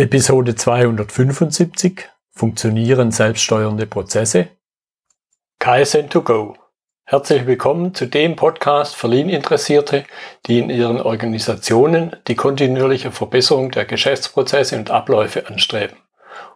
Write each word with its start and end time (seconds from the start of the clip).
Episode 0.00 0.54
275 0.54 2.08
Funktionieren 2.30 3.10
selbststeuernde 3.10 3.84
Prozesse. 3.84 4.46
KSN2Go. 5.60 6.54
Herzlich 7.02 7.48
willkommen 7.48 7.92
zu 7.94 8.06
dem 8.06 8.36
Podcast 8.36 8.94
für 8.94 9.08
Lean-Interessierte, 9.08 10.04
die 10.46 10.60
in 10.60 10.70
ihren 10.70 11.00
Organisationen 11.00 12.14
die 12.28 12.36
kontinuierliche 12.36 13.10
Verbesserung 13.10 13.72
der 13.72 13.86
Geschäftsprozesse 13.86 14.76
und 14.76 14.92
Abläufe 14.92 15.48
anstreben, 15.48 15.96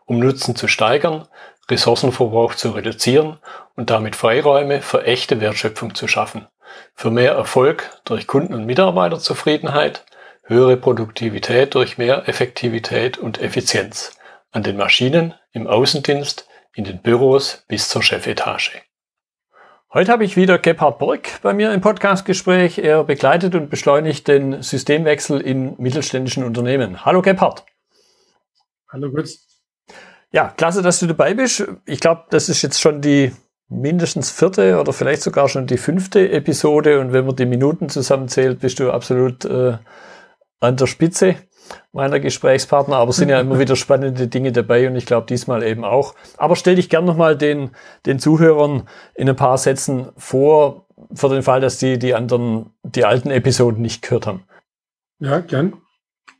um 0.06 0.20
Nutzen 0.20 0.54
zu 0.54 0.68
steigern, 0.68 1.26
Ressourcenverbrauch 1.68 2.54
zu 2.54 2.70
reduzieren 2.70 3.40
und 3.74 3.90
damit 3.90 4.14
Freiräume 4.14 4.82
für 4.82 5.04
echte 5.04 5.40
Wertschöpfung 5.40 5.96
zu 5.96 6.06
schaffen, 6.06 6.46
für 6.94 7.10
mehr 7.10 7.32
Erfolg 7.32 7.90
durch 8.04 8.28
Kunden- 8.28 8.54
und 8.54 8.66
Mitarbeiterzufriedenheit, 8.66 10.04
höhere 10.52 10.76
Produktivität 10.76 11.74
durch 11.74 11.98
mehr 11.98 12.28
Effektivität 12.28 13.18
und 13.18 13.40
Effizienz 13.40 14.16
an 14.50 14.62
den 14.62 14.76
Maschinen, 14.76 15.34
im 15.52 15.66
Außendienst, 15.66 16.46
in 16.74 16.84
den 16.84 17.00
Büros 17.00 17.64
bis 17.68 17.88
zur 17.88 18.02
Chefetage. 18.02 18.82
Heute 19.94 20.12
habe 20.12 20.24
ich 20.24 20.36
wieder 20.36 20.58
Gebhard 20.58 20.98
Borg 20.98 21.40
bei 21.42 21.52
mir 21.52 21.72
im 21.72 21.80
Podcastgespräch. 21.80 22.78
Er 22.78 23.04
begleitet 23.04 23.54
und 23.54 23.68
beschleunigt 23.68 24.26
den 24.28 24.62
Systemwechsel 24.62 25.40
in 25.40 25.74
mittelständischen 25.78 26.44
Unternehmen. 26.44 27.04
Hallo 27.04 27.20
Gebhard. 27.20 27.64
Hallo 28.90 29.10
Götz. 29.10 29.46
Ja, 30.32 30.48
klasse, 30.48 30.80
dass 30.80 31.00
du 31.00 31.06
dabei 31.06 31.34
bist. 31.34 31.66
Ich 31.84 32.00
glaube, 32.00 32.24
das 32.30 32.48
ist 32.48 32.62
jetzt 32.62 32.80
schon 32.80 33.02
die 33.02 33.32
mindestens 33.68 34.30
vierte 34.30 34.80
oder 34.80 34.92
vielleicht 34.92 35.22
sogar 35.22 35.48
schon 35.48 35.66
die 35.66 35.76
fünfte 35.76 36.30
Episode. 36.30 37.00
Und 37.00 37.12
wenn 37.12 37.26
man 37.26 37.36
die 37.36 37.46
Minuten 37.46 37.88
zusammenzählt, 37.90 38.60
bist 38.60 38.80
du 38.80 38.90
absolut 38.90 39.44
äh, 39.44 39.76
an 40.62 40.76
der 40.76 40.86
Spitze 40.86 41.36
meiner 41.92 42.20
Gesprächspartner, 42.20 42.96
aber 42.96 43.12
sind 43.12 43.28
ja 43.28 43.40
immer 43.42 43.58
wieder 43.58 43.76
spannende 43.76 44.28
Dinge 44.28 44.52
dabei 44.52 44.88
und 44.88 44.96
ich 44.96 45.06
glaube 45.06 45.26
diesmal 45.26 45.62
eben 45.62 45.84
auch. 45.84 46.14
Aber 46.38 46.56
stell 46.56 46.76
dich 46.76 46.88
gern 46.88 47.04
nochmal 47.04 47.36
den, 47.36 47.70
den 48.06 48.18
Zuhörern 48.18 48.88
in 49.14 49.28
ein 49.28 49.36
paar 49.36 49.58
Sätzen 49.58 50.08
vor, 50.16 50.86
für 51.12 51.28
den 51.28 51.42
Fall, 51.42 51.60
dass 51.60 51.78
die 51.78 51.98
die 51.98 52.14
anderen, 52.14 52.70
die 52.82 53.04
alten 53.04 53.30
Episoden 53.30 53.82
nicht 53.82 54.02
gehört 54.02 54.26
haben. 54.26 54.44
Ja, 55.18 55.40
gern. 55.40 55.74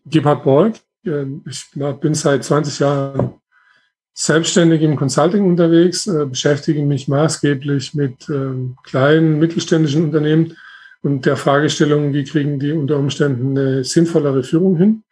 Gebhard 0.06 0.45
Borg. 0.45 0.75
Ich 1.05 1.67
bin 2.01 2.14
seit 2.14 2.45
20 2.45 2.79
Jahren 2.79 3.34
selbstständig 4.14 4.83
im 4.83 4.97
Consulting 4.97 5.45
unterwegs, 5.47 6.07
äh, 6.07 6.27
beschäftige 6.27 6.83
mich 6.84 7.09
maßgeblich 7.09 7.95
mit 7.95 8.29
ähm, 8.29 8.77
kleinen 8.84 9.39
mittelständischen 9.39 10.05
Unternehmen 10.05 10.57
und 11.03 11.27
der 11.27 11.36
Fragestellung, 11.36 12.12
wie 12.12 12.25
kriegen 12.25 12.58
die 12.58 12.72
unter 12.72 12.97
Umständen 12.97 13.58
eine 13.58 13.84
sinnvollere 13.84 14.45
Führung 14.45 14.77
hin. 14.77 15.03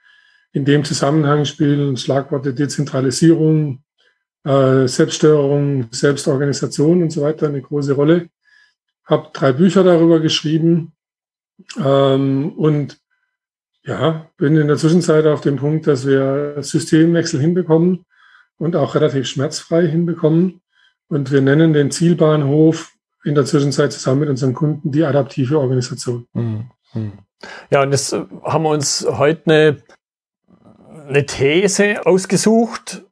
In 0.53 0.65
dem 0.65 0.85
Zusammenhang 0.85 1.45
spielen 1.45 1.97
Schlagworte 1.97 2.55
Dezentralisierung, 2.55 3.83
äh, 4.45 4.87
Selbststeuerung, 4.87 5.89
Selbstorganisation 5.91 7.03
und 7.03 7.11
so 7.11 7.23
weiter 7.23 7.49
eine 7.49 7.61
große 7.61 7.93
Rolle. 7.93 8.29
Habe 9.05 9.31
drei 9.33 9.53
Bücher 9.53 9.85
darüber 9.85 10.21
geschrieben 10.21 10.93
ähm, 11.77 12.53
und 12.53 12.99
ja, 13.83 14.31
bin 14.37 14.57
in 14.57 14.69
der 14.69 14.77
Zwischenzeit 14.77 15.27
auf 15.27 15.41
dem 15.41 15.57
Punkt, 15.57 15.87
dass 15.87 16.07
wir 16.07 16.57
Systemwechsel 16.61 17.41
hinbekommen 17.41 18.05
und 18.59 18.77
auch 18.77 18.95
relativ 18.95 19.27
schmerzfrei 19.27 19.87
hinbekommen. 19.87 20.61
Und 21.09 21.33
wir 21.33 21.41
nennen 21.41 21.73
den 21.73 21.91
Zielbahnhof 21.91 22.93
in 23.25 23.35
der 23.35 23.45
Zwischenzeit 23.45 23.93
zusammen 23.93 24.21
mit 24.21 24.29
unseren 24.29 24.55
Kunden 24.55 24.91
die 24.91 25.05
adaptive 25.05 25.59
Organisation. 25.59 26.27
Mhm. 26.33 26.71
Ja, 27.71 27.83
und 27.83 27.93
jetzt 27.93 28.13
äh, 28.13 28.25
haben 28.45 28.65
wir 28.65 28.71
uns 28.71 29.07
heute 29.09 29.43
eine, 29.47 29.77
eine 31.09 31.27
These 31.27 32.07
ausgesucht, 32.07 33.05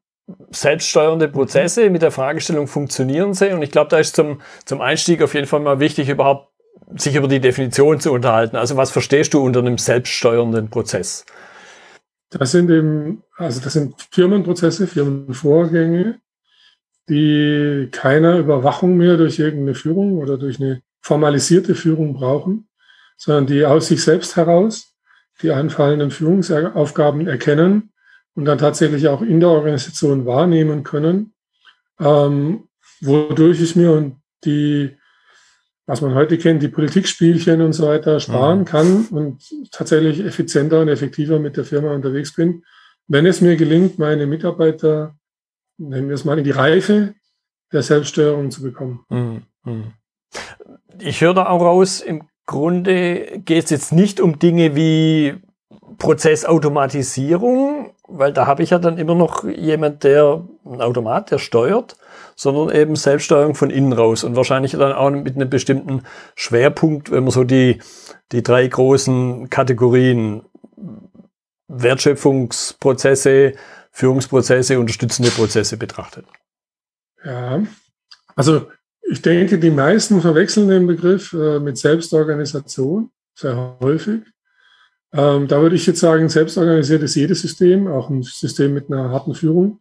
selbststeuernde 0.50 1.28
Prozesse 1.28 1.88
mit 1.90 2.02
der 2.02 2.10
Fragestellung, 2.10 2.66
funktionieren 2.66 3.34
sie? 3.34 3.52
Und 3.52 3.62
ich 3.62 3.70
glaube, 3.70 3.90
da 3.90 3.98
ist 3.98 4.16
zum, 4.16 4.40
zum 4.64 4.80
Einstieg 4.80 5.22
auf 5.22 5.34
jeden 5.34 5.46
Fall 5.46 5.60
mal 5.60 5.80
wichtig, 5.80 6.08
überhaupt 6.08 6.52
sich 6.96 7.14
über 7.16 7.28
die 7.28 7.40
Definition 7.40 8.00
zu 8.00 8.12
unterhalten. 8.12 8.56
Also 8.56 8.76
was 8.76 8.90
verstehst 8.90 9.34
du 9.34 9.42
unter 9.42 9.60
einem 9.60 9.78
selbststeuernden 9.78 10.70
Prozess? 10.70 11.24
Das 12.30 12.52
sind 12.52 12.70
eben, 12.70 13.22
also 13.36 13.60
das 13.60 13.72
sind 13.72 13.94
Firmenprozesse, 14.10 14.86
Firmenvorgänge, 14.86 16.20
die 17.08 17.88
keiner 17.90 18.38
Überwachung 18.38 18.96
mehr 18.96 19.16
durch 19.16 19.38
irgendeine 19.38 19.74
Führung 19.74 20.18
oder 20.18 20.36
durch 20.36 20.60
eine 20.60 20.82
formalisierte 21.00 21.74
Führung 21.74 22.14
brauchen, 22.14 22.68
sondern 23.16 23.46
die 23.46 23.64
aus 23.64 23.88
sich 23.88 24.02
selbst 24.02 24.36
heraus 24.36 24.94
die 25.42 25.52
anfallenden 25.52 26.10
Führungsaufgaben 26.10 27.26
erkennen 27.26 27.92
und 28.34 28.44
dann 28.44 28.58
tatsächlich 28.58 29.08
auch 29.08 29.22
in 29.22 29.40
der 29.40 29.50
Organisation 29.50 30.26
wahrnehmen 30.26 30.82
können, 30.82 31.32
ähm, 32.00 32.68
wodurch 33.00 33.60
ich 33.60 33.76
mir 33.76 33.92
und 33.92 34.16
die, 34.44 34.96
was 35.86 36.00
man 36.00 36.14
heute 36.14 36.38
kennt, 36.38 36.62
die 36.62 36.68
Politikspielchen 36.68 37.60
und 37.62 37.72
so 37.72 37.86
weiter 37.86 38.20
sparen 38.20 38.60
mhm. 38.60 38.64
kann 38.64 39.06
und 39.10 39.42
tatsächlich 39.70 40.20
effizienter 40.20 40.80
und 40.80 40.88
effektiver 40.88 41.38
mit 41.38 41.56
der 41.56 41.64
Firma 41.64 41.92
unterwegs 41.92 42.34
bin, 42.34 42.64
wenn 43.06 43.26
es 43.26 43.40
mir 43.40 43.56
gelingt, 43.56 43.98
meine 43.98 44.26
Mitarbeiter 44.26 45.17
nennen 45.78 46.08
wir 46.08 46.14
es 46.14 46.24
mal, 46.24 46.38
in 46.38 46.44
die 46.44 46.50
Reife 46.50 47.14
der 47.72 47.82
Selbststeuerung 47.82 48.50
zu 48.50 48.62
bekommen. 48.62 49.04
Mhm. 49.08 49.42
Mhm. 49.64 49.92
Ich 50.98 51.20
höre 51.20 51.34
da 51.34 51.46
auch 51.46 51.62
raus, 51.62 52.00
im 52.00 52.22
Grunde 52.46 53.40
geht 53.44 53.64
es 53.64 53.70
jetzt 53.70 53.92
nicht 53.92 54.20
um 54.20 54.38
Dinge 54.38 54.74
wie 54.74 55.34
Prozessautomatisierung, 55.98 57.92
weil 58.08 58.32
da 58.32 58.46
habe 58.46 58.62
ich 58.62 58.70
ja 58.70 58.78
dann 58.78 58.98
immer 58.98 59.14
noch 59.14 59.44
jemand, 59.44 60.04
der 60.04 60.44
ein 60.64 60.80
Automat, 60.80 61.30
der 61.30 61.38
steuert, 61.38 61.96
sondern 62.36 62.74
eben 62.74 62.96
Selbststeuerung 62.96 63.54
von 63.54 63.70
innen 63.70 63.92
raus 63.92 64.24
und 64.24 64.34
wahrscheinlich 64.36 64.72
dann 64.72 64.92
auch 64.92 65.10
mit 65.10 65.34
einem 65.36 65.50
bestimmten 65.50 66.02
Schwerpunkt, 66.34 67.10
wenn 67.10 67.24
man 67.24 67.32
so 67.32 67.44
die, 67.44 67.80
die 68.32 68.42
drei 68.42 68.66
großen 68.66 69.50
Kategorien 69.50 70.42
Wertschöpfungsprozesse, 71.68 73.52
Führungsprozesse, 73.98 74.78
unterstützende 74.78 75.28
Prozesse 75.30 75.76
betrachtet. 75.76 76.24
Ja, 77.24 77.60
also 78.36 78.70
ich 79.02 79.22
denke, 79.22 79.58
die 79.58 79.72
meisten 79.72 80.20
verwechseln 80.20 80.68
den 80.68 80.86
Begriff 80.86 81.32
äh, 81.32 81.58
mit 81.58 81.78
Selbstorganisation 81.78 83.10
sehr 83.34 83.76
häufig. 83.80 84.22
Ähm, 85.12 85.48
da 85.48 85.60
würde 85.60 85.74
ich 85.74 85.84
jetzt 85.84 85.98
sagen, 85.98 86.28
selbstorganisiert 86.28 87.02
ist 87.02 87.16
jedes 87.16 87.40
System, 87.40 87.88
auch 87.88 88.08
ein 88.08 88.22
System 88.22 88.72
mit 88.72 88.88
einer 88.88 89.10
harten 89.10 89.34
Führung 89.34 89.80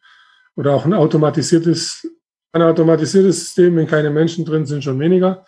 oder 0.56 0.74
auch 0.74 0.86
ein 0.86 0.96
automatisiertes, 0.96 2.08
ein 2.54 2.64
automatisiertes 2.64 3.40
System, 3.40 3.76
wenn 3.76 3.86
keine 3.86 4.10
Menschen 4.10 4.46
drin 4.46 4.66
sind, 4.66 4.84
schon 4.84 5.00
weniger. 5.00 5.46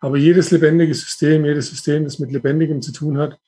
Aber 0.00 0.16
jedes 0.16 0.50
lebendige 0.50 0.94
System, 0.94 1.44
jedes 1.44 1.68
System, 1.68 2.04
das 2.04 2.18
mit 2.18 2.32
Lebendigem 2.32 2.80
zu 2.80 2.92
tun 2.92 3.18
hat, 3.18 3.38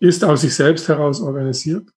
ist 0.00 0.24
aus 0.24 0.40
sich 0.40 0.54
selbst 0.54 0.88
heraus 0.88 1.20
organisiert. 1.20 1.88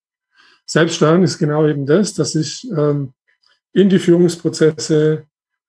Selbststeuern 0.65 1.23
ist 1.23 1.37
genau 1.37 1.67
eben 1.67 1.85
das, 1.85 2.13
dass 2.13 2.35
ich 2.35 2.69
ähm, 2.75 3.13
in 3.73 3.89
die 3.89 3.99
Führungsprozesse, 3.99 5.23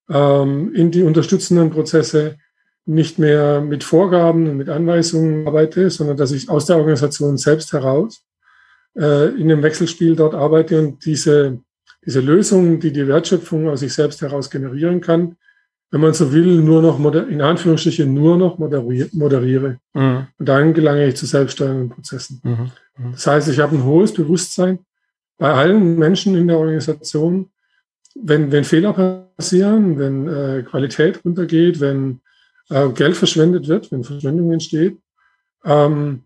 ähm, 0.09 0.75
in 0.75 0.91
die 0.91 1.03
unterstützenden 1.03 1.71
Prozesse 1.71 2.37
nicht 2.85 3.19
mehr 3.19 3.61
mit 3.61 3.85
Vorgaben 3.85 4.49
und 4.49 4.57
mit 4.57 4.69
Anweisungen 4.69 5.47
arbeite, 5.47 5.91
sondern 5.91 6.17
dass 6.17 6.33
ich 6.33 6.49
aus 6.49 6.67
der 6.67 6.77
Organisation 6.77 7.37
selbst 7.37 7.73
heraus 7.73 8.25
äh, 8.97 9.29
in 9.29 9.51
einem 9.51 9.63
Wechselspiel 9.63 10.17
dort 10.17 10.35
arbeite 10.35 10.79
und 10.81 11.05
diese, 11.05 11.61
diese 12.05 12.21
Lösungen, 12.21 12.81
die 12.81 12.93
die 12.93 13.07
Wertschöpfung 13.07 13.69
aus 13.69 13.81
sich 13.81 13.95
selbst 13.95 14.21
heraus 14.21 14.51
generieren 14.51 15.01
kann, 15.01 15.37
wenn 15.93 16.01
man 16.01 16.15
so 16.15 16.33
will, 16.33 16.63
nur 16.63 16.81
noch, 16.81 16.99
in 17.15 17.43
Anführungsstrichen, 17.43 18.13
nur 18.13 18.39
noch 18.39 18.59
moderiere. 18.59 19.79
Mhm. 19.93 20.27
Und 20.39 20.49
dann 20.49 20.73
gelange 20.73 21.07
ich 21.07 21.17
zu 21.17 21.27
selbststeuernden 21.27 21.91
Prozessen. 21.91 22.41
Mhm. 22.43 22.71
mhm. 22.97 23.13
Das 23.13 23.27
heißt, 23.27 23.49
ich 23.49 23.59
habe 23.59 23.77
ein 23.77 23.85
hohes 23.85 24.15
Bewusstsein 24.15 24.79
bei 25.37 25.53
allen 25.53 25.99
Menschen 25.99 26.35
in 26.35 26.49
der 26.49 26.59
Organisation, 26.59 27.51
wenn, 28.15 28.51
wenn 28.51 28.65
Fehler 28.65 28.95
passieren, 29.37 29.99
wenn 29.99 30.29
äh, 30.29 30.63
Qualität 30.63 31.23
runtergeht, 31.27 31.79
wenn 31.81 32.21
äh, 32.71 32.89
Geld 32.89 33.17
verschwendet 33.17 33.69
wird, 33.69 33.93
wenn 33.93 34.03
Verschwendung 34.03 34.51
entsteht, 34.51 34.97
ähm, 35.65 36.23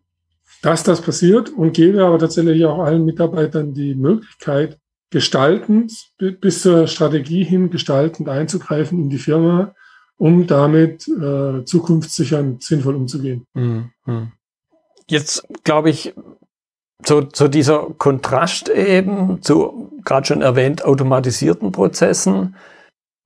dass 0.63 0.85
das 0.85 1.01
passiert 1.01 1.51
und 1.51 1.73
gebe 1.73 2.05
aber 2.05 2.21
tatsächlich 2.21 2.65
auch 2.65 2.85
allen 2.85 3.05
Mitarbeitern 3.05 3.75
die 3.75 3.97
Möglichkeit, 3.97 4.79
gestaltend 5.11 5.93
bis 6.19 6.63
zur 6.63 6.87
Strategie 6.87 7.45
hin 7.45 7.71
gestaltend 7.71 8.29
einzugreifen 8.29 8.99
in 8.99 9.09
die 9.09 9.19
Firma, 9.19 9.75
um 10.17 10.47
damit 10.47 11.07
äh, 11.09 11.65
zukunftssichernd 11.65 12.63
sinnvoll 12.63 12.97
umzugehen. 12.97 13.47
Mhm. 13.55 13.93
Jetzt 15.09 15.47
glaube 15.63 15.91
ich, 15.91 16.15
zu, 17.03 17.23
zu 17.23 17.49
dieser 17.49 17.91
Kontrast 17.99 18.69
eben 18.69 19.43
zu 19.43 19.93
gerade 20.05 20.27
schon 20.27 20.43
erwähnt 20.43 20.85
automatisierten 20.85 21.73
Prozessen, 21.73 22.57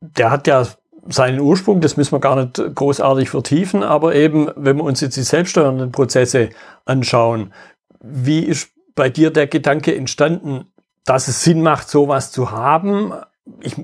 der 0.00 0.30
hat 0.30 0.46
ja 0.46 0.66
seinen 1.08 1.40
Ursprung, 1.40 1.80
das 1.80 1.96
müssen 1.96 2.12
wir 2.12 2.20
gar 2.20 2.36
nicht 2.36 2.62
großartig 2.74 3.30
vertiefen, 3.30 3.82
aber 3.82 4.14
eben, 4.14 4.50
wenn 4.56 4.76
wir 4.76 4.84
uns 4.84 5.00
jetzt 5.00 5.16
die 5.16 5.22
selbststeuernden 5.22 5.92
Prozesse 5.92 6.50
anschauen, 6.84 7.52
wie 8.00 8.40
ist 8.40 8.70
bei 8.94 9.08
dir 9.08 9.30
der 9.30 9.46
Gedanke 9.46 9.94
entstanden, 9.94 10.69
dass 11.04 11.28
es 11.28 11.42
Sinn 11.42 11.62
macht, 11.62 11.88
sowas 11.88 12.32
zu 12.32 12.50
haben. 12.50 13.12
Ich 13.60 13.76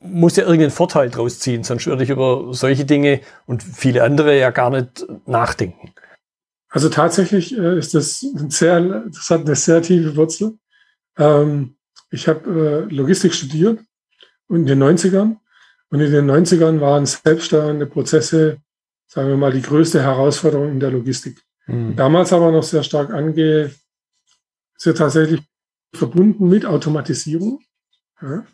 muss 0.00 0.36
ja 0.36 0.44
irgendeinen 0.44 0.70
Vorteil 0.70 1.10
draus 1.10 1.38
ziehen, 1.38 1.64
sonst 1.64 1.86
würde 1.86 2.04
ich 2.04 2.10
über 2.10 2.52
solche 2.52 2.84
Dinge 2.84 3.20
und 3.46 3.62
viele 3.62 4.02
andere 4.02 4.38
ja 4.38 4.50
gar 4.50 4.70
nicht 4.70 5.06
nachdenken. 5.26 5.92
Also 6.68 6.88
tatsächlich 6.88 7.56
äh, 7.56 7.78
ist 7.78 7.94
das 7.94 8.20
sehr, 8.48 8.80
das 8.80 9.30
hat 9.30 9.42
eine 9.42 9.54
sehr 9.54 9.80
tiefe 9.80 10.16
Wurzel. 10.16 10.58
Ähm, 11.16 11.76
ich 12.10 12.28
habe 12.28 12.88
äh, 12.90 12.94
Logistik 12.94 13.32
studiert 13.32 13.80
und 14.48 14.60
in 14.60 14.66
den 14.66 14.82
90ern. 14.82 15.36
Und 15.90 16.00
in 16.00 16.10
den 16.10 16.28
90ern 16.28 16.80
waren 16.80 17.06
selbststeuernde 17.06 17.86
Prozesse, 17.86 18.58
sagen 19.06 19.28
wir 19.28 19.36
mal, 19.36 19.52
die 19.52 19.62
größte 19.62 20.02
Herausforderung 20.02 20.72
in 20.72 20.80
der 20.80 20.90
Logistik. 20.90 21.40
Mhm. 21.66 21.94
Damals 21.94 22.32
aber 22.32 22.50
noch 22.50 22.64
sehr 22.64 22.82
stark 22.82 23.10
ange, 23.10 23.70
sehr 24.76 24.94
tatsächlich 24.94 25.42
verbunden 25.96 26.48
mit 26.48 26.66
Automatisierung. 26.66 27.60
Ja 28.20 28.44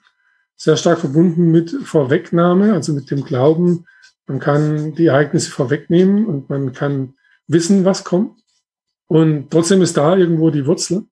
sehr 0.60 0.76
stark 0.76 0.98
verbunden 0.98 1.50
mit 1.50 1.70
Vorwegnahme, 1.84 2.74
also 2.74 2.92
mit 2.92 3.10
dem 3.10 3.24
Glauben, 3.24 3.86
man 4.26 4.40
kann 4.40 4.94
die 4.94 5.06
Ereignisse 5.06 5.50
vorwegnehmen 5.50 6.26
und 6.26 6.50
man 6.50 6.72
kann 6.72 7.14
wissen, 7.46 7.86
was 7.86 8.04
kommt. 8.04 8.38
Und 9.06 9.50
trotzdem 9.50 9.80
ist 9.80 9.96
da 9.96 10.14
irgendwo 10.16 10.50
die 10.50 10.66
Wurzel, 10.66 11.04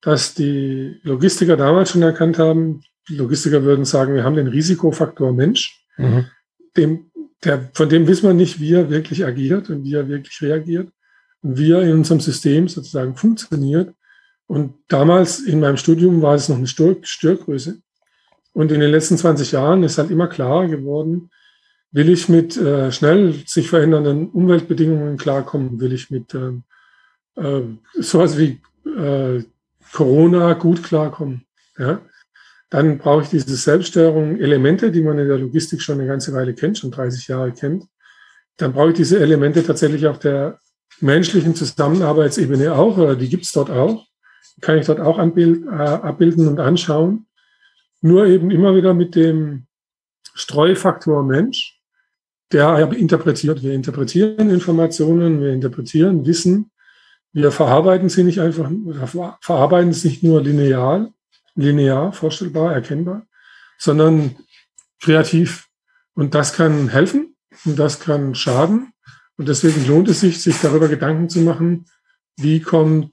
dass 0.00 0.34
die 0.34 0.98
Logistiker 1.04 1.56
damals 1.56 1.92
schon 1.92 2.02
erkannt 2.02 2.40
haben, 2.40 2.82
die 3.08 3.14
Logistiker 3.14 3.62
würden 3.62 3.84
sagen, 3.84 4.16
wir 4.16 4.24
haben 4.24 4.34
den 4.34 4.48
Risikofaktor 4.48 5.32
Mensch, 5.32 5.86
mhm. 5.96 6.26
dem, 6.76 7.12
der, 7.44 7.70
von 7.74 7.88
dem 7.88 8.08
wissen 8.08 8.26
wir 8.26 8.34
nicht, 8.34 8.58
wie 8.58 8.74
er 8.74 8.90
wirklich 8.90 9.24
agiert 9.24 9.70
und 9.70 9.84
wie 9.84 9.94
er 9.94 10.08
wirklich 10.08 10.42
reagiert 10.42 10.90
und 11.42 11.58
wie 11.58 11.70
er 11.70 11.82
in 11.82 11.92
unserem 11.92 12.18
System 12.18 12.66
sozusagen 12.66 13.14
funktioniert. 13.14 13.94
Und 14.46 14.74
damals 14.88 15.40
in 15.40 15.60
meinem 15.60 15.76
Studium 15.76 16.22
war 16.22 16.34
es 16.34 16.48
noch 16.48 16.56
eine 16.56 16.66
Störgröße. 16.66 17.78
Und 18.52 18.72
in 18.72 18.80
den 18.80 18.90
letzten 18.90 19.18
20 19.18 19.52
Jahren 19.52 19.82
ist 19.82 19.98
halt 19.98 20.10
immer 20.10 20.28
klarer 20.28 20.66
geworden, 20.68 21.30
will 21.92 22.08
ich 22.08 22.28
mit 22.28 22.56
äh, 22.56 22.92
schnell 22.92 23.34
sich 23.46 23.68
verändernden 23.68 24.28
Umweltbedingungen 24.28 25.16
klarkommen, 25.16 25.80
will 25.80 25.92
ich 25.92 26.10
mit 26.10 26.34
äh, 26.34 26.52
äh, 27.40 27.62
sowas 27.94 28.38
wie 28.38 28.60
äh, 28.86 29.42
Corona 29.92 30.54
gut 30.54 30.82
klarkommen. 30.82 31.46
Ja? 31.78 32.00
Dann 32.70 32.98
brauche 32.98 33.22
ich 33.22 33.28
diese 33.30 33.54
Selbststeuerung, 33.54 34.38
Elemente, 34.38 34.90
die 34.90 35.02
man 35.02 35.18
in 35.18 35.28
der 35.28 35.38
Logistik 35.38 35.82
schon 35.82 35.98
eine 35.98 36.08
ganze 36.08 36.32
Weile 36.32 36.54
kennt, 36.54 36.78
schon 36.78 36.90
30 36.90 37.28
Jahre 37.28 37.52
kennt. 37.52 37.84
Dann 38.56 38.72
brauche 38.72 38.90
ich 38.90 38.96
diese 38.96 39.20
Elemente 39.20 39.62
tatsächlich 39.62 40.06
auf 40.06 40.18
der 40.18 40.60
menschlichen 41.00 41.54
Zusammenarbeitsebene 41.54 42.74
auch, 42.74 42.96
oder 42.96 43.16
die 43.16 43.28
gibt 43.28 43.44
es 43.44 43.52
dort 43.52 43.70
auch. 43.70 44.06
Kann 44.60 44.78
ich 44.78 44.86
dort 44.86 45.00
auch 45.00 45.18
anbild, 45.18 45.66
äh, 45.66 45.70
abbilden 45.70 46.48
und 46.48 46.60
anschauen. 46.60 47.26
Nur 48.00 48.26
eben 48.26 48.50
immer 48.50 48.74
wieder 48.74 48.94
mit 48.94 49.14
dem 49.14 49.66
Streufaktor 50.34 51.22
Mensch, 51.24 51.80
der 52.52 52.92
interpretiert. 52.92 53.62
Wir 53.62 53.72
interpretieren 53.72 54.50
Informationen, 54.50 55.40
wir 55.40 55.52
interpretieren 55.52 56.26
Wissen, 56.26 56.70
wir 57.32 57.52
verarbeiten 57.52 58.08
sie 58.08 58.24
nicht 58.24 58.40
einfach, 58.40 58.70
verarbeiten 59.40 59.90
es 59.90 60.04
nicht 60.04 60.22
nur 60.22 60.40
linear, 60.42 61.12
linear, 61.54 62.12
vorstellbar, 62.12 62.72
erkennbar, 62.72 63.26
sondern 63.78 64.36
kreativ. 65.00 65.66
Und 66.14 66.34
das 66.34 66.54
kann 66.54 66.88
helfen 66.88 67.36
und 67.66 67.78
das 67.78 68.00
kann 68.00 68.34
schaden. 68.34 68.92
Und 69.36 69.48
deswegen 69.48 69.86
lohnt 69.86 70.08
es 70.08 70.20
sich, 70.20 70.42
sich 70.42 70.58
darüber 70.62 70.88
Gedanken 70.88 71.28
zu 71.28 71.40
machen, 71.40 71.84
wie 72.38 72.60
kommt 72.60 73.12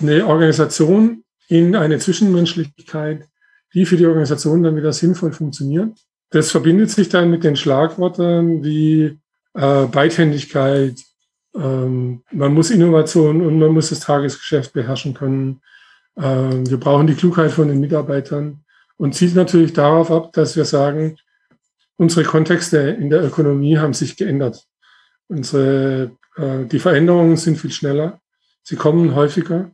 eine 0.00 0.26
Organisation 0.26 1.24
in 1.48 1.74
eine 1.76 1.98
Zwischenmenschlichkeit, 1.98 3.26
die 3.74 3.86
für 3.86 3.96
die 3.96 4.06
Organisation 4.06 4.62
dann 4.62 4.76
wieder 4.76 4.92
sinnvoll 4.92 5.32
funktionieren. 5.32 5.94
Das 6.30 6.50
verbindet 6.50 6.90
sich 6.90 7.08
dann 7.08 7.30
mit 7.30 7.44
den 7.44 7.56
Schlagworten 7.56 8.62
wie 8.62 9.18
äh, 9.54 9.86
Beidhändigkeit, 9.86 10.94
ähm, 11.54 12.22
man 12.30 12.54
muss 12.54 12.70
Innovation 12.70 13.44
und 13.44 13.58
man 13.58 13.72
muss 13.72 13.90
das 13.90 14.00
Tagesgeschäft 14.00 14.72
beherrschen 14.72 15.14
können. 15.14 15.60
Ähm, 16.16 16.68
wir 16.68 16.78
brauchen 16.78 17.06
die 17.06 17.14
Klugheit 17.14 17.50
von 17.50 17.68
den 17.68 17.80
Mitarbeitern 17.80 18.64
und 18.96 19.14
zielt 19.14 19.34
natürlich 19.34 19.72
darauf 19.72 20.10
ab, 20.10 20.32
dass 20.32 20.56
wir 20.56 20.64
sagen, 20.64 21.16
unsere 21.96 22.24
Kontexte 22.24 22.78
in 22.78 23.10
der 23.10 23.24
Ökonomie 23.24 23.78
haben 23.78 23.94
sich 23.94 24.16
geändert. 24.16 24.64
Unsere, 25.28 26.12
äh, 26.36 26.64
die 26.66 26.78
Veränderungen 26.78 27.36
sind 27.36 27.58
viel 27.58 27.72
schneller, 27.72 28.20
sie 28.62 28.76
kommen 28.76 29.14
häufiger 29.14 29.72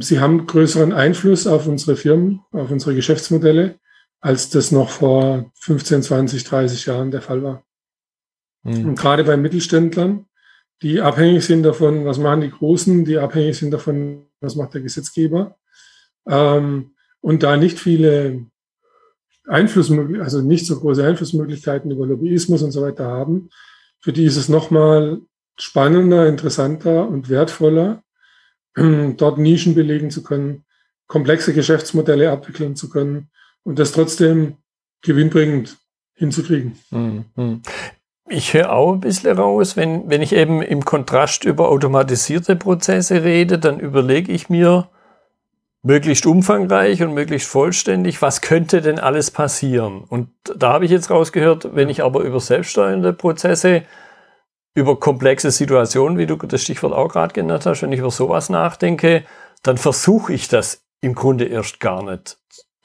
sie 0.00 0.18
haben 0.18 0.46
größeren 0.46 0.92
Einfluss 0.92 1.46
auf 1.46 1.68
unsere 1.68 1.96
Firmen, 1.96 2.40
auf 2.50 2.72
unsere 2.72 2.96
Geschäftsmodelle, 2.96 3.78
als 4.20 4.50
das 4.50 4.72
noch 4.72 4.90
vor 4.90 5.52
15, 5.60 6.02
20, 6.02 6.44
30 6.44 6.86
Jahren 6.86 7.10
der 7.12 7.22
Fall 7.22 7.42
war. 7.42 7.64
Mhm. 8.64 8.88
Und 8.88 8.98
gerade 8.98 9.24
bei 9.24 9.36
Mittelständlern, 9.36 10.26
die 10.82 11.00
abhängig 11.00 11.44
sind 11.44 11.62
davon, 11.62 12.04
was 12.04 12.18
machen 12.18 12.40
die 12.40 12.50
Großen, 12.50 13.04
die 13.04 13.18
abhängig 13.18 13.56
sind 13.56 13.70
davon, 13.70 14.26
was 14.40 14.56
macht 14.56 14.74
der 14.74 14.80
Gesetzgeber. 14.80 15.56
Ähm, 16.26 16.94
und 17.20 17.42
da 17.44 17.56
nicht 17.56 17.78
viele 17.78 18.46
Einflussmöglichkeiten, 19.46 20.24
also 20.24 20.42
nicht 20.42 20.66
so 20.66 20.78
große 20.78 21.04
Einflussmöglichkeiten 21.04 21.90
über 21.90 22.06
Lobbyismus 22.06 22.62
und 22.62 22.72
so 22.72 22.82
weiter 22.82 23.06
haben, 23.06 23.48
für 24.00 24.12
die 24.12 24.24
ist 24.24 24.36
es 24.36 24.48
nochmal 24.48 25.20
spannender, 25.56 26.26
interessanter 26.26 27.08
und 27.08 27.28
wertvoller, 27.28 28.02
dort 29.16 29.38
Nischen 29.38 29.74
belegen 29.74 30.10
zu 30.10 30.22
können, 30.22 30.64
komplexe 31.06 31.52
Geschäftsmodelle 31.52 32.30
abwickeln 32.30 32.76
zu 32.76 32.88
können 32.88 33.28
und 33.64 33.78
das 33.78 33.92
trotzdem 33.92 34.56
gewinnbringend 35.02 35.76
hinzukriegen. 36.14 36.78
Mhm. 36.90 37.62
Ich 38.28 38.54
höre 38.54 38.72
auch 38.72 38.94
ein 38.94 39.00
bisschen 39.00 39.36
raus, 39.36 39.76
wenn, 39.76 40.08
wenn 40.08 40.22
ich 40.22 40.32
eben 40.32 40.62
im 40.62 40.84
Kontrast 40.84 41.44
über 41.44 41.68
automatisierte 41.68 42.56
Prozesse 42.56 43.24
rede, 43.24 43.58
dann 43.58 43.78
überlege 43.78 44.32
ich 44.32 44.48
mir 44.48 44.88
möglichst 45.82 46.24
umfangreich 46.26 47.02
und 47.02 47.12
möglichst 47.12 47.48
vollständig, 47.48 48.22
was 48.22 48.40
könnte 48.40 48.80
denn 48.80 48.98
alles 48.98 49.32
passieren? 49.32 50.04
Und 50.08 50.30
da 50.56 50.72
habe 50.74 50.84
ich 50.84 50.90
jetzt 50.90 51.10
rausgehört, 51.10 51.74
wenn 51.74 51.88
ich 51.88 52.02
aber 52.02 52.20
über 52.20 52.40
selbststeuernde 52.40 53.12
Prozesse 53.12 53.82
über 54.74 54.98
komplexe 54.98 55.50
Situationen, 55.50 56.18
wie 56.18 56.26
du 56.26 56.36
das 56.36 56.62
Stichwort 56.62 56.92
auch 56.92 57.08
gerade 57.08 57.34
genannt 57.34 57.66
hast, 57.66 57.82
wenn 57.82 57.92
ich 57.92 58.00
über 58.00 58.10
sowas 58.10 58.48
nachdenke, 58.48 59.24
dann 59.62 59.76
versuche 59.76 60.32
ich 60.32 60.48
das 60.48 60.82
im 61.00 61.14
Grunde 61.14 61.44
erst 61.44 61.80
gar 61.80 62.02
nicht 62.02 62.38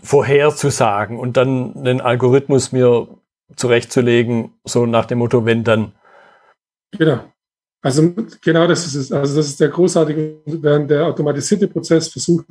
vorherzusagen 0.03 1.17
und 1.17 1.37
dann 1.37 1.75
einen 1.75 2.01
Algorithmus 2.01 2.71
mir 2.71 3.07
zurechtzulegen, 3.55 4.53
so 4.65 4.85
nach 4.85 5.05
dem 5.05 5.19
Motto, 5.19 5.45
wenn 5.45 5.63
dann. 5.63 5.93
Genau. 6.91 7.19
Also 7.81 8.13
genau 8.43 8.67
das 8.67 8.85
ist 8.85 8.95
es. 8.95 9.11
Also 9.11 9.37
das 9.37 9.47
ist 9.47 9.59
der 9.59 9.69
großartige, 9.69 10.41
während 10.45 10.91
der 10.91 11.05
automatisierte 11.05 11.67
Prozess 11.67 12.09
versucht, 12.09 12.45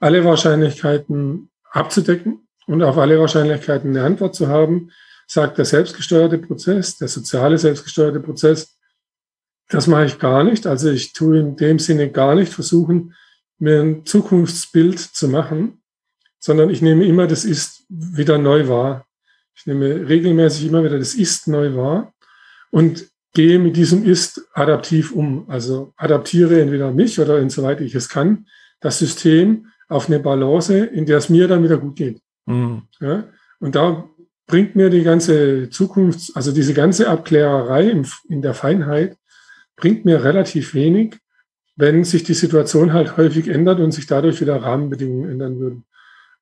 alle 0.00 0.24
Wahrscheinlichkeiten 0.24 1.50
abzudecken 1.70 2.46
und 2.66 2.82
auf 2.82 2.96
alle 2.96 3.18
Wahrscheinlichkeiten 3.18 3.90
eine 3.90 4.04
Antwort 4.04 4.34
zu 4.34 4.48
haben, 4.48 4.90
sagt 5.26 5.58
der 5.58 5.64
selbstgesteuerte 5.64 6.38
Prozess, 6.38 6.96
der 6.96 7.08
soziale 7.08 7.58
selbstgesteuerte 7.58 8.20
Prozess, 8.20 8.78
das 9.68 9.86
mache 9.86 10.04
ich 10.04 10.18
gar 10.18 10.44
nicht. 10.44 10.66
Also 10.66 10.90
ich 10.90 11.12
tue 11.12 11.38
in 11.38 11.56
dem 11.56 11.78
Sinne 11.78 12.10
gar 12.10 12.34
nicht 12.34 12.52
versuchen, 12.52 13.14
mir 13.58 13.80
ein 13.80 14.04
Zukunftsbild 14.04 14.98
zu 14.98 15.28
machen, 15.28 15.82
sondern 16.38 16.70
ich 16.70 16.82
nehme 16.82 17.04
immer 17.06 17.26
das 17.26 17.44
Ist 17.44 17.84
wieder 17.88 18.36
neu 18.38 18.68
wahr. 18.68 19.06
Ich 19.54 19.66
nehme 19.66 20.08
regelmäßig 20.08 20.66
immer 20.66 20.84
wieder 20.84 20.98
das 20.98 21.14
Ist 21.14 21.48
neu 21.48 21.74
wahr 21.76 22.12
und 22.70 23.06
gehe 23.34 23.58
mit 23.58 23.76
diesem 23.76 24.04
Ist 24.04 24.46
adaptiv 24.52 25.12
um. 25.12 25.48
Also 25.48 25.94
adaptiere 25.96 26.60
entweder 26.60 26.90
mich 26.90 27.18
oder 27.20 27.38
insoweit 27.38 27.80
ich 27.80 27.94
es 27.94 28.08
kann, 28.08 28.46
das 28.80 28.98
System 28.98 29.68
auf 29.88 30.08
eine 30.08 30.18
Balance, 30.18 30.76
in 30.76 31.06
der 31.06 31.18
es 31.18 31.28
mir 31.28 31.48
dann 31.48 31.62
wieder 31.62 31.78
gut 31.78 31.96
geht. 31.96 32.20
Mhm. 32.46 32.82
Ja? 33.00 33.24
Und 33.60 33.74
da 33.74 34.08
bringt 34.46 34.76
mir 34.76 34.90
die 34.90 35.02
ganze 35.02 35.70
Zukunft, 35.70 36.32
also 36.34 36.52
diese 36.52 36.74
ganze 36.74 37.08
Abklärerei 37.08 37.88
in, 37.88 38.06
in 38.28 38.42
der 38.42 38.54
Feinheit, 38.54 39.16
bringt 39.76 40.04
mir 40.04 40.24
relativ 40.24 40.74
wenig, 40.74 41.16
wenn 41.76 42.04
sich 42.04 42.22
die 42.24 42.34
Situation 42.34 42.92
halt 42.92 43.16
häufig 43.16 43.48
ändert 43.48 43.80
und 43.80 43.92
sich 43.92 44.06
dadurch 44.06 44.40
wieder 44.40 44.62
Rahmenbedingungen 44.62 45.30
ändern 45.30 45.58
würden. 45.58 45.84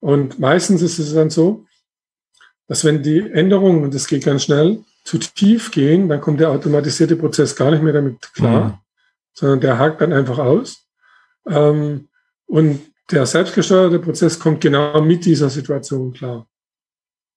Und 0.01 0.39
meistens 0.39 0.83
ist 0.83 0.99
es 0.99 1.15
dann 1.15 1.31
so, 1.31 1.67
dass 2.67 2.85
wenn 2.85 3.03
die 3.03 3.21
Änderungen, 3.21 3.85
und 3.85 3.95
das 3.95 4.07
geht 4.07 4.25
ganz 4.25 4.45
schnell, 4.45 4.81
zu 5.05 5.19
tief 5.19 5.71
gehen, 5.71 6.09
dann 6.09 6.21
kommt 6.21 6.41
der 6.41 6.51
automatisierte 6.51 7.17
Prozess 7.17 7.57
gar 7.57 7.71
nicht 7.71 7.83
mehr 7.83 7.93
damit 7.93 8.33
klar, 8.35 8.65
mhm. 8.65 8.75
sondern 9.33 9.61
der 9.61 9.79
hakt 9.79 10.01
dann 10.01 10.13
einfach 10.13 10.39
aus. 10.39 10.87
Ähm, 11.49 12.09
und 12.47 12.81
der 13.11 13.27
selbstgesteuerte 13.27 13.99
Prozess 13.99 14.39
kommt 14.39 14.61
genau 14.61 15.01
mit 15.01 15.25
dieser 15.25 15.51
Situation 15.51 16.13
klar 16.13 16.50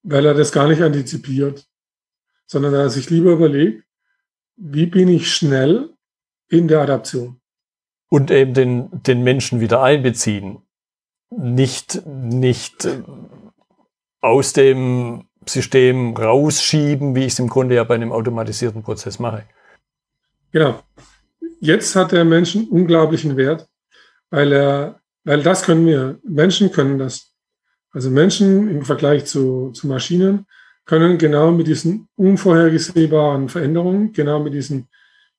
weil 0.04 0.26
er 0.26 0.34
das 0.34 0.52
gar 0.52 0.68
nicht 0.68 0.82
antizipiert, 0.82 1.66
sondern 2.46 2.74
er 2.74 2.90
sich 2.90 3.10
lieber 3.10 3.32
überlegt, 3.32 3.84
wie 4.56 4.86
bin 4.86 5.08
ich 5.08 5.34
schnell 5.34 5.90
in 6.50 6.68
der 6.68 6.82
Adaption. 6.82 7.40
Und 8.10 8.30
eben 8.30 8.54
den, 8.54 8.90
den 8.92 9.24
Menschen 9.24 9.60
wieder 9.60 9.82
einbeziehen. 9.82 10.62
nicht, 11.32 12.06
nicht 12.06 12.88
aus 14.22 14.54
dem 14.54 15.28
System 15.48 16.16
rausschieben, 16.16 17.16
wie 17.16 17.26
ich 17.26 17.34
es 17.34 17.40
im 17.40 17.50
Grunde 17.50 17.76
ja 17.76 17.84
bei 17.84 17.96
einem 17.96 18.12
automatisierten 18.12 18.84
Prozess 18.84 19.20
mache. 19.20 19.46
Genau. 20.52 20.82
Jetzt 21.60 21.96
hat 21.96 22.12
der 22.12 22.24
Mensch 22.24 22.56
einen 22.56 22.68
unglaublichen 22.68 23.36
Wert, 23.36 23.68
weil 24.30 24.52
er, 24.54 25.02
weil 25.24 25.42
das 25.44 25.64
können 25.64 25.86
wir. 25.86 26.20
Menschen 26.24 26.72
können 26.72 27.00
das. 27.00 27.33
Also 27.94 28.10
Menschen 28.10 28.70
im 28.70 28.84
Vergleich 28.84 29.26
zu, 29.26 29.72
zu 29.72 29.88
Maschinen 29.88 30.46
können 30.86 31.18
genau 31.18 31.52
mit 31.52 31.68
diesen 31.68 32.08
unvorhergesehbaren 32.16 33.48
Veränderungen, 33.48 34.12
genau 34.12 34.40
mit 34.40 34.54
diesen 34.54 34.90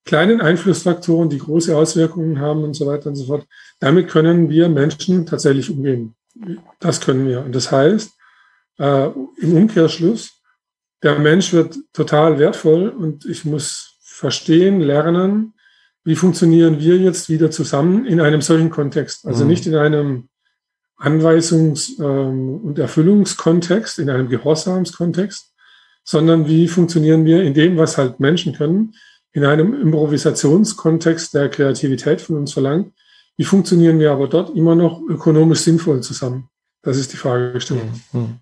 kleinen 0.04 0.40
Einflussfaktoren, 0.40 1.28
die 1.28 1.38
große 1.38 1.76
Auswirkungen 1.76 2.38
haben 2.38 2.62
und 2.62 2.74
so 2.74 2.86
weiter 2.86 3.08
und 3.08 3.16
so 3.16 3.26
fort, 3.26 3.46
damit 3.80 4.08
können 4.08 4.48
wir 4.48 4.68
Menschen 4.68 5.26
tatsächlich 5.26 5.70
umgehen. 5.70 6.14
Das 6.80 7.00
können 7.00 7.26
wir. 7.26 7.44
Und 7.44 7.54
das 7.54 7.70
heißt, 7.70 8.12
äh, 8.78 9.08
im 9.38 9.54
Umkehrschluss, 9.54 10.42
der 11.02 11.18
Mensch 11.18 11.52
wird 11.52 11.76
total 11.92 12.38
wertvoll 12.38 12.88
und 12.88 13.24
ich 13.26 13.44
muss 13.44 13.98
verstehen, 14.00 14.80
lernen, 14.80 15.54
wie 16.02 16.16
funktionieren 16.16 16.80
wir 16.80 16.98
jetzt 16.98 17.28
wieder 17.28 17.50
zusammen 17.50 18.04
in 18.06 18.20
einem 18.20 18.42
solchen 18.42 18.70
Kontext. 18.70 19.26
Also 19.26 19.44
mhm. 19.44 19.50
nicht 19.50 19.66
in 19.66 19.74
einem 19.74 20.28
Anweisungs- 21.04 22.00
ähm, 22.00 22.60
und 22.64 22.78
Erfüllungskontext, 22.78 23.98
in 23.98 24.10
einem 24.10 24.28
Gehorsamskontext, 24.28 25.52
sondern 26.04 26.46
wie 26.46 26.68
funktionieren 26.68 27.24
wir 27.24 27.42
in 27.42 27.54
dem, 27.54 27.76
was 27.76 27.98
halt 27.98 28.20
Menschen 28.20 28.54
können, 28.54 28.94
in 29.32 29.44
einem 29.44 29.80
Improvisationskontext, 29.80 31.34
der 31.34 31.48
Kreativität 31.48 32.20
von 32.20 32.36
uns 32.36 32.52
verlangt. 32.52 32.92
Wie 33.36 33.44
funktionieren 33.44 33.98
wir 33.98 34.12
aber 34.12 34.28
dort 34.28 34.54
immer 34.56 34.76
noch 34.76 35.00
ökonomisch 35.08 35.60
sinnvoll 35.60 36.02
zusammen? 36.02 36.48
Das 36.82 36.96
ist 36.96 37.12
die 37.12 37.16
Fragestellung. 37.16 38.00
Mhm. 38.12 38.38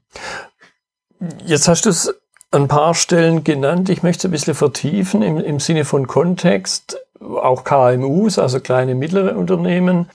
Jetzt 1.46 1.68
hast 1.68 1.86
du 1.86 1.90
es 1.90 2.12
ein 2.50 2.68
paar 2.68 2.94
Stellen 2.94 3.44
genannt. 3.44 3.88
Ich 3.88 4.02
möchte 4.02 4.28
ein 4.28 4.32
bisschen 4.32 4.54
vertiefen 4.54 5.22
im, 5.22 5.38
im 5.38 5.60
Sinne 5.60 5.84
von 5.84 6.06
Kontext, 6.06 6.98
auch 7.20 7.64
KMUs, 7.64 8.38
also 8.38 8.60
kleine, 8.60 8.94
mittlere 8.94 9.36
Unternehmen. 9.36 10.10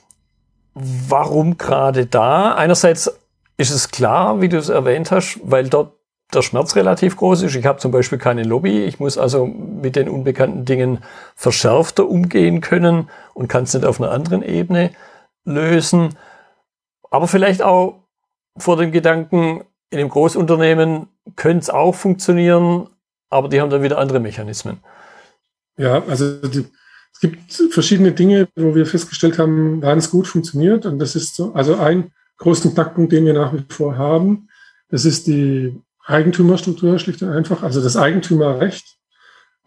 Warum 0.80 1.58
gerade 1.58 2.06
da? 2.06 2.54
Einerseits 2.56 3.12
ist 3.58 3.72
es 3.72 3.90
klar, 3.90 4.42
wie 4.42 4.50
du 4.50 4.58
es 4.58 4.70
erwähnt 4.70 5.12
hast, 5.12 5.40
weil 5.44 5.70
dort 5.70 5.94
der 6.34 6.42
Schmerz 6.42 6.76
relativ 6.76 7.16
groß 7.16 7.44
ist. 7.44 7.56
Ich 7.56 7.66
habe 7.66 7.80
zum 7.80 7.92
Beispiel 7.92 8.18
keine 8.18 8.44
Lobby. 8.44 8.84
Ich 8.84 9.00
muss 9.00 9.18
also 9.18 9.46
mit 9.46 9.96
den 9.96 10.10
unbekannten 10.10 10.66
Dingen 10.66 11.00
verschärfter 11.36 12.08
umgehen 12.08 12.62
können 12.62 13.10
und 13.34 13.48
kann 13.48 13.64
es 13.64 13.74
nicht 13.74 13.86
auf 13.86 14.02
einer 14.02 14.12
anderen 14.12 14.44
Ebene 14.44 14.92
lösen. 15.46 16.16
Aber 17.10 17.28
vielleicht 17.28 17.62
auch 17.62 18.04
vor 18.58 18.78
dem 18.78 18.92
Gedanken, 18.92 19.64
in 19.90 20.00
einem 20.00 20.10
Großunternehmen 20.10 21.08
könnte 21.36 21.60
es 21.60 21.70
auch 21.70 21.96
funktionieren, 21.96 22.90
aber 23.30 23.48
die 23.48 23.62
haben 23.62 23.70
dann 23.70 23.84
wieder 23.84 23.98
andere 23.98 24.20
Mechanismen. 24.20 24.80
Ja, 25.78 26.04
also 26.08 26.46
die, 26.48 26.66
es 27.18 27.22
gibt 27.22 27.74
verschiedene 27.74 28.12
Dinge, 28.12 28.48
wo 28.56 28.76
wir 28.76 28.86
festgestellt 28.86 29.40
haben, 29.40 29.82
wann 29.82 29.98
es 29.98 30.12
gut 30.12 30.28
funktioniert. 30.28 30.86
Und 30.86 31.00
das 31.00 31.16
ist 31.16 31.36
so, 31.36 31.52
also 31.54 31.76
ein 31.78 32.12
großen 32.38 32.76
Knackpunkt, 32.76 33.12
den 33.12 33.26
wir 33.26 33.34
nach 33.34 33.54
wie 33.54 33.64
vor 33.70 33.98
haben, 33.98 34.50
das 34.90 35.04
ist 35.04 35.26
die 35.26 35.82
Eigentümerstruktur 36.06 37.00
schlicht 37.00 37.24
und 37.24 37.30
einfach. 37.30 37.64
Also 37.64 37.82
das 37.82 37.98
Eigentümerrecht 37.98 38.98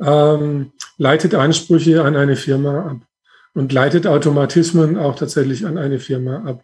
ähm, 0.01 0.71
leitet 0.97 1.35
Ansprüche 1.35 2.05
an 2.05 2.15
eine 2.15 2.37
Firma 2.37 2.87
ab 2.87 2.99
und 3.55 3.73
leitet 3.73 4.07
Automatismen 4.07 4.97
auch 4.97 5.17
tatsächlich 5.17 5.67
an 5.67 5.77
eine 5.77 5.99
Firma 5.99 6.45
ab. 6.45 6.63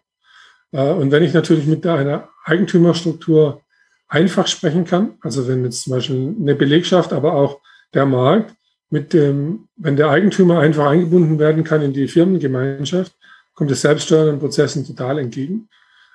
Äh, 0.71 0.89
und 0.89 1.11
wenn 1.11 1.21
ich 1.21 1.33
natürlich 1.33 1.65
mit 1.65 1.85
einer 1.85 2.29
Eigentümerstruktur 2.45 3.61
einfach 4.07 4.47
sprechen 4.47 4.85
kann, 4.85 5.15
also 5.19 5.49
wenn 5.49 5.65
jetzt 5.65 5.83
zum 5.83 5.91
Beispiel 5.91 6.33
eine 6.39 6.55
Belegschaft, 6.55 7.11
aber 7.11 7.33
auch 7.33 7.59
der 7.93 8.05
Markt 8.05 8.55
mit 8.89 9.13
dem, 9.13 9.67
wenn 9.75 9.95
der 9.95 10.09
Eigentümer 10.09 10.59
einfach 10.59 10.87
eingebunden 10.87 11.39
werden 11.39 11.63
kann 11.63 11.81
in 11.81 11.93
die 11.93 12.07
Firmengemeinschaft, 12.07 13.13
kommt 13.53 13.71
es 13.71 13.81
selbststeuernden 13.81 14.39
Prozessen 14.39 14.85
total 14.85 15.19
entgegen, 15.19 15.67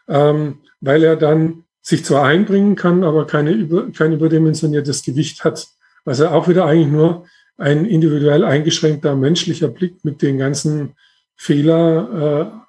ähm, 0.09 0.59
weil 0.81 1.03
er 1.03 1.17
dann 1.17 1.65
sich 1.83 2.05
zwar 2.05 2.25
einbringen 2.25 2.77
kann, 2.77 3.03
aber 3.03 3.27
keine 3.27 3.51
über, 3.51 3.91
kein 3.91 4.13
überdimensioniertes 4.13 5.03
Gewicht 5.03 5.45
hat, 5.45 5.67
was 6.05 6.21
er 6.21 6.33
auch 6.33 6.49
wieder 6.49 6.65
eigentlich 6.65 6.93
nur 6.93 7.27
ein 7.59 7.85
individuell 7.85 8.45
eingeschränkter 8.45 9.15
menschlicher 9.17 9.69
Blick 9.69 10.05
mit 10.05 10.23
den 10.23 10.39
ganzen 10.39 10.95
Fehler, 11.37 12.61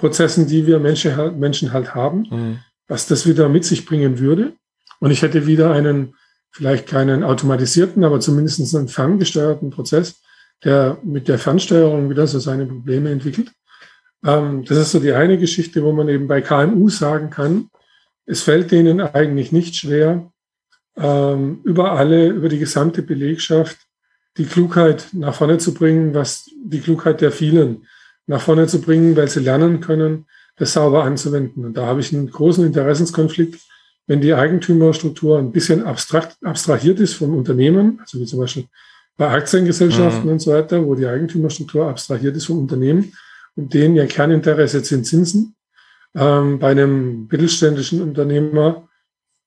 äh, 0.00 0.44
die 0.46 0.66
wir 0.66 0.78
Menschen 0.78 1.16
halt, 1.16 1.38
Menschen 1.38 1.72
halt 1.72 1.94
haben, 1.94 2.26
mhm. 2.30 2.58
was 2.86 3.06
das 3.06 3.26
wieder 3.26 3.48
mit 3.48 3.64
sich 3.64 3.84
bringen 3.84 4.18
würde. 4.18 4.52
Und 5.00 5.10
ich 5.10 5.22
hätte 5.22 5.46
wieder 5.46 5.72
einen, 5.72 6.14
vielleicht 6.50 6.86
keinen 6.86 7.22
automatisierten, 7.24 8.04
aber 8.04 8.20
zumindest 8.20 8.74
einen 8.74 8.88
ferngesteuerten 8.88 9.70
Prozess, 9.70 10.22
der 10.64 10.98
mit 11.04 11.28
der 11.28 11.38
Fernsteuerung 11.38 12.10
wieder 12.10 12.26
so 12.26 12.38
seine 12.38 12.66
Probleme 12.66 13.10
entwickelt. 13.10 13.52
Ähm, 14.24 14.64
das 14.64 14.78
ist 14.78 14.92
so 14.92 15.00
die 15.00 15.12
eine 15.12 15.38
Geschichte, 15.38 15.84
wo 15.84 15.92
man 15.92 16.08
eben 16.08 16.26
bei 16.26 16.40
KMU 16.40 16.88
sagen 16.88 17.30
kann, 17.30 17.70
es 18.26 18.42
fällt 18.42 18.70
denen 18.72 19.00
eigentlich 19.00 19.52
nicht 19.52 19.76
schwer, 19.76 20.30
ähm, 20.96 21.60
über 21.64 21.92
alle, 21.92 22.28
über 22.28 22.48
die 22.48 22.58
gesamte 22.58 23.02
Belegschaft 23.02 23.78
die 24.36 24.44
Klugheit 24.44 25.08
nach 25.12 25.34
vorne 25.34 25.58
zu 25.58 25.74
bringen, 25.74 26.14
was 26.14 26.50
die 26.62 26.80
Klugheit 26.80 27.20
der 27.20 27.32
vielen 27.32 27.86
nach 28.26 28.40
vorne 28.40 28.66
zu 28.66 28.80
bringen, 28.80 29.16
weil 29.16 29.28
sie 29.28 29.40
lernen 29.40 29.80
können, 29.80 30.26
das 30.56 30.74
sauber 30.74 31.04
anzuwenden. 31.04 31.64
Und 31.64 31.76
da 31.76 31.86
habe 31.86 32.00
ich 32.00 32.12
einen 32.12 32.30
großen 32.30 32.64
Interessenskonflikt, 32.64 33.60
wenn 34.08 34.20
die 34.22 34.34
Eigentümerstruktur 34.34 35.38
ein 35.38 35.52
bisschen 35.52 35.84
abstrakt, 35.84 36.38
abstrahiert 36.42 36.98
ist 36.98 37.14
vom 37.14 37.36
Unternehmen, 37.36 38.00
also 38.00 38.18
wie 38.18 38.24
zum 38.24 38.40
Beispiel 38.40 38.64
bei 39.16 39.28
Aktiengesellschaften 39.28 40.24
mhm. 40.24 40.32
und 40.32 40.38
so 40.40 40.52
weiter, 40.52 40.84
wo 40.84 40.94
die 40.94 41.06
Eigentümerstruktur 41.06 41.86
abstrahiert 41.86 42.34
ist 42.34 42.46
vom 42.46 42.58
Unternehmen 42.58 43.12
und 43.54 43.74
denen 43.74 43.96
ihr 43.96 44.06
Kerninteresse 44.06 44.82
sind 44.82 45.06
Zinsen. 45.06 45.54
Ähm, 46.14 46.58
bei 46.58 46.70
einem 46.70 47.28
mittelständischen 47.30 48.00
Unternehmer 48.00 48.88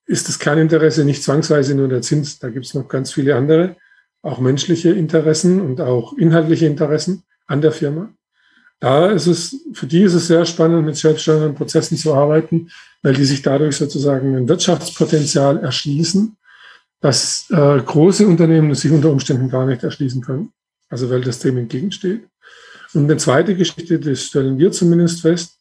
ist 0.05 0.27
das 0.27 0.37
Kerninteresse 0.37 1.05
nicht 1.05 1.23
zwangsweise 1.23 1.73
nur 1.73 1.87
der 1.87 2.03
Zins. 2.03 2.37
Da 2.37 2.49
gibt 2.49 2.65
es 2.65 2.75
noch 2.75 2.87
ganz 2.87 3.11
viele 3.13 3.35
andere, 3.35 3.77
auch 4.21 4.39
menschliche 4.39 4.91
Interessen 4.91 5.59
und 5.59 5.81
auch 5.81 6.15
inhaltliche 6.17 6.67
Interessen 6.67 7.23
an 7.47 7.61
der 7.61 7.71
Firma. 7.71 8.13
Da 8.81 9.11
ist 9.11 9.27
es, 9.27 9.55
für 9.73 9.85
die 9.85 10.01
ist 10.01 10.15
es 10.15 10.27
sehr 10.27 10.43
spannend, 10.43 10.87
mit 10.87 10.97
selbstständigen 10.97 11.53
Prozessen 11.53 11.97
zu 11.97 12.15
arbeiten, 12.15 12.69
weil 13.03 13.13
die 13.13 13.25
sich 13.25 13.43
dadurch 13.43 13.75
sozusagen 13.77 14.35
ein 14.35 14.49
Wirtschaftspotenzial 14.49 15.59
erschließen, 15.59 16.35
das 16.99 17.45
äh, 17.51 17.79
große 17.79 18.25
Unternehmen 18.25 18.73
sich 18.73 18.91
unter 18.91 19.11
Umständen 19.11 19.49
gar 19.49 19.67
nicht 19.67 19.83
erschließen 19.83 20.21
können. 20.21 20.51
Also 20.89 21.11
weil 21.11 21.21
das 21.21 21.39
dem 21.39 21.57
entgegensteht. 21.57 22.23
Und 22.93 23.03
eine 23.03 23.17
zweite 23.17 23.55
Geschichte, 23.55 23.99
das 23.99 24.23
stellen 24.23 24.57
wir 24.57 24.71
zumindest 24.71 25.21
fest, 25.21 25.59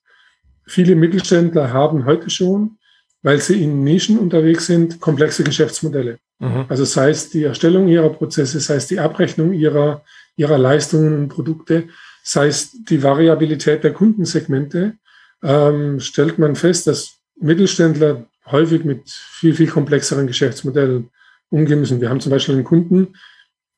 viele 0.66 0.96
Mittelständler 0.96 1.72
haben 1.72 2.06
heute 2.06 2.30
schon, 2.30 2.78
weil 3.22 3.38
sie 3.38 3.62
in 3.62 3.84
Nischen 3.84 4.18
unterwegs 4.18 4.66
sind, 4.66 4.98
komplexe 4.98 5.44
Geschäftsmodelle. 5.44 6.18
Mhm. 6.38 6.64
Also 6.70 6.86
sei 6.86 7.10
es 7.10 7.28
die 7.28 7.44
Erstellung 7.44 7.86
ihrer 7.86 8.08
Prozesse, 8.08 8.60
sei 8.60 8.76
es 8.76 8.86
die 8.86 8.98
Abrechnung 8.98 9.52
ihrer, 9.52 10.02
ihrer 10.36 10.56
Leistungen 10.56 11.14
und 11.14 11.28
Produkte, 11.28 11.88
sei 12.30 12.46
es 12.46 12.84
die 12.84 13.02
Variabilität 13.02 13.82
der 13.82 13.92
Kundensegmente, 13.92 14.96
ähm, 15.42 15.98
stellt 15.98 16.38
man 16.38 16.54
fest, 16.54 16.86
dass 16.86 17.18
Mittelständler 17.34 18.24
häufig 18.46 18.84
mit 18.84 19.10
viel, 19.10 19.52
viel 19.52 19.66
komplexeren 19.66 20.28
Geschäftsmodellen 20.28 21.10
umgehen 21.48 21.80
müssen. 21.80 22.00
Wir 22.00 22.08
haben 22.08 22.20
zum 22.20 22.30
Beispiel 22.30 22.54
einen 22.54 22.62
Kunden, 22.62 23.16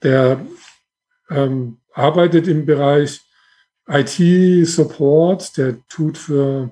der 0.03 0.45
ähm, 1.31 1.79
arbeitet 1.95 2.47
im 2.47 2.67
Bereich 2.67 3.23
IT-Support, 3.89 5.57
der 5.57 5.79
tut 5.89 6.19
für, 6.19 6.69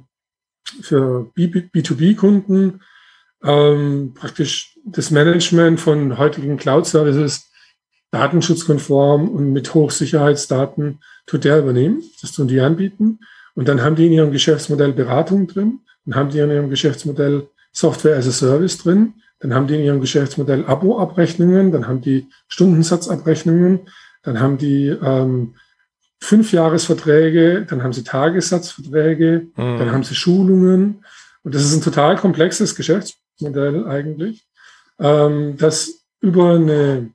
für 0.82 1.32
B2B-Kunden 1.34 2.82
ähm, 3.42 4.12
praktisch 4.14 4.78
das 4.84 5.10
Management 5.10 5.80
von 5.80 6.18
heutigen 6.18 6.58
Cloud-Services 6.58 7.50
datenschutzkonform 8.10 9.28
und 9.28 9.52
mit 9.52 9.72
Hochsicherheitsdaten 9.72 11.00
tut 11.30 11.44
der 11.44 11.60
übernehmen. 11.60 12.02
Das 12.20 12.32
tun 12.32 12.48
die 12.48 12.60
anbieten. 12.60 13.20
Und 13.54 13.68
dann 13.68 13.82
haben 13.82 13.94
die 13.94 14.06
in 14.06 14.12
ihrem 14.12 14.32
Geschäftsmodell 14.32 14.92
Beratung 14.92 15.46
drin. 15.46 15.80
Dann 16.04 16.16
haben 16.16 16.30
die 16.30 16.38
in 16.38 16.50
ihrem 16.50 16.70
Geschäftsmodell 16.70 17.46
Software 17.72 18.16
as 18.16 18.26
a 18.26 18.32
Service 18.32 18.78
drin. 18.78 19.14
Dann 19.38 19.54
haben 19.54 19.68
die 19.68 19.76
in 19.76 19.82
ihrem 19.82 20.00
Geschäftsmodell 20.00 20.64
Abo-Abrechnungen. 20.64 21.70
Dann 21.70 21.86
haben 21.86 22.00
die 22.00 22.26
Stundensatzabrechnungen. 22.48 23.80
Dann 24.22 24.40
haben 24.40 24.58
die 24.58 24.88
ähm, 24.88 25.54
Fünfjahresverträge. 26.20 27.64
Dann 27.68 27.82
haben 27.82 27.92
sie 27.92 28.02
Tagessatzverträge. 28.02 29.46
Mhm. 29.56 29.78
Dann 29.78 29.92
haben 29.92 30.02
sie 30.02 30.16
Schulungen. 30.16 31.04
Und 31.42 31.54
das 31.54 31.62
ist 31.62 31.74
ein 31.74 31.82
total 31.82 32.16
komplexes 32.16 32.74
Geschäftsmodell 32.74 33.86
eigentlich, 33.86 34.46
ähm, 34.98 35.56
das 35.56 36.04
über 36.20 36.54
eine 36.54 37.10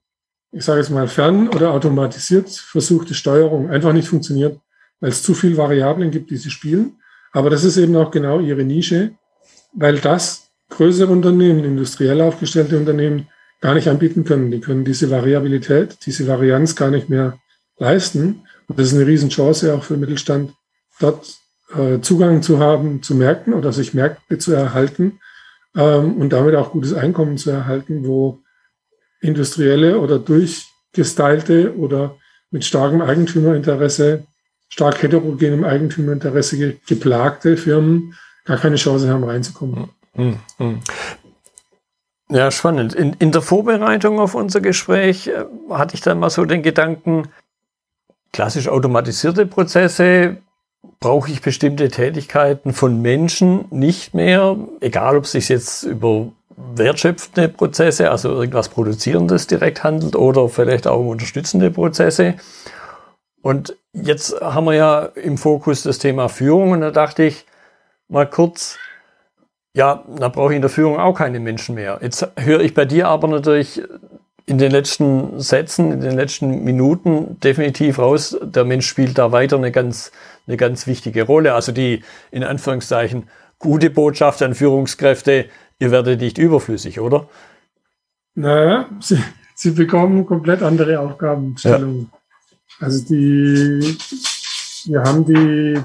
ich 0.56 0.64
sage 0.64 0.80
jetzt 0.80 0.90
mal, 0.90 1.08
fern- 1.08 1.50
oder 1.50 1.72
automatisiert 1.72 2.50
versuchte 2.50 3.14
Steuerung 3.14 3.70
einfach 3.70 3.92
nicht 3.92 4.08
funktioniert, 4.08 4.58
weil 5.02 5.10
es 5.10 5.22
zu 5.22 5.34
viele 5.34 5.58
Variablen 5.58 6.12
gibt, 6.12 6.32
die 6.32 6.38
sie 6.38 6.50
spielen. 6.50 6.94
Aber 7.34 7.50
das 7.50 7.66
ist 7.66 7.76
eben 7.76 7.96
auch 7.98 8.10
genau 8.10 8.40
ihre 8.40 8.64
Nische, 8.64 9.12
weil 9.74 10.00
das 10.00 10.48
größere 10.70 11.12
Unternehmen, 11.12 11.66
industriell 11.66 12.22
aufgestellte 12.22 12.78
Unternehmen 12.78 13.28
gar 13.60 13.74
nicht 13.74 13.90
anbieten 13.90 14.24
können. 14.24 14.50
Die 14.50 14.62
können 14.62 14.86
diese 14.86 15.12
Variabilität, 15.12 15.98
diese 16.06 16.26
Varianz 16.26 16.76
gar 16.78 16.90
nicht 16.90 17.10
mehr 17.10 17.38
leisten. 17.78 18.44
Und 18.68 18.80
das 18.80 18.88
ist 18.88 18.96
eine 18.96 19.08
Riesenchance 19.08 19.74
auch 19.74 19.84
für 19.84 19.98
Mittelstand, 19.98 20.54
dort 21.02 21.36
äh, 21.76 22.00
Zugang 22.00 22.42
zu 22.42 22.60
haben 22.60 23.04
zu 23.04 23.16
Märkten 23.16 23.54
oder 23.54 23.74
sich 23.74 23.94
Märkte 23.94 24.38
zu 24.38 24.54
erhalten 24.54 25.20
ähm, 25.76 26.16
und 26.16 26.32
damit 26.32 26.56
auch 26.56 26.72
gutes 26.72 26.94
Einkommen 26.94 27.38
zu 27.38 27.52
erhalten, 27.52 28.08
wo 28.08 28.40
industrielle 29.26 30.00
oder 30.00 30.20
durchgestylte 30.20 31.76
oder 31.76 32.16
mit 32.52 32.64
starkem 32.64 33.02
Eigentümerinteresse, 33.02 34.24
stark 34.70 35.02
heterogenem 35.02 35.64
Eigentümerinteresse 35.64 36.58
ge 36.58 36.78
geplagte 36.88 37.58
Firmen 37.58 38.14
gar 38.46 38.58
keine 38.58 38.76
Chance 38.76 39.10
haben 39.10 39.24
reinzukommen. 39.24 39.90
Mhm. 40.16 40.40
Mhm. 40.60 40.80
Ja, 42.30 42.50
spannend. 42.50 42.94
In, 42.94 43.14
in 43.14 43.32
der 43.32 43.42
Vorbereitung 43.42 44.20
auf 44.20 44.34
unser 44.34 44.62
Gespräch 44.62 45.28
äh, 45.28 45.46
hatte 45.70 45.96
ich 45.96 46.02
dann 46.02 46.20
mal 46.20 46.30
so 46.30 46.46
den 46.46 46.64
Gedanken, 46.64 47.28
klassisch 48.32 48.68
automatisierte 48.68 49.46
Prozesse 49.46 50.38
brauche 51.00 51.32
ich 51.32 51.42
bestimmte 51.42 51.90
Tätigkeiten 51.90 52.74
von 52.74 53.02
Menschen 53.02 53.66
nicht 53.70 54.14
mehr, 54.14 54.58
egal 54.82 55.18
ob 55.18 55.26
es 55.26 55.32
sich 55.32 55.50
jetzt 55.50 55.84
über 55.84 56.32
wertschöpfende 56.58 57.50
Prozesse, 57.50 58.12
also 58.12 58.30
irgendwas 58.30 58.70
Produzierendes 58.70 59.48
direkt 59.48 59.84
handelt 59.84 60.16
oder 60.16 60.48
vielleicht 60.50 60.88
auch 60.88 61.06
unterstützende 61.06 61.72
Prozesse. 61.72 62.36
Und 63.42 63.78
jetzt 63.94 64.40
haben 64.42 64.66
wir 64.66 64.74
ja 64.74 65.06
im 65.16 65.38
Fokus 65.38 65.84
das 65.84 66.00
Thema 66.00 66.30
Führung 66.30 66.72
und 66.72 66.82
da 66.82 66.92
dachte 66.92 67.24
ich 67.24 67.46
mal 68.08 68.28
kurz, 68.30 68.78
ja, 69.76 70.04
da 70.18 70.30
brauche 70.30 70.54
ich 70.54 70.56
in 70.56 70.62
der 70.62 70.70
Führung 70.70 70.98
auch 70.98 71.14
keine 71.14 71.40
Menschen 71.40 71.76
mehr. 71.76 72.00
Jetzt 72.02 72.28
höre 72.38 72.62
ich 72.62 72.74
bei 72.74 72.86
dir 72.86 73.08
aber 73.10 73.28
natürlich 73.28 73.84
in 74.46 74.58
den 74.58 74.72
letzten 74.72 75.40
Sätzen, 75.40 75.92
in 75.92 76.02
den 76.02 76.16
letzten 76.16 76.64
Minuten 76.64 77.40
definitiv 77.42 78.00
raus, 78.00 78.38
der 78.42 78.64
Mensch 78.64 78.88
spielt 78.88 79.18
da 79.18 79.32
weiter 79.32 79.58
eine 79.58 79.72
ganz, 79.72 80.12
eine 80.48 80.56
ganz 80.56 80.88
wichtige 80.88 81.24
Rolle. 81.24 81.54
Also 81.54 81.72
die, 81.72 82.04
in 82.32 82.44
Anführungszeichen, 82.44 83.28
gute 83.60 83.90
Botschaft 83.90 84.42
an 84.44 84.54
Führungskräfte, 84.54 85.46
ihr 85.80 85.92
werdet 85.92 86.22
nicht 86.22 86.38
überflüssig, 86.38 87.00
oder? 87.00 87.30
Naja, 88.36 88.90
sie, 89.00 89.22
sie 89.56 89.72
bekommen 89.72 90.26
komplett 90.26 90.62
andere 90.62 91.00
Aufgabenstellungen. 91.00 92.10
Ja. 92.12 92.86
Also 92.86 93.06
die, 93.06 93.98
wir 94.86 95.02
haben 95.04 95.26
die, 95.26 95.80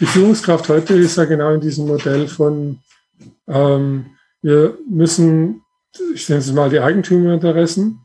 die 0.00 0.06
Führungskraft 0.06 0.68
heute 0.68 0.94
ist 0.94 1.16
ja 1.16 1.24
genau 1.24 1.52
in 1.52 1.60
diesem 1.60 1.86
Modell 1.86 2.26
von, 2.28 2.78
ähm, 3.46 4.06
wir 4.40 4.78
müssen 4.88 5.64
ich 6.14 6.28
nenne 6.28 6.40
es 6.40 6.52
mal 6.52 6.70
die 6.70 6.80
Eigentümerinteressen, 6.80 8.00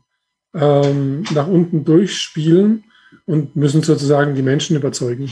ähm, 0.54 1.24
nach 1.30 1.46
unten 1.46 1.84
durchspielen 1.84 2.84
und 3.26 3.56
müssen 3.56 3.82
sozusagen 3.82 4.34
die 4.34 4.42
Menschen 4.42 4.76
überzeugen 4.76 5.30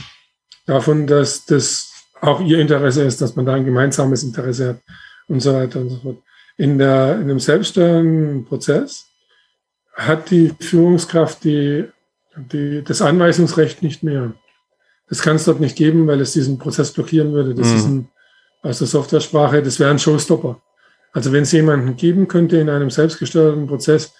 davon, 0.65 1.07
dass 1.07 1.45
das 1.45 1.91
auch 2.21 2.41
ihr 2.41 2.59
Interesse 2.59 3.03
ist, 3.03 3.21
dass 3.21 3.35
man 3.35 3.45
da 3.45 3.53
ein 3.53 3.65
gemeinsames 3.65 4.23
Interesse 4.23 4.69
hat 4.69 4.81
und 5.29 5.39
so 5.39 5.53
weiter 5.53 5.79
und 5.79 5.89
so 5.89 5.97
fort. 5.97 6.17
In, 6.57 6.77
der, 6.77 7.15
in 7.15 7.23
einem 7.23 7.39
selbstständigen 7.39 8.43
Prozess 8.45 9.05
hat 9.93 10.29
die 10.31 10.53
Führungskraft 10.59 11.43
die, 11.43 11.85
die, 12.35 12.83
das 12.83 13.01
Anweisungsrecht 13.01 13.81
nicht 13.81 14.03
mehr. 14.03 14.33
Das 15.07 15.21
kann 15.21 15.37
es 15.37 15.45
dort 15.45 15.59
nicht 15.59 15.75
geben, 15.75 16.07
weil 16.07 16.21
es 16.21 16.33
diesen 16.33 16.57
Prozess 16.57 16.91
blockieren 16.91 17.33
würde. 17.33 17.55
Das 17.55 17.67
mhm. 17.67 17.75
ist 17.75 17.85
ein, 17.85 18.09
aus 18.61 18.79
der 18.79 18.87
Software-Sprache, 18.87 19.63
das 19.63 19.79
wäre 19.79 19.89
ein 19.89 19.99
Showstopper. 19.99 20.61
Also 21.11 21.31
wenn 21.31 21.43
es 21.43 21.51
jemanden 21.51 21.95
geben 21.95 22.27
könnte 22.27 22.57
in 22.57 22.69
einem 22.69 22.89
selbstgesteuerten 22.89 23.67
Prozess, 23.67 24.13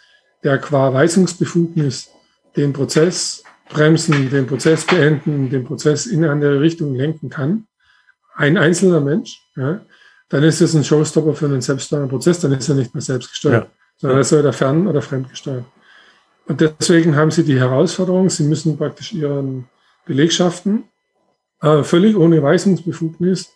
der 0.44 0.58
qua 0.58 0.94
Weisungsbefugnis 0.94 2.10
den 2.56 2.74
Prozess 2.74 3.44
bremsen, 3.70 4.30
den 4.30 4.48
Prozess 4.48 4.86
beenden, 4.86 5.50
den 5.50 5.66
Prozess 5.66 6.08
in 6.08 6.24
eine 6.24 6.32
andere 6.32 6.62
Richtung 6.62 6.96
lenken 6.96 7.30
kann, 7.30 7.68
ein 8.36 8.58
einzelner 8.58 9.02
Mensch, 9.02 9.42
ja, 9.56 9.82
dann 10.30 10.44
ist 10.44 10.62
es 10.62 10.76
ein 10.76 10.84
Showstopper 10.84 11.34
für 11.34 11.46
einen 11.46 11.62
selbststeuernden 11.62 12.10
Prozess, 12.10 12.40
dann 12.40 12.54
ist 12.54 12.70
er 12.70 12.76
nicht 12.76 12.94
mehr 12.94 13.02
selbstgesteuert, 13.02 13.66
ja. 13.66 13.72
sondern 13.98 14.20
ist 14.20 14.32
er 14.32 14.40
wieder 14.40 14.54
fern- 14.54 14.88
oder 14.88 15.02
fremdgesteuert. 15.02 15.66
Und 16.48 16.62
deswegen 16.62 17.16
haben 17.16 17.32
sie 17.32 17.44
die 17.44 17.60
Herausforderung, 17.60 18.30
sie 18.30 18.44
müssen 18.44 18.78
praktisch 18.78 19.14
ihren 19.14 19.68
Belegschaften 20.06 20.86
äh, 21.62 21.84
völlig 21.84 22.16
ohne 22.16 22.42
Weisungsbefugnis 22.42 23.52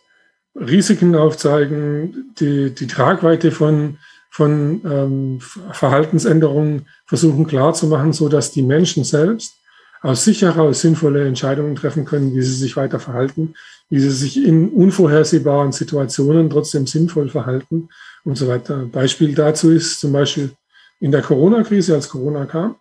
Risiken 0.56 1.16
aufzeigen, 1.16 2.34
die, 2.40 2.74
die 2.74 2.88
Tragweite 2.88 3.52
von, 3.52 3.98
von 4.30 4.82
ähm, 4.86 5.40
Verhaltensänderungen 5.72 6.88
versuchen 7.06 7.48
klarzumachen, 7.48 8.14
so 8.14 8.30
dass 8.30 8.52
die 8.52 8.62
Menschen 8.62 9.04
selbst 9.04 9.56
aus 10.04 10.26
sich 10.26 10.42
heraus 10.42 10.82
sinnvolle 10.82 11.26
Entscheidungen 11.26 11.76
treffen 11.76 12.04
können, 12.04 12.36
wie 12.36 12.42
sie 12.42 12.54
sich 12.54 12.76
weiter 12.76 13.00
verhalten, 13.00 13.56
wie 13.90 14.00
sie 14.00 14.12
sich 14.12 14.44
in 14.44 14.70
unvorhersehbaren 14.70 15.72
Situationen 15.72 16.50
trotzdem 16.50 16.86
sinnvoll 16.86 17.30
verhalten 17.30 17.88
und 18.26 18.38
so 18.38 18.50
weiter. 18.50 18.86
Beispiel 18.92 19.34
dazu 19.34 19.72
ist 19.72 20.02
zum 20.02 20.12
Beispiel 20.12 20.52
in 21.00 21.12
der 21.12 21.22
Corona-Krise, 21.22 21.96
als 21.96 22.10
Corona 22.10 22.46
kam, 22.46 22.76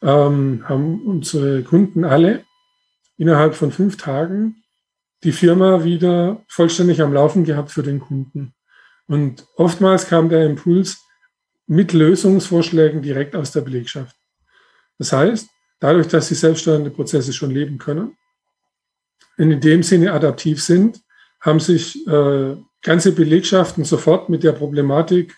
ähm, 0.00 0.64
haben 0.66 1.02
unsere 1.02 1.62
Kunden 1.62 2.04
alle 2.04 2.42
innerhalb 3.18 3.54
von 3.54 3.70
fünf 3.70 3.98
Tagen 3.98 4.56
die 5.24 5.32
Firma 5.32 5.84
wieder 5.84 6.42
vollständig 6.48 7.02
am 7.02 7.12
Laufen 7.12 7.44
gehabt 7.44 7.70
für 7.70 7.82
den 7.82 8.00
Kunden. 8.00 8.54
Und 9.06 9.46
oftmals 9.56 10.08
kam 10.08 10.30
der 10.30 10.46
Impuls 10.46 11.02
mit 11.66 11.92
Lösungsvorschlägen 11.92 13.02
direkt 13.02 13.36
aus 13.36 13.52
der 13.52 13.60
Belegschaft. 13.60 14.16
Das 14.98 15.12
heißt, 15.12 15.48
dadurch, 15.82 16.06
dass 16.06 16.28
sie 16.28 16.36
selbststeuernde 16.36 16.90
Prozesse 16.90 17.32
schon 17.32 17.50
leben 17.50 17.76
können 17.78 18.16
und 19.36 19.50
in 19.50 19.60
dem 19.60 19.82
Sinne 19.82 20.12
adaptiv 20.12 20.62
sind, 20.62 21.00
haben 21.40 21.58
sich 21.58 22.06
äh, 22.06 22.56
ganze 22.82 23.12
Belegschaften 23.12 23.84
sofort 23.84 24.28
mit 24.28 24.44
der 24.44 24.52
Problematik 24.52 25.34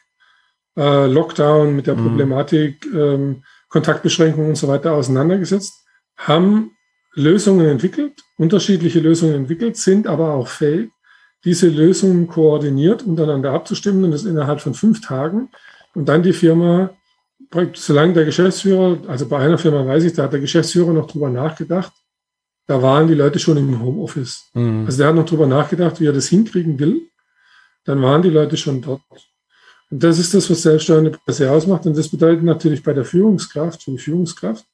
äh, 0.76 1.07
Lockdown, 1.07 1.74
mit 1.74 1.87
der 1.87 1.96
mhm. 1.96 2.09
Problematik 2.09 2.87
ähm, 2.94 3.42
Kontaktbeschränkungen 3.70 4.50
und 4.50 4.57
so 4.57 4.68
weiter 4.68 4.92
auseinandergesetzt, 4.92 5.72
haben 6.16 6.72
Lösungen 7.14 7.66
entwickelt, 7.66 8.20
unterschiedliche 8.37 9.00
Lösungen 9.00 9.35
entwickelt, 9.35 9.78
sind 9.78 10.07
aber 10.07 10.35
auch 10.35 10.48
fähig, 10.48 10.90
diese 11.44 11.68
Lösungen 11.68 12.26
koordiniert 12.26 13.02
untereinander 13.02 13.52
abzustimmen 13.52 14.04
und 14.04 14.11
das 14.11 14.24
innerhalb 14.24 14.61
von 14.61 14.74
fünf 14.74 15.00
Tagen. 15.00 15.50
Und 15.94 16.09
dann 16.09 16.22
die 16.22 16.33
Firma, 16.33 16.90
solange 17.75 18.12
der 18.12 18.25
Geschäftsführer, 18.25 18.99
also 19.09 19.29
bei 19.29 19.38
einer 19.38 19.59
Firma 19.59 19.87
weiß 19.87 20.05
ich, 20.05 20.12
da 20.12 20.25
hat 20.25 20.33
der 20.33 20.40
Geschäftsführer 20.40 20.93
noch 20.93 21.07
drüber 21.07 21.31
nachgedacht, 21.31 21.93
da 22.67 22.81
waren 22.81 23.09
die 23.09 23.14
Leute 23.14 23.38
schon 23.38 23.57
im 23.57 23.81
Homeoffice. 23.81 24.51
Mhm. 24.55 24.87
Also 24.87 24.99
der 24.99 25.09
hat 25.09 25.14
noch 25.14 25.27
drüber 25.27 25.47
nachgedacht, 25.47 26.01
wie 26.01 26.07
er 26.07 26.12
das 26.12 26.29
hinkriegen 26.29 26.79
will. 26.79 27.09
Dann 27.85 28.01
waren 28.01 28.23
die 28.23 28.31
Leute 28.31 28.57
schon 28.57 28.81
dort. 28.81 29.03
Und 29.90 30.03
das 30.03 30.19
ist 30.19 30.33
das, 30.33 30.49
was 30.49 30.62
selbststeuernde 30.62 31.11
Presse 31.11 31.51
ausmacht. 31.51 31.87
Und 31.87 31.97
das 31.97 32.09
bedeutet 32.09 32.43
natürlich 32.43 32.83
bei 32.83 32.95
der 32.95 33.05
Führungskraft, 33.05 33.83
für 33.83 33.90
die 33.90 33.99
Führungskraft, 33.99 34.64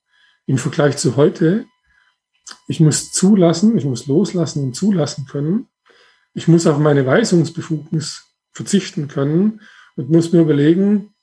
im 0.47 0.59
Vergleich 0.59 0.97
zu 0.97 1.17
heute, 1.17 1.67
ich 2.67 2.81
muss 2.81 3.13
zulassen, 3.13 3.77
ich 3.77 3.85
muss 3.85 4.07
loslassen 4.07 4.65
und 4.65 4.75
zulassen 4.75 5.27
können. 5.27 5.69
Ich 6.35 6.49
muss 6.49 6.67
auf 6.67 6.79
meine 6.79 7.07
Weisungsbefugnis 7.07 8.25
verzichten 8.53 9.09
können 9.09 9.61
und 9.97 10.11
muss 10.11 10.33
mir 10.33 10.41
überlegen, 10.41 11.15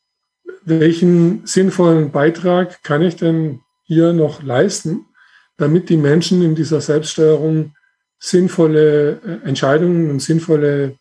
welchen 0.65 1.45
sinnvollen 1.45 2.11
Beitrag 2.11 2.83
kann 2.83 3.01
ich 3.01 3.15
denn 3.15 3.61
hier 3.83 4.13
noch 4.13 4.43
leisten, 4.43 5.05
damit 5.57 5.89
die 5.89 5.97
Menschen 5.97 6.41
in 6.41 6.55
dieser 6.55 6.81
Selbststeuerung 6.81 7.73
sinnvolle 8.19 9.21
äh, 9.43 9.47
Entscheidungen 9.47 10.09
und 10.09 10.21
sinnvolle 10.21 10.95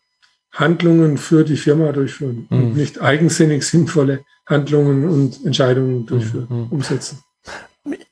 Handlungen 0.51 1.17
für 1.17 1.43
die 1.43 1.57
Firma 1.57 1.91
durchführen 1.91 2.47
mhm. 2.49 2.57
und 2.57 2.77
nicht 2.77 3.01
eigensinnig 3.01 3.63
sinnvolle 3.63 4.21
Handlungen 4.45 5.07
und 5.07 5.45
Entscheidungen 5.45 6.05
durchführen, 6.05 6.47
mhm. 6.49 6.67
umsetzen. 6.69 7.19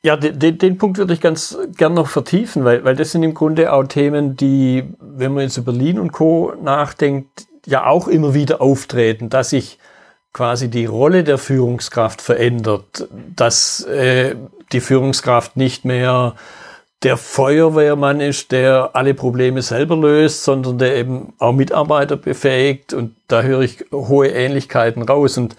Ja, 0.02 0.16
den, 0.16 0.58
den 0.58 0.78
Punkt 0.78 0.98
würde 0.98 1.12
ich 1.12 1.20
ganz 1.20 1.58
gern 1.76 1.94
noch 1.94 2.08
vertiefen, 2.08 2.64
weil, 2.64 2.84
weil 2.84 2.96
das 2.96 3.12
sind 3.12 3.22
im 3.22 3.34
Grunde 3.34 3.72
auch 3.72 3.84
Themen, 3.84 4.36
die, 4.36 4.84
wenn 5.00 5.34
man 5.34 5.42
jetzt 5.42 5.56
über 5.56 5.72
Berlin 5.72 5.98
und 5.98 6.12
Co. 6.12 6.54
nachdenkt, 6.62 7.46
ja 7.66 7.86
auch 7.86 8.08
immer 8.08 8.32
wieder 8.32 8.60
auftreten, 8.60 9.28
dass 9.28 9.50
sich 9.50 9.78
quasi 10.36 10.68
die 10.68 10.84
Rolle 10.84 11.24
der 11.24 11.38
Führungskraft 11.38 12.20
verändert, 12.20 13.08
dass 13.34 13.82
äh, 13.84 14.36
die 14.70 14.80
Führungskraft 14.80 15.56
nicht 15.56 15.86
mehr 15.86 16.34
der 17.02 17.16
Feuerwehrmann 17.16 18.20
ist, 18.20 18.52
der 18.52 18.90
alle 18.92 19.14
Probleme 19.14 19.62
selber 19.62 19.96
löst, 19.96 20.44
sondern 20.44 20.76
der 20.76 20.94
eben 20.96 21.32
auch 21.38 21.54
Mitarbeiter 21.54 22.18
befähigt 22.18 22.92
und 22.92 23.16
da 23.28 23.40
höre 23.40 23.62
ich 23.62 23.86
hohe 23.90 24.28
Ähnlichkeiten 24.28 25.04
raus 25.04 25.38
und 25.38 25.56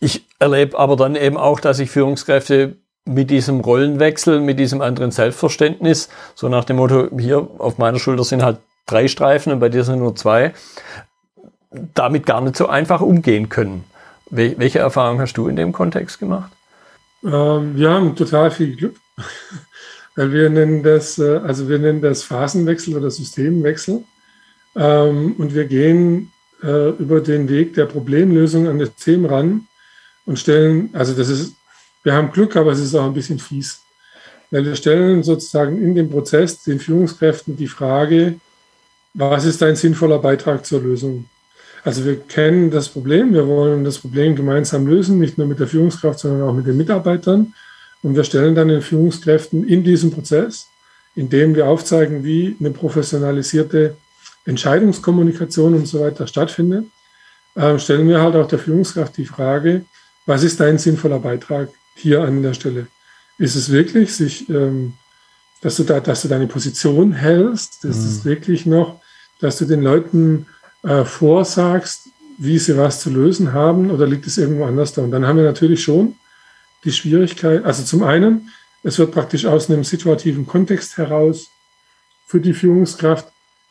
ich 0.00 0.24
erlebe 0.38 0.78
aber 0.78 0.96
dann 0.96 1.16
eben 1.16 1.36
auch, 1.36 1.60
dass 1.60 1.76
sich 1.76 1.90
Führungskräfte 1.90 2.76
mit 3.04 3.28
diesem 3.28 3.60
Rollenwechsel, 3.60 4.40
mit 4.40 4.58
diesem 4.58 4.80
anderen 4.80 5.10
Selbstverständnis, 5.10 6.08
so 6.34 6.48
nach 6.48 6.64
dem 6.64 6.76
Motto, 6.76 7.08
hier 7.18 7.46
auf 7.58 7.76
meiner 7.76 7.98
Schulter 7.98 8.24
sind 8.24 8.42
halt 8.42 8.56
drei 8.86 9.06
Streifen 9.06 9.52
und 9.52 9.60
bei 9.60 9.68
dir 9.68 9.84
sind 9.84 9.98
nur 9.98 10.16
zwei, 10.16 10.54
damit 11.92 12.24
gar 12.24 12.40
nicht 12.40 12.56
so 12.56 12.68
einfach 12.68 13.02
umgehen 13.02 13.50
können. 13.50 13.84
Welche 14.36 14.80
Erfahrung 14.80 15.20
hast 15.20 15.34
du 15.34 15.46
in 15.46 15.54
dem 15.54 15.72
Kontext 15.72 16.18
gemacht? 16.18 16.50
Ähm, 17.22 17.76
wir 17.76 17.90
haben 17.90 18.16
total 18.16 18.50
viel 18.50 18.74
Glück, 18.74 18.96
weil 20.16 20.32
wir 20.32 20.50
nennen 20.50 20.82
das, 20.82 21.18
äh, 21.18 21.36
also 21.36 21.68
wir 21.68 21.78
nennen 21.78 22.02
das 22.02 22.24
Phasenwechsel 22.24 22.96
oder 22.96 23.12
Systemwechsel. 23.12 24.02
Ähm, 24.74 25.36
und 25.38 25.54
wir 25.54 25.66
gehen 25.66 26.32
äh, 26.64 26.90
über 26.90 27.20
den 27.20 27.48
Weg 27.48 27.74
der 27.74 27.86
Problemlösung 27.86 28.66
an 28.66 28.80
das 28.80 28.96
Thema 28.96 29.30
ran 29.30 29.68
und 30.26 30.38
stellen, 30.38 30.90
also 30.94 31.14
das 31.14 31.28
ist, 31.28 31.54
wir 32.02 32.14
haben 32.14 32.32
Glück, 32.32 32.56
aber 32.56 32.72
es 32.72 32.80
ist 32.80 32.94
auch 32.96 33.04
ein 33.04 33.14
bisschen 33.14 33.38
fies. 33.38 33.82
Weil 34.50 34.64
wir 34.64 34.74
stellen 34.74 35.22
sozusagen 35.22 35.80
in 35.80 35.94
dem 35.94 36.10
Prozess 36.10 36.64
den 36.64 36.80
Führungskräften 36.80 37.56
die 37.56 37.68
Frage, 37.68 38.40
was 39.14 39.44
ist 39.44 39.62
ein 39.62 39.76
sinnvoller 39.76 40.18
Beitrag 40.18 40.66
zur 40.66 40.80
Lösung? 40.80 41.26
Also 41.84 42.06
wir 42.06 42.18
kennen 42.18 42.70
das 42.70 42.88
Problem, 42.88 43.34
wir 43.34 43.46
wollen 43.46 43.84
das 43.84 43.98
Problem 43.98 44.34
gemeinsam 44.34 44.86
lösen, 44.86 45.18
nicht 45.18 45.36
nur 45.36 45.46
mit 45.46 45.60
der 45.60 45.66
Führungskraft, 45.66 46.18
sondern 46.18 46.48
auch 46.48 46.54
mit 46.54 46.66
den 46.66 46.78
Mitarbeitern. 46.78 47.52
Und 48.02 48.16
wir 48.16 48.24
stellen 48.24 48.54
dann 48.54 48.68
den 48.68 48.80
Führungskräften 48.80 49.68
in 49.68 49.84
diesem 49.84 50.10
Prozess, 50.10 50.68
indem 51.14 51.54
wir 51.54 51.66
aufzeigen, 51.66 52.24
wie 52.24 52.56
eine 52.58 52.70
professionalisierte 52.70 53.96
Entscheidungskommunikation 54.46 55.74
und 55.74 55.86
so 55.86 56.00
weiter 56.00 56.26
stattfindet, 56.26 56.86
äh, 57.54 57.78
stellen 57.78 58.08
wir 58.08 58.20
halt 58.20 58.34
auch 58.34 58.48
der 58.48 58.58
Führungskraft 58.58 59.16
die 59.18 59.26
Frage, 59.26 59.84
was 60.26 60.42
ist 60.42 60.60
dein 60.60 60.78
sinnvoller 60.78 61.18
Beitrag 61.18 61.68
hier 61.94 62.22
an 62.22 62.42
der 62.42 62.54
Stelle? 62.54 62.86
Ist 63.38 63.56
es 63.56 63.70
wirklich, 63.70 64.14
sich, 64.14 64.48
ähm, 64.48 64.94
dass, 65.60 65.76
du 65.76 65.84
da, 65.84 66.00
dass 66.00 66.22
du 66.22 66.28
deine 66.28 66.46
Position 66.46 67.12
hältst? 67.12 67.84
Ist 67.84 68.00
mhm. 68.00 68.08
es 68.08 68.24
wirklich 68.24 68.64
noch, 68.64 69.00
dass 69.40 69.58
du 69.58 69.66
den 69.66 69.82
Leuten 69.82 70.46
äh, 70.84 71.04
vorsagst, 71.04 72.08
wie 72.38 72.58
sie 72.58 72.76
was 72.76 73.00
zu 73.00 73.10
lösen 73.10 73.52
haben 73.52 73.90
oder 73.90 74.06
liegt 74.06 74.26
es 74.26 74.38
irgendwo 74.38 74.64
anders 74.64 74.92
da? 74.92 75.02
Und 75.02 75.10
dann 75.10 75.26
haben 75.26 75.36
wir 75.36 75.44
natürlich 75.44 75.82
schon 75.82 76.16
die 76.84 76.92
Schwierigkeit, 76.92 77.64
also 77.64 77.82
zum 77.82 78.02
einen, 78.02 78.50
es 78.82 78.98
wird 78.98 79.12
praktisch 79.12 79.46
aus 79.46 79.70
einem 79.70 79.84
situativen 79.84 80.46
Kontext 80.46 80.98
heraus 80.98 81.48
für 82.26 82.40
die 82.40 82.52
Führungskraft 82.52 83.28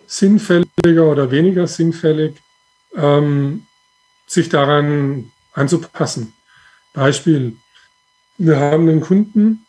sinnfälliger 0.08 1.06
oder 1.06 1.30
weniger 1.30 1.68
sinnfällig, 1.68 2.36
ähm, 2.96 3.66
sich 4.26 4.50
daran 4.50 5.32
anzupassen. 5.54 6.34
Beispiel, 6.94 7.58
wir 8.38 8.60
haben 8.60 8.90
einen 8.90 9.02
Kunden, 9.02 9.66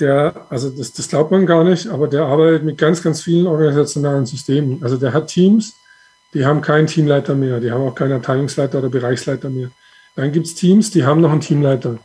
der, 0.00 0.46
also 0.50 0.70
das, 0.70 0.92
das 0.92 1.08
glaubt 1.08 1.30
man 1.30 1.46
gar 1.46 1.64
nicht, 1.64 1.86
aber 1.86 2.08
der 2.08 2.24
arbeitet 2.24 2.64
mit 2.64 2.78
ganz, 2.78 3.02
ganz 3.02 3.22
vielen 3.22 3.46
organisationalen 3.46 4.26
Systemen. 4.26 4.82
Also 4.82 4.96
der 4.96 5.12
hat 5.12 5.28
Teams, 5.28 5.74
die 6.36 6.44
haben 6.44 6.60
keinen 6.60 6.86
Teamleiter 6.86 7.34
mehr, 7.34 7.60
die 7.60 7.72
haben 7.72 7.82
auch 7.82 7.94
keinen 7.94 8.12
Abteilungsleiter 8.12 8.78
oder 8.78 8.90
Bereichsleiter 8.90 9.48
mehr. 9.48 9.70
Dann 10.16 10.32
gibt 10.32 10.46
es 10.46 10.54
Teams, 10.54 10.90
die 10.90 11.04
haben 11.04 11.22
noch 11.22 11.32
einen 11.32 11.40
Teamleiter. 11.40 11.98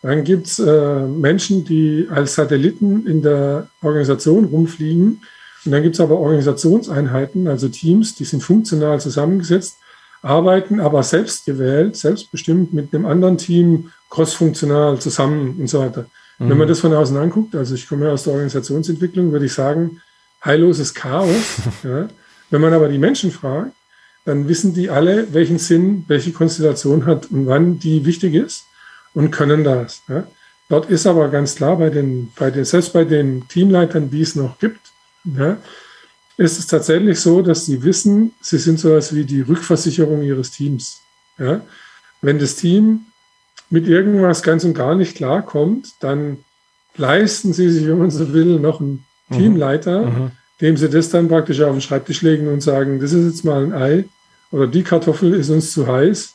Dann 0.00 0.24
gibt 0.24 0.46
es 0.46 0.58
äh, 0.58 1.00
Menschen, 1.00 1.62
die 1.66 2.08
als 2.10 2.34
Satelliten 2.34 3.06
in 3.06 3.20
der 3.20 3.68
Organisation 3.82 4.46
rumfliegen. 4.46 5.20
Und 5.66 5.70
dann 5.70 5.82
gibt 5.82 5.96
es 5.96 6.00
aber 6.00 6.18
Organisationseinheiten, 6.18 7.46
also 7.46 7.68
Teams, 7.68 8.14
die 8.14 8.24
sind 8.24 8.42
funktional 8.42 9.02
zusammengesetzt, 9.02 9.76
arbeiten 10.22 10.80
aber 10.80 11.02
selbst 11.02 11.44
gewählt, 11.44 11.94
selbstbestimmt 11.96 12.72
mit 12.72 12.94
einem 12.94 13.04
anderen 13.04 13.36
Team 13.36 13.90
crossfunktional 14.08 14.98
zusammen 14.98 15.56
und 15.60 15.68
so 15.68 15.80
weiter. 15.80 16.06
Mhm. 16.38 16.48
Wenn 16.48 16.56
man 16.56 16.66
mhm. 16.68 16.70
das 16.70 16.80
von 16.80 16.94
außen 16.94 17.18
anguckt, 17.18 17.54
also 17.54 17.74
ich 17.74 17.86
komme 17.86 18.06
ja 18.06 18.12
aus 18.12 18.24
der 18.24 18.32
Organisationsentwicklung, 18.32 19.30
würde 19.30 19.44
ich 19.44 19.52
sagen, 19.52 20.00
heilloses 20.42 20.94
Chaos. 20.94 21.58
ja. 21.82 22.08
Wenn 22.52 22.60
man 22.60 22.74
aber 22.74 22.88
die 22.88 22.98
Menschen 22.98 23.32
fragt, 23.32 23.72
dann 24.26 24.46
wissen 24.46 24.74
die 24.74 24.90
alle, 24.90 25.32
welchen 25.32 25.58
Sinn 25.58 26.04
welche 26.06 26.32
Konstellation 26.32 27.06
hat 27.06 27.30
und 27.30 27.46
wann 27.46 27.78
die 27.78 28.04
wichtig 28.04 28.34
ist 28.34 28.66
und 29.14 29.30
können 29.30 29.64
das. 29.64 30.02
Ja. 30.06 30.26
Dort 30.68 30.90
ist 30.90 31.06
aber 31.06 31.28
ganz 31.30 31.54
klar, 31.56 31.78
bei 31.78 31.88
den, 31.88 32.30
bei 32.36 32.50
den, 32.50 32.66
selbst 32.66 32.92
bei 32.92 33.04
den 33.04 33.48
Teamleitern, 33.48 34.10
die 34.10 34.20
es 34.20 34.36
noch 34.36 34.58
gibt, 34.58 34.80
ja, 35.24 35.56
ist 36.36 36.58
es 36.58 36.66
tatsächlich 36.66 37.18
so, 37.20 37.40
dass 37.40 37.64
sie 37.64 37.82
wissen, 37.84 38.34
sie 38.42 38.58
sind 38.58 38.78
so 38.78 38.90
etwas 38.90 39.14
wie 39.14 39.24
die 39.24 39.40
Rückversicherung 39.40 40.22
ihres 40.22 40.50
Teams. 40.50 41.00
Ja. 41.38 41.62
Wenn 42.20 42.38
das 42.38 42.56
Team 42.56 43.06
mit 43.70 43.88
irgendwas 43.88 44.42
ganz 44.42 44.62
und 44.64 44.74
gar 44.74 44.94
nicht 44.94 45.16
klarkommt, 45.16 45.94
dann 46.00 46.44
leisten 46.96 47.54
sie 47.54 47.70
sich, 47.70 47.86
wenn 47.86 47.98
man 47.98 48.10
so 48.10 48.34
will, 48.34 48.58
noch 48.58 48.80
einen 48.80 49.06
mhm. 49.30 49.38
Teamleiter, 49.38 50.06
mhm 50.06 50.32
dem 50.62 50.76
sie 50.76 50.88
das 50.88 51.10
dann 51.10 51.28
praktisch 51.28 51.60
auf 51.60 51.72
den 51.72 51.80
Schreibtisch 51.82 52.22
legen 52.22 52.48
und 52.48 52.62
sagen, 52.62 53.00
das 53.00 53.12
ist 53.12 53.26
jetzt 53.26 53.44
mal 53.44 53.64
ein 53.64 53.72
Ei 53.74 54.04
oder 54.52 54.66
die 54.68 54.84
Kartoffel 54.84 55.34
ist 55.34 55.50
uns 55.50 55.72
zu 55.72 55.86
heiß. 55.86 56.34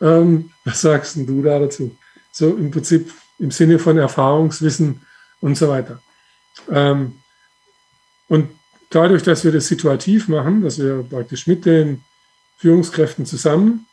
Ähm, 0.00 0.50
was 0.64 0.82
sagst 0.82 1.16
denn 1.16 1.26
du 1.26 1.42
da 1.42 1.58
dazu? 1.58 1.96
So 2.32 2.50
im 2.56 2.70
Prinzip 2.70 3.10
im 3.38 3.52
Sinne 3.52 3.78
von 3.78 3.96
Erfahrungswissen 3.96 5.00
und 5.40 5.56
so 5.56 5.68
weiter. 5.68 6.02
Ähm, 6.70 7.12
und 8.28 8.50
dadurch, 8.90 9.22
dass 9.22 9.44
wir 9.44 9.52
das 9.52 9.68
situativ 9.68 10.28
machen, 10.28 10.62
dass 10.62 10.78
wir 10.78 11.04
praktisch 11.08 11.46
mit 11.46 11.64
den 11.64 12.02
Führungskräften 12.58 13.26
zusammen 13.26 13.86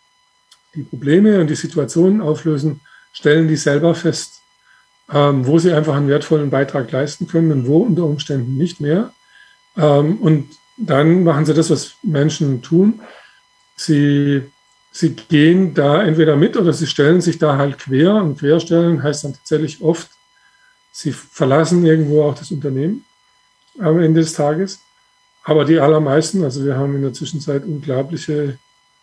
die 0.73 0.83
Probleme 0.83 1.39
und 1.39 1.47
die 1.47 1.55
Situationen 1.55 2.21
auflösen, 2.21 2.81
stellen 3.13 3.47
die 3.47 3.55
selber 3.55 3.93
fest, 3.93 4.41
ähm, 5.13 5.45
wo 5.45 5.59
sie 5.59 5.73
einfach 5.73 5.95
einen 5.95 6.09
wertvollen 6.09 6.49
Beitrag 6.49 6.91
leisten 6.91 7.27
können 7.27 7.51
und 7.51 7.67
wo 7.67 7.83
unter 7.83 8.03
Umständen 8.05 8.57
nicht 8.57 8.81
mehr. 8.81 9.13
Ähm, 9.77 10.17
und 10.17 10.49
dann 10.77 11.23
machen 11.23 11.45
sie 11.45 11.53
das, 11.53 11.69
was 11.69 11.95
Menschen 12.03 12.61
tun. 12.61 13.01
Sie, 13.75 14.43
sie 14.91 15.15
gehen 15.15 15.73
da 15.73 16.03
entweder 16.03 16.35
mit 16.35 16.57
oder 16.57 16.73
sie 16.73 16.87
stellen 16.87 17.21
sich 17.21 17.37
da 17.37 17.57
halt 17.57 17.77
quer. 17.79 18.15
Und 18.15 18.39
querstellen 18.39 19.03
heißt 19.03 19.23
dann 19.23 19.33
tatsächlich 19.33 19.81
oft, 19.81 20.09
sie 20.91 21.11
verlassen 21.11 21.85
irgendwo 21.85 22.23
auch 22.23 22.35
das 22.35 22.51
Unternehmen 22.51 23.05
am 23.79 23.99
Ende 23.99 24.21
des 24.21 24.33
Tages. 24.33 24.79
Aber 25.43 25.65
die 25.65 25.79
allermeisten, 25.79 26.43
also 26.43 26.65
wir 26.65 26.77
haben 26.77 26.95
in 26.95 27.03
der 27.03 27.13
Zwischenzeit 27.13 27.65
unglaubliche 27.65 28.57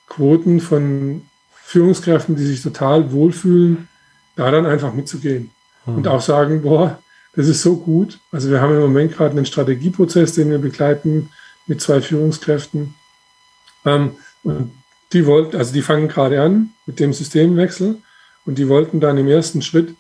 Quoten 0.08 0.60
von 0.60 1.22
Führungskräften, 1.52 2.36
die 2.36 2.44
sich 2.44 2.62
total 2.62 3.12
wohlfühlen, 3.12 3.88
da 4.36 4.50
dann 4.50 4.66
einfach 4.66 4.92
mitzugehen. 4.92 5.50
Mhm. 5.86 5.96
Und 5.96 6.08
auch 6.08 6.20
sagen, 6.20 6.62
boah, 6.62 6.98
das 7.34 7.48
ist 7.48 7.62
so 7.62 7.76
gut. 7.76 8.18
Also 8.30 8.50
wir 8.50 8.60
haben 8.60 8.74
im 8.74 8.80
Moment 8.80 9.12
gerade 9.12 9.36
einen 9.36 9.46
Strategieprozess, 9.46 10.34
den 10.34 10.50
wir 10.50 10.58
begleiten 10.58 11.30
mit 11.66 11.80
zwei 11.80 12.00
Führungskräften. 12.00 12.94
Ähm, 13.84 14.12
und 14.42 14.72
die 15.12 15.26
wollten, 15.26 15.56
also 15.56 15.72
die 15.72 15.82
fangen 15.82 16.08
gerade 16.08 16.42
an 16.42 16.70
mit 16.86 17.00
dem 17.00 17.12
Systemwechsel 17.12 17.98
und 18.44 18.58
die 18.58 18.68
wollten 18.68 19.00
dann 19.00 19.18
im 19.18 19.28
ersten 19.28 19.62
Schritt, 19.62 19.94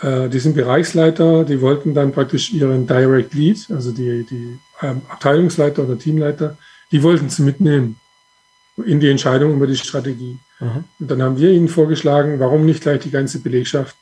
äh, 0.00 0.28
die 0.28 0.38
sind 0.38 0.54
Bereichsleiter, 0.54 1.44
die 1.44 1.60
wollten 1.60 1.94
dann 1.94 2.12
praktisch 2.12 2.52
ihren 2.52 2.86
Direct 2.86 3.34
Lead, 3.34 3.66
also 3.70 3.92
die, 3.92 4.24
die 4.24 4.58
ähm, 4.82 5.02
Abteilungsleiter 5.08 5.82
oder 5.82 5.98
Teamleiter, 5.98 6.56
die 6.92 7.02
wollten 7.02 7.30
sie 7.30 7.42
mitnehmen 7.42 7.96
in 8.84 9.00
die 9.00 9.10
Entscheidung 9.10 9.54
über 9.54 9.66
die 9.66 9.76
Strategie. 9.76 10.38
Mhm. 10.58 10.84
Und 10.98 11.10
dann 11.10 11.22
haben 11.22 11.38
wir 11.38 11.50
ihnen 11.50 11.68
vorgeschlagen, 11.68 12.40
warum 12.40 12.64
nicht 12.64 12.82
gleich 12.82 13.00
die 13.00 13.10
ganze 13.10 13.40
Belegschaft 13.40 13.96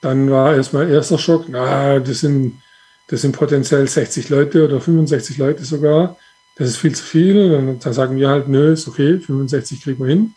dann 0.00 0.30
war 0.30 0.54
erstmal 0.54 0.88
erster 0.88 1.18
Schock, 1.18 1.46
na, 1.48 1.98
das 1.98 2.20
sind, 2.20 2.60
das 3.08 3.22
sind 3.22 3.32
potenziell 3.32 3.88
60 3.88 4.28
Leute 4.28 4.64
oder 4.64 4.80
65 4.80 5.38
Leute 5.38 5.64
sogar. 5.64 6.16
Das 6.56 6.68
ist 6.68 6.76
viel 6.76 6.94
zu 6.94 7.02
viel. 7.02 7.54
Und 7.54 7.84
dann 7.84 7.92
sagen 7.92 8.16
wir 8.16 8.28
halt, 8.28 8.48
nö, 8.48 8.72
ist 8.72 8.88
okay, 8.88 9.18
65 9.18 9.82
kriegen 9.82 9.98
wir 10.00 10.08
hin. 10.08 10.34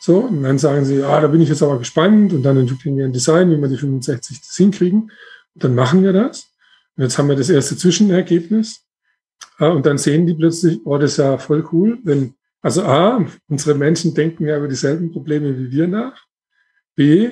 So, 0.00 0.20
und 0.20 0.42
dann 0.42 0.58
sagen 0.58 0.84
sie, 0.84 1.02
ah, 1.02 1.20
da 1.20 1.28
bin 1.28 1.40
ich 1.40 1.48
jetzt 1.48 1.62
aber 1.62 1.78
gespannt. 1.78 2.32
Und 2.32 2.42
dann 2.42 2.56
entwickeln 2.56 2.96
wir 2.96 3.04
ein 3.04 3.12
Design, 3.12 3.50
wie 3.50 3.56
wir 3.56 3.68
die 3.68 3.76
65 3.76 4.40
das 4.40 4.56
hinkriegen. 4.56 5.10
Und 5.54 5.64
dann 5.64 5.74
machen 5.74 6.02
wir 6.02 6.12
das. 6.12 6.50
Und 6.96 7.04
jetzt 7.04 7.18
haben 7.18 7.28
wir 7.28 7.36
das 7.36 7.50
erste 7.50 7.76
Zwischenergebnis. 7.76 8.82
Ah, 9.58 9.68
und 9.68 9.86
dann 9.86 9.98
sehen 9.98 10.26
die 10.26 10.34
plötzlich, 10.34 10.80
oh, 10.84 10.98
das 10.98 11.12
ist 11.12 11.16
ja 11.18 11.38
voll 11.38 11.66
cool. 11.72 11.98
Wenn, 12.02 12.34
also 12.62 12.82
A, 12.82 13.26
unsere 13.48 13.74
Menschen 13.74 14.14
denken 14.14 14.46
ja 14.46 14.56
über 14.56 14.68
dieselben 14.68 15.12
Probleme 15.12 15.56
wie 15.58 15.70
wir 15.70 15.88
nach. 15.88 16.24
B, 16.94 17.30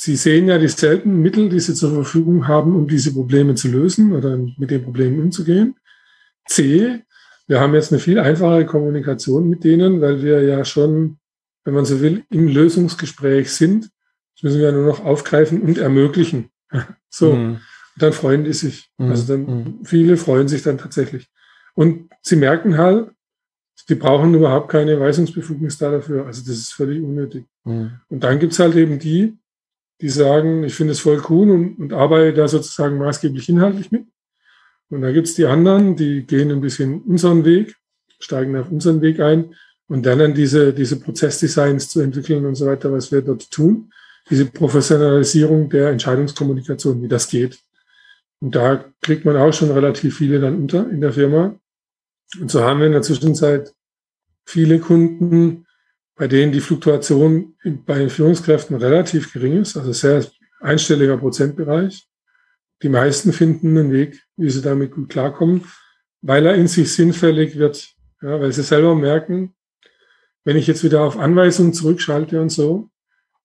Sie 0.00 0.14
sehen 0.14 0.46
ja 0.46 0.58
dieselben 0.58 1.22
Mittel, 1.22 1.48
die 1.48 1.58
Sie 1.58 1.74
zur 1.74 1.92
Verfügung 1.92 2.46
haben, 2.46 2.76
um 2.76 2.86
diese 2.86 3.12
Probleme 3.12 3.56
zu 3.56 3.66
lösen 3.66 4.12
oder 4.12 4.36
mit 4.36 4.70
den 4.70 4.84
Problemen 4.84 5.18
umzugehen. 5.20 5.74
C, 6.46 7.02
wir 7.48 7.60
haben 7.60 7.74
jetzt 7.74 7.90
eine 7.90 7.98
viel 7.98 8.20
einfachere 8.20 8.64
Kommunikation 8.64 9.48
mit 9.48 9.64
denen, 9.64 10.00
weil 10.00 10.22
wir 10.22 10.40
ja 10.42 10.64
schon, 10.64 11.18
wenn 11.64 11.74
man 11.74 11.84
so 11.84 12.00
will, 12.00 12.22
im 12.30 12.46
Lösungsgespräch 12.46 13.50
sind. 13.50 13.90
Das 14.36 14.44
müssen 14.44 14.60
wir 14.60 14.70
nur 14.70 14.86
noch 14.86 15.04
aufgreifen 15.04 15.60
und 15.62 15.78
ermöglichen. 15.78 16.50
So, 17.10 17.32
mhm. 17.32 17.60
dann 17.96 18.12
freuen 18.12 18.44
die 18.44 18.52
sich. 18.52 18.90
Mhm. 18.98 19.10
Also 19.10 19.32
dann, 19.32 19.46
mhm. 19.46 19.84
viele 19.84 20.18
freuen 20.18 20.46
sich 20.46 20.62
dann 20.62 20.76
tatsächlich. 20.76 21.26
Und 21.74 22.10
sie 22.20 22.36
merken 22.36 22.76
halt, 22.76 23.10
die 23.88 23.94
brauchen 23.94 24.34
überhaupt 24.34 24.68
keine 24.70 25.00
Weisungsbefugnis 25.00 25.78
da 25.78 25.90
dafür. 25.90 26.26
Also 26.26 26.42
das 26.42 26.58
ist 26.58 26.74
völlig 26.74 27.02
unnötig. 27.02 27.46
Mhm. 27.64 27.92
Und 28.08 28.22
dann 28.22 28.38
gibt's 28.38 28.58
halt 28.58 28.76
eben 28.76 28.98
die, 28.98 29.38
die 30.00 30.08
sagen, 30.08 30.64
ich 30.64 30.74
finde 30.74 30.92
es 30.92 31.00
voll 31.00 31.22
cool 31.28 31.50
und, 31.50 31.78
und 31.78 31.92
arbeite 31.92 32.34
da 32.34 32.48
sozusagen 32.48 32.98
maßgeblich 32.98 33.48
inhaltlich 33.48 33.90
mit. 33.90 34.06
Und 34.90 35.02
da 35.02 35.12
gibt's 35.12 35.34
die 35.34 35.46
anderen, 35.46 35.96
die 35.96 36.26
gehen 36.26 36.50
ein 36.50 36.60
bisschen 36.60 37.02
unseren 37.02 37.44
Weg 37.44 37.74
steigen 38.18 38.56
auf 38.56 38.70
unseren 38.70 39.00
Weg 39.00 39.20
ein 39.20 39.54
und 39.86 40.04
dann 40.04 40.34
diese, 40.34 40.72
diese 40.72 41.00
Prozessdesigns 41.00 41.88
zu 41.88 42.00
entwickeln 42.00 42.44
und 42.46 42.54
so 42.54 42.66
weiter, 42.66 42.92
was 42.92 43.10
wir 43.10 43.22
dort 43.22 43.50
tun. 43.50 43.92
Diese 44.28 44.46
Professionalisierung 44.46 45.70
der 45.70 45.90
Entscheidungskommunikation, 45.90 47.02
wie 47.02 47.08
das 47.08 47.28
geht. 47.28 47.58
Und 48.40 48.54
da 48.54 48.84
kriegt 49.00 49.24
man 49.24 49.36
auch 49.36 49.52
schon 49.52 49.70
relativ 49.70 50.18
viele 50.18 50.40
dann 50.40 50.56
unter 50.56 50.88
in 50.90 51.00
der 51.00 51.12
Firma. 51.12 51.58
Und 52.38 52.50
so 52.50 52.62
haben 52.62 52.80
wir 52.80 52.86
in 52.86 52.92
der 52.92 53.02
Zwischenzeit 53.02 53.72
viele 54.44 54.78
Kunden, 54.80 55.66
bei 56.18 56.26
denen 56.26 56.50
die 56.52 56.60
Fluktuation 56.60 57.54
bei 57.86 57.98
den 57.98 58.10
Führungskräften 58.10 58.76
relativ 58.76 59.32
gering 59.32 59.62
ist, 59.62 59.76
also 59.76 59.92
sehr 59.92 60.26
einstelliger 60.60 61.16
Prozentbereich. 61.16 62.08
Die 62.82 62.88
meisten 62.88 63.32
finden 63.32 63.78
einen 63.78 63.92
Weg, 63.92 64.24
wie 64.36 64.50
sie 64.50 64.60
damit 64.60 64.90
gut 64.90 65.08
klarkommen, 65.08 65.64
weil 66.20 66.44
er 66.44 66.56
in 66.56 66.66
sich 66.66 66.92
sinnfällig 66.92 67.56
wird, 67.56 67.94
ja, 68.20 68.40
weil 68.40 68.52
sie 68.52 68.62
selber 68.62 68.96
merken, 68.96 69.54
wenn 70.44 70.56
ich 70.56 70.66
jetzt 70.66 70.82
wieder 70.82 71.02
auf 71.02 71.16
Anweisungen 71.16 71.72
zurückschalte 71.72 72.40
und 72.40 72.50
so, 72.50 72.90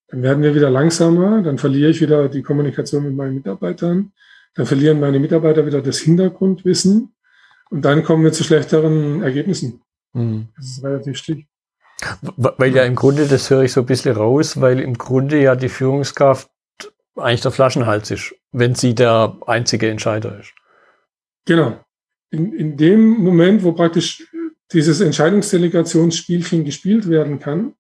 dann 0.08 0.24
werden 0.24 0.44
wir 0.44 0.56
wieder 0.56 0.72
langsamer, 0.72 1.44
dann 1.44 1.60
verliere 1.60 1.92
ich 1.92 2.02
wieder 2.02 2.28
die 2.28 2.42
Kommunikation 2.42 3.04
mit 3.04 3.16
meinen 3.16 3.36
Mitarbeitern, 3.36 4.14
dann 4.56 4.66
verlieren 4.66 5.00
meine 5.00 5.20
Mitarbeiter 5.20 5.66
wieder 5.66 5.82
das 5.82 6.00
Hintergrundwissen 6.00 7.14
und 7.70 7.86
dann 7.86 8.04
kommen 8.04 8.24
wir 8.24 8.32
zu 8.32 8.44
schlechteren 8.44 9.22
Ergebnissen. 9.22 9.82
Mhm. 10.14 10.48
Das 10.56 10.66
ist 10.66 10.84
relativ 10.84 11.18
sticht. 11.18 11.48
Weil 12.22 12.76
ja 12.76 12.84
im 12.84 12.96
Grunde, 12.96 13.28
das 13.28 13.50
höre 13.50 13.64
ich 13.64 13.72
so 13.72 13.82
ein 13.82 13.86
bisschen 13.86 14.16
raus, 14.16 14.60
weil 14.60 14.80
im 14.80 14.98
Grunde 14.98 15.42
ja 15.42 15.56
die 15.56 15.70
Führungskraft 15.70 16.50
eigentlich 17.16 17.42
der 17.42 17.52
Flaschenhals 17.52 18.12
ist, 18.12 18.36
wenn 18.52 18.76
sie 18.76 18.96
der 18.96 19.38
einzige 19.46 19.90
Entscheider 19.90 20.40
ist. 20.40 20.54
Genau. 21.46 21.80
In, 22.32 22.54
in 22.54 22.78
dem 22.78 23.10
Moment, 23.10 23.64
wo 23.64 23.74
praktisch 23.74 24.28
dieses 24.72 25.02
Entscheidungsdelegationsspielchen 25.02 26.66
gespielt 26.66 27.08
werden 27.08 27.40
kann, 27.40 27.76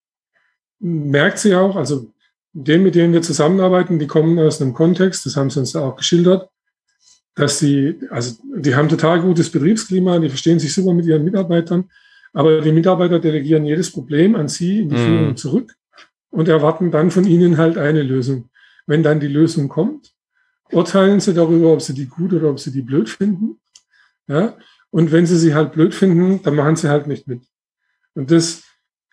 merkt 0.79 1.39
sie 1.39 1.55
auch, 1.55 1.75
also 1.75 2.13
denen, 2.53 2.83
mit 2.83 2.95
denen 2.95 3.13
wir 3.13 3.21
zusammenarbeiten, 3.23 3.97
die 3.97 4.07
kommen 4.07 4.37
aus 4.37 4.61
einem 4.61 4.73
Kontext, 4.73 5.25
das 5.25 5.35
haben 5.35 5.49
sie 5.49 5.59
uns 5.59 5.75
auch 5.75 5.95
geschildert, 5.95 6.49
dass 7.35 7.57
sie, 7.57 7.99
also 8.11 8.35
die 8.55 8.75
haben 8.75 8.89
total 8.89 9.21
gutes 9.21 9.49
Betriebsklima, 9.51 10.19
die 10.19 10.29
verstehen 10.29 10.59
sich 10.59 10.73
super 10.73 10.93
mit 10.93 11.07
ihren 11.07 11.23
Mitarbeitern, 11.23 11.89
aber 12.33 12.61
die 12.61 12.71
Mitarbeiter 12.71 13.19
delegieren 13.19 13.65
jedes 13.65 13.91
Problem 13.91 14.35
an 14.35 14.47
sie 14.47 14.81
in 14.81 14.89
die 14.89 14.95
mhm. 14.95 15.05
Führung 15.05 15.37
zurück 15.37 15.75
und 16.31 16.49
erwarten 16.49 16.91
dann 16.91 17.11
von 17.11 17.25
ihnen 17.25 17.57
halt 17.57 17.77
eine 17.77 18.01
Lösung. 18.01 18.49
Wenn 18.85 19.03
dann 19.03 19.19
die 19.19 19.27
Lösung 19.27 19.69
kommt, 19.69 20.13
urteilen 20.71 21.19
sie 21.19 21.33
darüber, 21.33 21.71
ob 21.71 21.81
sie 21.81 21.93
die 21.93 22.07
gut 22.07 22.33
oder 22.33 22.49
ob 22.49 22.59
sie 22.59 22.71
die 22.71 22.81
blöd 22.81 23.07
finden. 23.07 23.59
Ja, 24.27 24.57
und 24.89 25.11
wenn 25.11 25.25
sie 25.25 25.37
sie 25.37 25.53
halt 25.53 25.73
blöd 25.73 25.93
finden, 25.93 26.41
dann 26.43 26.55
machen 26.55 26.75
sie 26.75 26.89
halt 26.89 27.07
nicht 27.07 27.27
mit. 27.27 27.41
Und 28.15 28.31
das, 28.31 28.63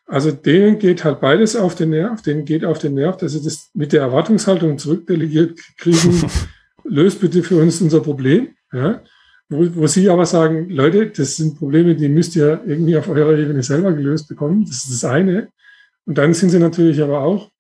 also 0.06 0.30
denen 0.30 0.78
geht 0.78 1.04
halt 1.04 1.20
beides 1.20 1.56
auf 1.56 1.74
den 1.74 1.90
Nerv, 1.90 2.22
denen 2.22 2.44
geht 2.44 2.64
auf 2.64 2.78
den 2.78 2.94
Nerv, 2.94 3.16
dass 3.18 3.32
sie 3.32 3.42
das 3.42 3.70
mit 3.74 3.92
der 3.92 4.02
Erwartungshaltung 4.02 4.78
zurückdelegiert 4.78 5.58
kriegen, 5.78 6.22
löst 6.84 7.20
bitte 7.20 7.42
für 7.42 7.60
uns 7.60 7.80
unser 7.80 8.00
Problem. 8.00 8.54
Ja? 8.72 9.02
Wo, 9.50 9.66
wo 9.74 9.86
sie 9.86 10.08
aber 10.08 10.24
sagen, 10.24 10.70
Leute, 10.70 11.08
das 11.08 11.36
sind 11.36 11.58
Probleme, 11.58 11.94
die 11.94 12.08
müsst 12.08 12.36
ihr 12.36 12.62
irgendwie 12.66 12.96
auf 12.96 13.08
eurer 13.08 13.36
Ebene 13.36 13.62
selber 13.62 13.92
gelöst 13.92 14.28
bekommen. 14.28 14.64
Das 14.64 14.84
ist 14.84 14.90
das 14.90 15.04
eine. 15.04 15.48
Und 16.06 16.16
dann 16.16 16.32
sind 16.32 16.50
sie 16.50 16.58
natürlich 16.58 17.02
aber 17.02 17.20
auch 17.20 17.50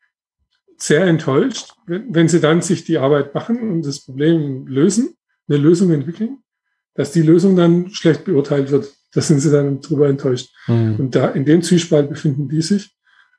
sehr 0.78 1.04
enttäuscht, 1.04 1.74
wenn, 1.86 2.14
wenn 2.14 2.28
sie 2.28 2.40
dann 2.40 2.62
sich 2.62 2.84
die 2.84 2.96
Arbeit 2.96 3.34
machen 3.34 3.70
und 3.70 3.84
das 3.84 4.04
Problem 4.04 4.66
lösen, 4.66 5.10
eine 5.48 5.58
Lösung 5.58 5.90
entwickeln 5.90 6.38
dass 6.94 7.12
die 7.12 7.22
Lösung 7.22 7.56
dann 7.56 7.90
schlecht 7.90 8.24
beurteilt 8.24 8.70
wird. 8.70 8.92
Da 9.12 9.20
sind 9.20 9.40
sie 9.40 9.50
dann 9.50 9.80
drüber 9.80 10.08
enttäuscht. 10.08 10.54
Mhm. 10.66 10.96
Und 10.98 11.14
da 11.14 11.28
in 11.28 11.44
dem 11.44 11.62
Zwiespalt 11.62 12.08
befinden 12.08 12.48
die 12.48 12.62
sich. 12.62 12.94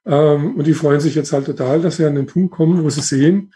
Ähm, 0.06 0.56
und 0.56 0.66
die 0.66 0.74
freuen 0.74 1.00
sich 1.00 1.16
jetzt 1.16 1.32
halt 1.32 1.46
total, 1.46 1.82
dass 1.82 1.98
sie 1.98 2.06
an 2.06 2.16
den 2.16 2.26
Punkt 2.26 2.54
kommen, 2.54 2.84
wo 2.84 2.90
sie 2.90 3.02
sehen, 3.02 3.54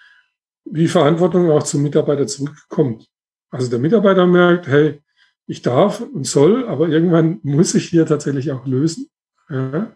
wie 0.64 0.88
Verantwortung 0.88 1.50
auch 1.50 1.64
zum 1.64 1.82
Mitarbeiter 1.82 2.28
zurückkommt. 2.28 3.08
Also 3.52 3.70
der 3.70 3.80
Mitarbeiter 3.80 4.26
merkt, 4.26 4.68
hey, 4.68 5.02
ich 5.48 5.62
darf 5.62 6.02
und 6.02 6.26
soll, 6.26 6.68
aber 6.68 6.90
irgendwann 6.90 7.40
muss 7.44 7.76
ich 7.76 7.86
hier 7.86 8.06
tatsächlich 8.06 8.52
auch 8.52 8.66
lösen. 8.66 9.10
Ja. 9.50 9.96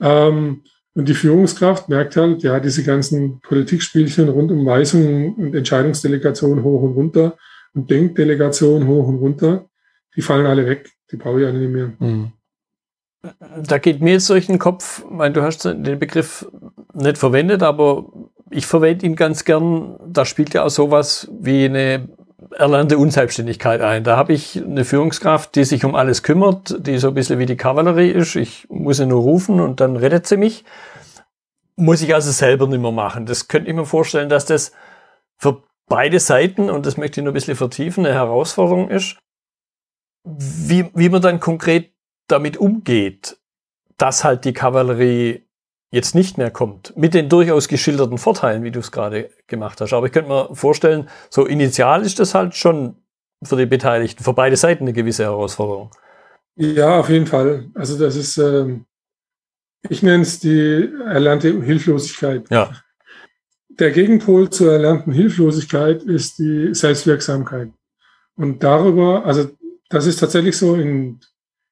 Ähm, 0.00 0.62
und 0.94 1.08
die 1.08 1.14
Führungskraft 1.14 1.88
merkt 1.88 2.16
halt, 2.16 2.42
ja, 2.42 2.58
diese 2.58 2.82
ganzen 2.82 3.40
Politikspielchen 3.40 4.28
rund 4.28 4.50
um 4.50 4.66
Weisungen 4.66 5.34
und 5.34 5.54
Entscheidungsdelegation 5.54 6.62
hoch 6.62 6.82
und 6.82 6.92
runter, 6.92 7.36
und 7.74 7.90
Denkdelegation 7.90 8.86
hoch 8.86 9.06
und 9.06 9.18
runter, 9.18 9.68
die 10.16 10.22
fallen 10.22 10.46
alle 10.46 10.66
weg. 10.66 10.90
Die 11.12 11.16
brauche 11.16 11.40
ich 11.40 11.46
alle 11.46 11.58
nicht 11.58 11.72
mehr. 11.72 11.92
Mhm. 11.98 12.32
Da 13.62 13.78
geht 13.78 14.00
mir 14.00 14.12
jetzt 14.12 14.30
durch 14.30 14.46
den 14.46 14.58
Kopf, 14.58 15.04
weil 15.08 15.32
du 15.32 15.42
hast 15.42 15.64
den 15.64 15.98
Begriff 15.98 16.50
nicht 16.94 17.18
verwendet, 17.18 17.62
aber 17.62 18.10
ich 18.50 18.66
verwende 18.66 19.06
ihn 19.06 19.14
ganz 19.14 19.44
gern. 19.44 19.98
Da 20.06 20.24
spielt 20.24 20.54
ja 20.54 20.64
auch 20.64 20.70
sowas 20.70 21.30
wie 21.38 21.66
eine 21.66 22.08
erlernte 22.56 22.98
Unselbstständigkeit 22.98 23.80
ein. 23.80 24.04
Da 24.04 24.16
habe 24.16 24.32
ich 24.32 24.56
eine 24.56 24.84
Führungskraft, 24.84 25.54
die 25.56 25.64
sich 25.64 25.84
um 25.84 25.94
alles 25.94 26.22
kümmert, 26.22 26.86
die 26.86 26.98
so 26.98 27.08
ein 27.08 27.14
bisschen 27.14 27.38
wie 27.38 27.46
die 27.46 27.56
Kavallerie 27.56 28.10
ist. 28.10 28.36
Ich 28.36 28.66
muss 28.70 28.96
sie 28.96 29.06
nur 29.06 29.22
rufen 29.22 29.60
und 29.60 29.80
dann 29.80 29.96
rettet 29.96 30.26
sie 30.26 30.36
mich. 30.36 30.64
Muss 31.76 32.02
ich 32.02 32.14
also 32.14 32.30
selber 32.30 32.66
nicht 32.66 32.80
mehr 32.80 32.92
machen. 32.92 33.26
Das 33.26 33.48
könnte 33.48 33.70
ich 33.70 33.76
mir 33.76 33.86
vorstellen, 33.86 34.28
dass 34.28 34.46
das 34.46 34.72
für 35.36 35.62
beide 35.86 36.20
Seiten, 36.20 36.70
und 36.70 36.86
das 36.86 36.96
möchte 36.96 37.20
ich 37.20 37.24
nur 37.24 37.32
ein 37.32 37.34
bisschen 37.34 37.56
vertiefen, 37.56 38.06
eine 38.06 38.14
Herausforderung 38.14 38.88
ist, 38.88 39.18
wie, 40.24 40.90
wie 40.94 41.08
man 41.08 41.22
dann 41.22 41.40
konkret 41.40 41.92
damit 42.28 42.56
umgeht, 42.56 43.38
dass 43.96 44.24
halt 44.24 44.44
die 44.44 44.52
Kavallerie 44.52 45.46
jetzt 45.90 46.14
nicht 46.14 46.38
mehr 46.38 46.50
kommt, 46.50 46.96
mit 46.96 47.14
den 47.14 47.28
durchaus 47.28 47.68
geschilderten 47.68 48.18
Vorteilen, 48.18 48.62
wie 48.62 48.70
du 48.70 48.78
es 48.78 48.92
gerade 48.92 49.30
gemacht 49.46 49.80
hast. 49.80 49.92
Aber 49.92 50.06
ich 50.06 50.12
könnte 50.12 50.30
mir 50.30 50.54
vorstellen, 50.54 51.08
so 51.30 51.46
initial 51.46 52.02
ist 52.02 52.18
das 52.18 52.34
halt 52.34 52.54
schon 52.54 52.96
für 53.42 53.56
die 53.56 53.66
Beteiligten, 53.66 54.22
für 54.22 54.34
beide 54.34 54.56
Seiten 54.56 54.84
eine 54.84 54.92
gewisse 54.92 55.24
Herausforderung. 55.24 55.90
Ja, 56.56 57.00
auf 57.00 57.08
jeden 57.08 57.26
Fall. 57.26 57.70
Also 57.74 57.98
das 57.98 58.16
ist, 58.16 58.36
ähm, 58.38 58.84
ich 59.88 60.02
nenne 60.02 60.22
es 60.22 60.38
die 60.40 60.90
erlernte 61.06 61.62
Hilflosigkeit. 61.62 62.48
Ja 62.50 62.70
der 63.80 63.90
Gegenpol 63.90 64.50
zur 64.50 64.72
erlernten 64.72 65.12
Hilflosigkeit 65.12 66.02
ist 66.02 66.38
die 66.38 66.74
Selbstwirksamkeit. 66.74 67.70
Und 68.36 68.62
darüber, 68.62 69.24
also 69.24 69.48
das 69.88 70.06
ist 70.06 70.20
tatsächlich 70.20 70.56
so 70.56 70.74
in, 70.74 71.20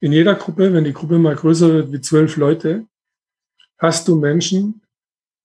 in 0.01 0.13
jeder 0.13 0.35
Gruppe, 0.35 0.73
wenn 0.73 0.85
die 0.85 0.93
Gruppe 0.93 1.19
mal 1.19 1.37
größer 1.37 1.69
wird 1.69 1.93
wie 1.93 2.01
zwölf 2.01 2.37
Leute, 2.37 2.87
hast 3.79 4.09
du 4.09 4.17
Menschen, 4.17 4.83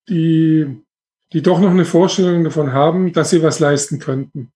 die, 0.10 0.84
die 1.32 1.42
doch 1.42 1.60
noch 1.60 1.72
eine 1.72 1.86
Vorstellung 1.86 2.44
davon 2.44 2.74
haben, 2.74 3.14
dass 3.14 3.30
sie 3.30 3.42
was 3.42 3.60
leisten 3.60 4.00
könnten. 4.00 4.52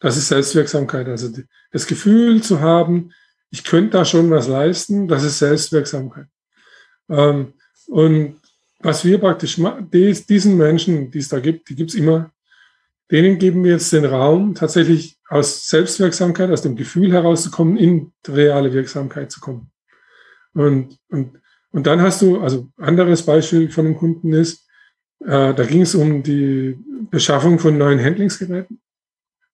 Das 0.00 0.16
ist 0.16 0.28
Selbstwirksamkeit. 0.28 1.08
Also 1.08 1.30
das 1.72 1.86
Gefühl 1.86 2.42
zu 2.42 2.60
haben, 2.60 3.12
ich 3.50 3.64
könnte 3.64 3.90
da 3.90 4.04
schon 4.04 4.30
was 4.30 4.48
leisten, 4.48 5.08
das 5.08 5.24
ist 5.24 5.38
Selbstwirksamkeit. 5.38 6.26
Ähm, 7.08 7.54
und 7.86 8.40
was 8.80 9.04
wir 9.04 9.18
praktisch 9.18 9.56
diesen 9.56 10.56
Menschen, 10.56 11.10
die 11.10 11.18
es 11.18 11.28
da 11.28 11.40
gibt, 11.40 11.68
die 11.68 11.74
gibt 11.74 11.90
es 11.90 11.96
immer, 11.96 12.30
denen 13.10 13.38
geben 13.38 13.64
wir 13.64 13.72
jetzt 13.72 13.92
den 13.92 14.04
Raum, 14.04 14.54
tatsächlich 14.54 15.18
aus 15.28 15.68
Selbstwirksamkeit, 15.68 16.50
aus 16.50 16.62
dem 16.62 16.76
Gefühl 16.76 17.12
herauszukommen, 17.12 17.76
in 17.76 18.12
reale 18.26 18.72
Wirksamkeit 18.72 19.32
zu 19.32 19.40
kommen. 19.40 19.70
Und, 20.52 20.98
und, 21.08 21.40
und 21.70 21.86
dann 21.86 22.00
hast 22.00 22.22
du, 22.22 22.40
also 22.40 22.68
anderes 22.76 23.22
Beispiel 23.22 23.70
von 23.70 23.86
einem 23.86 23.96
Kunden 23.96 24.32
ist, 24.32 24.66
äh, 25.20 25.54
da 25.54 25.64
ging 25.64 25.82
es 25.82 25.94
um 25.94 26.22
die 26.22 26.76
Beschaffung 27.10 27.58
von 27.58 27.76
neuen 27.76 28.02
Handlingsgeräten. 28.02 28.80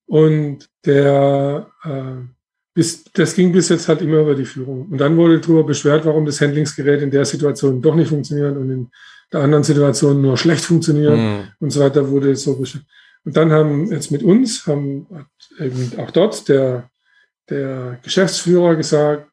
Und 0.07 0.69
der, 0.85 1.71
äh, 1.83 2.29
bis, 2.75 3.05
das 3.05 3.35
ging 3.35 3.53
bis 3.53 3.69
jetzt 3.69 3.89
halt 3.89 4.03
immer 4.03 4.21
über 4.21 4.35
die 4.35 4.45
Führung. 4.45 4.89
Und 4.91 4.99
dann 4.99 5.17
wurde 5.17 5.41
darüber 5.41 5.65
beschwert, 5.65 6.05
warum 6.05 6.27
das 6.27 6.41
Handlingsgerät 6.41 7.03
in 7.03 7.11
der 7.11 7.25
Situation 7.25 7.81
doch 7.81 7.95
nicht 7.95 8.09
funktioniert 8.09 8.57
und 8.57 8.71
in 8.71 8.91
der 9.33 9.41
anderen 9.41 9.65
Situation 9.65 10.21
nur 10.21 10.37
schlecht 10.37 10.65
funktioniert 10.65 11.17
mhm. 11.17 11.49
und 11.61 11.71
so 11.71 11.81
weiter 11.81 12.09
wurde 12.11 12.37
so 12.37 12.57
beschäftigt. 12.57 12.91
Und 13.25 13.37
dann 13.37 13.53
haben 13.53 13.91
jetzt 13.91 14.11
mit 14.11 14.23
uns, 14.23 14.67
haben 14.67 15.07
eben 15.59 15.93
auch 15.97 16.11
dort 16.11 16.47
der, 16.49 16.91
der 17.49 17.99
Geschäftsführer 18.03 18.77
gesagt, 18.77 19.31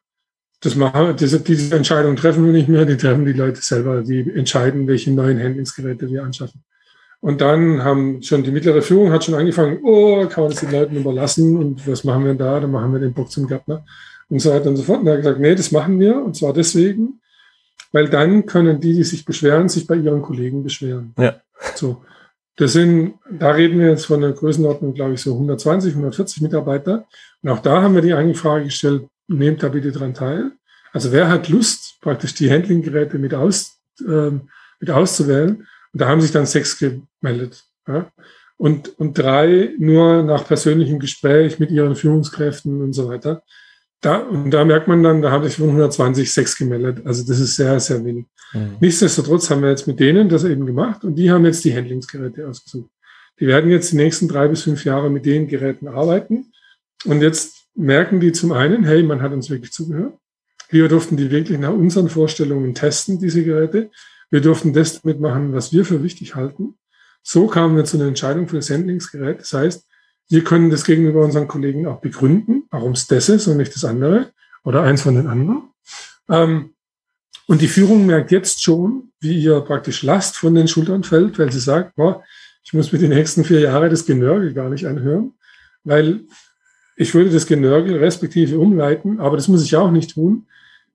das 0.62 0.76
machen, 0.76 1.16
diese, 1.16 1.40
diese 1.40 1.74
Entscheidung 1.74 2.14
treffen 2.16 2.46
wir 2.46 2.52
nicht 2.52 2.68
mehr, 2.68 2.84
die 2.84 2.96
treffen 2.96 3.24
die 3.24 3.32
Leute 3.32 3.60
selber, 3.60 4.02
die 4.02 4.30
entscheiden, 4.30 4.86
welche 4.86 5.10
neuen 5.10 5.42
Handlingsgeräte 5.42 6.08
wir 6.08 6.22
anschaffen. 6.22 6.62
Und 7.20 7.40
dann 7.40 7.82
haben 7.84 8.22
schon 8.22 8.42
die 8.42 8.50
mittlere 8.50 8.80
Führung 8.80 9.12
hat 9.12 9.24
schon 9.24 9.34
angefangen, 9.34 9.80
oh, 9.82 10.26
kann 10.26 10.44
man 10.44 10.52
das 10.52 10.60
den 10.60 10.72
Leuten 10.72 10.96
überlassen 10.96 11.56
und 11.56 11.86
was 11.86 12.04
machen 12.04 12.24
wir 12.24 12.34
da? 12.34 12.60
Dann 12.60 12.70
machen 12.70 12.92
wir 12.92 13.00
den 13.00 13.12
Bock 13.12 13.30
zum 13.30 13.46
Gärtner 13.46 13.84
und 14.28 14.40
so 14.40 14.50
weiter 14.50 14.70
und 14.70 14.76
so 14.76 14.82
fort. 14.84 15.00
Und 15.00 15.06
er 15.08 15.14
hat 15.14 15.20
gesagt, 15.22 15.40
nee, 15.40 15.54
das 15.54 15.72
machen 15.72 15.98
wir 15.98 16.16
und 16.16 16.36
zwar 16.36 16.52
deswegen, 16.52 17.20
weil 17.90 18.08
dann 18.08 18.46
können 18.46 18.80
die, 18.80 18.94
die 18.94 19.04
sich 19.04 19.24
beschweren, 19.24 19.68
sich 19.68 19.86
bei 19.86 19.96
ihren 19.96 20.22
Kollegen 20.22 20.62
beschweren. 20.62 21.12
Ja. 21.18 21.36
So. 21.74 22.02
Das 22.56 22.72
sind, 22.72 23.14
da 23.30 23.50
reden 23.50 23.78
wir 23.78 23.90
jetzt 23.90 24.06
von 24.06 24.22
einer 24.22 24.32
Größenordnung, 24.32 24.94
glaube 24.94 25.14
ich, 25.14 25.22
so 25.22 25.32
120, 25.32 25.94
140 25.94 26.42
Mitarbeiter. 26.42 27.06
Und 27.42 27.50
auch 27.50 27.60
da 27.60 27.82
haben 27.82 27.94
wir 27.94 28.02
die 28.02 28.14
eigene 28.14 28.34
Frage 28.34 28.64
gestellt, 28.64 29.04
nehmt 29.32 29.62
da 29.62 29.68
bitte 29.68 29.92
dran 29.92 30.14
teil. 30.14 30.52
Also 30.92 31.12
wer 31.12 31.28
hat 31.28 31.48
Lust, 31.48 32.00
praktisch 32.00 32.34
die 32.34 32.50
Handling-Geräte 32.50 33.18
mit, 33.18 33.34
aus, 33.34 33.78
ähm, 34.00 34.48
mit 34.78 34.90
auszuwählen? 34.90 35.66
Und 35.92 36.00
da 36.00 36.08
haben 36.08 36.20
sich 36.20 36.32
dann 36.32 36.46
sechs 36.46 36.78
gemeldet. 36.78 37.64
Ja? 37.86 38.10
Und, 38.56 38.98
und 38.98 39.18
drei 39.18 39.74
nur 39.78 40.22
nach 40.22 40.46
persönlichem 40.46 40.98
Gespräch 40.98 41.58
mit 41.58 41.70
ihren 41.70 41.96
Führungskräften 41.96 42.80
und 42.82 42.92
so 42.92 43.08
weiter. 43.08 43.42
Da, 44.00 44.18
und 44.18 44.50
da 44.50 44.64
merkt 44.64 44.88
man 44.88 45.02
dann, 45.02 45.22
da 45.22 45.30
haben 45.30 45.44
sich 45.44 45.56
von 45.56 45.68
120 45.68 46.32
sechs 46.32 46.56
gemeldet. 46.56 47.06
Also 47.06 47.24
das 47.26 47.38
ist 47.38 47.56
sehr, 47.56 47.78
sehr 47.80 48.04
wenig. 48.04 48.26
Mhm. 48.52 48.76
Nichtsdestotrotz 48.80 49.48
haben 49.48 49.62
wir 49.62 49.70
jetzt 49.70 49.86
mit 49.86 50.00
denen 50.00 50.28
das 50.28 50.44
eben 50.44 50.66
gemacht 50.66 51.04
und 51.04 51.14
die 51.14 51.30
haben 51.30 51.44
jetzt 51.44 51.64
die 51.64 51.74
Handlingsgeräte 51.74 52.48
ausgesucht. 52.48 52.90
Die 53.40 53.46
werden 53.46 53.70
jetzt 53.70 53.92
die 53.92 53.96
nächsten 53.96 54.28
drei 54.28 54.48
bis 54.48 54.62
fünf 54.62 54.84
Jahre 54.84 55.10
mit 55.10 55.24
den 55.24 55.48
Geräten 55.48 55.88
arbeiten. 55.88 56.52
Und 57.04 57.22
jetzt 57.22 57.61
merken 57.74 58.20
die 58.20 58.32
zum 58.32 58.52
einen, 58.52 58.84
hey, 58.84 59.02
man 59.02 59.22
hat 59.22 59.32
uns 59.32 59.50
wirklich 59.50 59.72
zugehört. 59.72 60.18
Wir 60.68 60.88
durften 60.88 61.16
die 61.16 61.30
wirklich 61.30 61.58
nach 61.58 61.72
unseren 61.72 62.08
Vorstellungen 62.08 62.74
testen, 62.74 63.18
diese 63.18 63.44
Geräte. 63.44 63.90
Wir 64.30 64.40
durften 64.40 64.72
das 64.72 65.04
mitmachen, 65.04 65.52
was 65.52 65.72
wir 65.72 65.84
für 65.84 66.02
wichtig 66.02 66.34
halten. 66.34 66.74
So 67.22 67.46
kamen 67.46 67.76
wir 67.76 67.84
zu 67.84 67.98
einer 67.98 68.08
Entscheidung 68.08 68.48
für 68.48 68.56
das 68.56 68.70
Handlingsgerät. 68.70 69.40
Das 69.40 69.52
heißt, 69.52 69.86
wir 70.28 70.44
können 70.44 70.70
das 70.70 70.84
gegenüber 70.84 71.22
unseren 71.22 71.46
Kollegen 71.48 71.86
auch 71.86 72.00
begründen, 72.00 72.64
warum 72.70 72.92
es 72.92 73.06
das 73.06 73.28
ist 73.28 73.46
und 73.48 73.58
nicht 73.58 73.74
das 73.74 73.84
andere 73.84 74.32
oder 74.64 74.82
eins 74.82 75.02
von 75.02 75.14
den 75.14 75.26
anderen. 75.26 75.70
Ähm, 76.28 76.74
und 77.46 77.60
die 77.60 77.68
Führung 77.68 78.06
merkt 78.06 78.30
jetzt 78.30 78.62
schon, 78.62 79.12
wie 79.20 79.42
ihr 79.42 79.60
praktisch 79.60 80.02
Last 80.02 80.36
von 80.36 80.54
den 80.54 80.68
Schultern 80.68 81.04
fällt, 81.04 81.38
weil 81.38 81.52
sie 81.52 81.60
sagt, 81.60 81.96
boah, 81.96 82.24
ich 82.64 82.72
muss 82.72 82.92
mir 82.92 82.98
die 82.98 83.08
nächsten 83.08 83.44
vier 83.44 83.60
Jahre 83.60 83.90
das 83.90 84.06
Genörgel 84.06 84.54
gar 84.54 84.70
nicht 84.70 84.86
anhören, 84.86 85.34
weil 85.84 86.24
ich 87.02 87.14
würde 87.14 87.30
das 87.30 87.46
Genörgel 87.46 87.98
respektive 87.98 88.58
umleiten, 88.58 89.20
aber 89.20 89.36
das 89.36 89.48
muss 89.48 89.64
ich 89.64 89.76
auch 89.76 89.90
nicht 89.90 90.14
tun, 90.14 90.46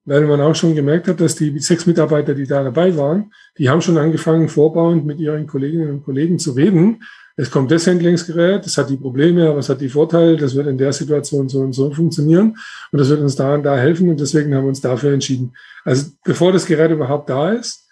weil 0.05 0.25
man 0.25 0.39
auch 0.39 0.55
schon 0.55 0.73
gemerkt 0.73 1.07
hat, 1.07 1.19
dass 1.19 1.35
die 1.35 1.59
sechs 1.59 1.85
Mitarbeiter, 1.85 2.33
die 2.33 2.47
da 2.47 2.63
dabei 2.63 2.95
waren, 2.95 3.31
die 3.57 3.69
haben 3.69 3.81
schon 3.81 3.97
angefangen, 3.97 4.47
vorbauend 4.47 5.05
mit 5.05 5.19
ihren 5.19 5.45
Kolleginnen 5.47 5.89
und 5.89 6.03
Kollegen 6.05 6.39
zu 6.39 6.53
reden. 6.53 7.03
Es 7.35 7.51
kommt 7.51 7.69
das 7.71 7.85
Handlingsgerät, 7.85 8.65
das 8.65 8.77
hat 8.77 8.89
die 8.89 8.95
Probleme, 8.97 9.49
aber 9.49 9.59
es 9.59 9.69
hat 9.69 9.81
die 9.81 9.89
Vorteile, 9.89 10.37
das 10.37 10.55
wird 10.55 10.67
in 10.67 10.77
der 10.77 10.93
Situation 10.93 11.49
so 11.49 11.59
und 11.59 11.73
so 11.73 11.91
funktionieren 11.91 12.55
und 12.91 12.99
das 12.99 13.09
wird 13.09 13.19
uns 13.19 13.35
da 13.35 13.53
und 13.53 13.63
da 13.63 13.75
helfen 13.75 14.09
und 14.09 14.19
deswegen 14.19 14.55
haben 14.55 14.63
wir 14.63 14.69
uns 14.69 14.81
dafür 14.81 15.13
entschieden. 15.13 15.53
Also 15.83 16.09
bevor 16.23 16.51
das 16.53 16.65
Gerät 16.65 16.89
überhaupt 16.89 17.29
da 17.29 17.51
ist, 17.51 17.85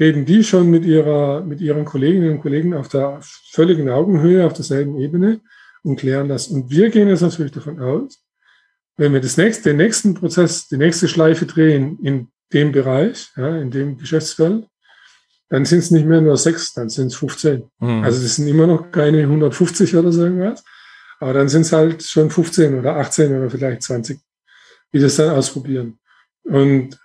reden 0.00 0.26
die 0.26 0.42
schon 0.42 0.68
mit 0.68 0.84
ihrer, 0.84 1.42
mit 1.42 1.60
ihren 1.60 1.84
Kolleginnen 1.84 2.32
und 2.32 2.40
Kollegen 2.40 2.74
auf 2.74 2.88
der 2.88 3.20
völligen 3.52 3.88
Augenhöhe, 3.88 4.44
auf 4.44 4.52
derselben 4.52 4.98
Ebene 4.98 5.40
und 5.82 5.96
klären 5.96 6.28
das. 6.28 6.48
Und 6.48 6.70
wir 6.70 6.90
gehen 6.90 7.08
jetzt 7.08 7.22
natürlich 7.22 7.52
davon 7.52 7.80
aus, 7.80 8.22
wenn 8.96 9.12
wir 9.12 9.20
das 9.20 9.36
nächste, 9.36 9.70
den 9.70 9.78
nächsten 9.78 10.14
Prozess, 10.14 10.68
die 10.68 10.76
nächste 10.76 11.08
Schleife 11.08 11.46
drehen 11.46 11.98
in 12.02 12.30
dem 12.52 12.72
Bereich, 12.72 13.30
ja, 13.36 13.56
in 13.56 13.70
dem 13.70 13.96
Geschäftsfeld, 13.96 14.66
dann 15.48 15.64
sind 15.64 15.80
es 15.80 15.90
nicht 15.90 16.06
mehr 16.06 16.20
nur 16.20 16.36
sechs, 16.36 16.72
dann 16.72 16.88
sind 16.88 17.08
es 17.08 17.14
15. 17.16 17.70
Mhm. 17.78 18.02
Also 18.02 18.22
das 18.22 18.36
sind 18.36 18.48
immer 18.48 18.66
noch 18.66 18.90
keine 18.90 19.22
150 19.22 19.96
oder 19.96 20.12
so 20.12 20.24
irgendwas, 20.24 20.62
aber 21.20 21.34
dann 21.34 21.48
sind 21.48 21.62
es 21.62 21.72
halt 21.72 22.02
schon 22.02 22.30
15 22.30 22.78
oder 22.78 22.96
18 22.96 23.36
oder 23.36 23.50
vielleicht 23.50 23.82
20, 23.82 24.18
die 24.92 24.98
das 24.98 25.16
dann 25.16 25.30
ausprobieren. 25.30 25.98
Und 26.44 26.98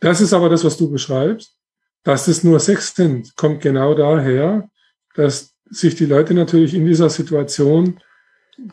das 0.00 0.20
ist 0.20 0.32
aber 0.32 0.48
das, 0.48 0.64
was 0.64 0.76
du 0.76 0.90
beschreibst. 0.90 1.56
Dass 2.02 2.28
es 2.28 2.42
nur 2.42 2.58
sechs 2.60 2.94
sind, 2.94 3.36
kommt 3.36 3.60
genau 3.60 3.92
daher, 3.92 4.70
dass 5.14 5.52
sich 5.66 5.94
die 5.94 6.06
Leute 6.06 6.32
natürlich 6.32 6.72
in 6.72 6.86
dieser 6.86 7.10
Situation 7.10 8.00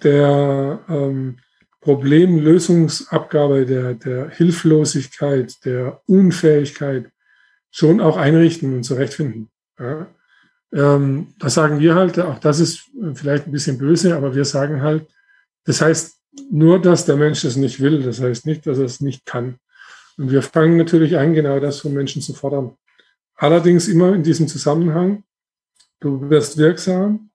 der 0.03 0.79
ähm, 0.89 1.37
Problemlösungsabgabe, 1.81 3.65
der, 3.65 3.93
der 3.93 4.29
Hilflosigkeit, 4.29 5.63
der 5.63 6.01
Unfähigkeit 6.05 7.09
schon 7.71 8.01
auch 8.01 8.17
einrichten 8.17 8.73
und 8.75 8.83
zurechtfinden. 8.83 9.49
Ja. 9.79 10.07
Ähm, 10.73 11.33
das 11.39 11.53
sagen 11.53 11.79
wir 11.79 11.95
halt, 11.95 12.19
auch 12.19 12.39
das 12.39 12.59
ist 12.59 12.89
vielleicht 13.13 13.47
ein 13.47 13.51
bisschen 13.51 13.77
böse, 13.77 14.15
aber 14.15 14.35
wir 14.35 14.45
sagen 14.45 14.81
halt, 14.81 15.07
das 15.65 15.81
heißt 15.81 16.17
nur, 16.51 16.81
dass 16.81 17.05
der 17.05 17.15
Mensch 17.15 17.43
das 17.43 17.55
nicht 17.55 17.79
will, 17.79 18.03
das 18.03 18.21
heißt 18.21 18.45
nicht, 18.45 18.67
dass 18.67 18.79
er 18.79 18.85
es 18.85 18.99
nicht 18.99 19.25
kann. 19.25 19.59
Und 20.17 20.31
wir 20.31 20.41
fangen 20.41 20.77
natürlich 20.77 21.17
an, 21.17 21.33
genau 21.33 21.59
das 21.59 21.79
von 21.79 21.93
Menschen 21.93 22.21
zu 22.21 22.33
fordern. 22.33 22.75
Allerdings 23.35 23.87
immer 23.87 24.13
in 24.13 24.23
diesem 24.23 24.47
Zusammenhang, 24.47 25.23
du 25.99 26.29
wirst 26.29 26.57
wirksam 26.57 27.26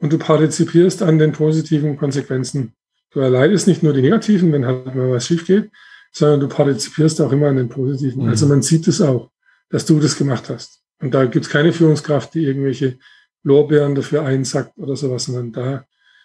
und 0.00 0.12
du 0.12 0.18
partizipierst 0.18 1.02
an 1.02 1.18
den 1.18 1.32
positiven 1.32 1.96
Konsequenzen. 1.96 2.72
Du 3.10 3.20
erleidest 3.20 3.66
nicht 3.66 3.82
nur 3.82 3.92
die 3.92 4.02
negativen, 4.02 4.52
wenn 4.52 4.66
halt 4.66 4.94
mal 4.94 5.10
was 5.10 5.26
schief 5.26 5.46
geht, 5.46 5.70
sondern 6.12 6.40
du 6.40 6.48
partizipierst 6.48 7.20
auch 7.20 7.32
immer 7.32 7.48
an 7.48 7.56
den 7.56 7.68
positiven. 7.68 8.24
Mhm. 8.24 8.30
Also 8.30 8.46
man 8.46 8.62
sieht 8.62 8.88
es 8.88 9.00
auch, 9.00 9.30
dass 9.68 9.84
du 9.84 10.00
das 10.00 10.16
gemacht 10.16 10.48
hast. 10.48 10.80
Und 11.00 11.14
da 11.14 11.24
gibt 11.26 11.46
es 11.46 11.50
keine 11.50 11.72
Führungskraft, 11.72 12.34
die 12.34 12.44
irgendwelche 12.44 12.98
Lorbeeren 13.42 13.94
dafür 13.94 14.24
einsackt 14.24 14.76
oder 14.78 14.96
sowas, 14.96 15.24
sondern 15.24 15.52
da 15.52 15.84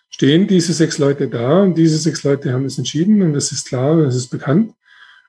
stehen 0.10 0.48
diese 0.48 0.74
sechs 0.74 0.98
Leute 0.98 1.28
da 1.28 1.62
und 1.62 1.78
diese 1.78 1.98
sechs 1.98 2.24
Leute 2.24 2.54
haben 2.54 2.66
es 2.66 2.78
entschieden 2.78 3.22
und 3.22 3.34
das 3.34 3.52
ist 3.52 3.68
klar 3.68 3.92
und 3.94 4.06
es 4.06 4.16
ist 4.16 4.30
bekannt. 4.30 4.74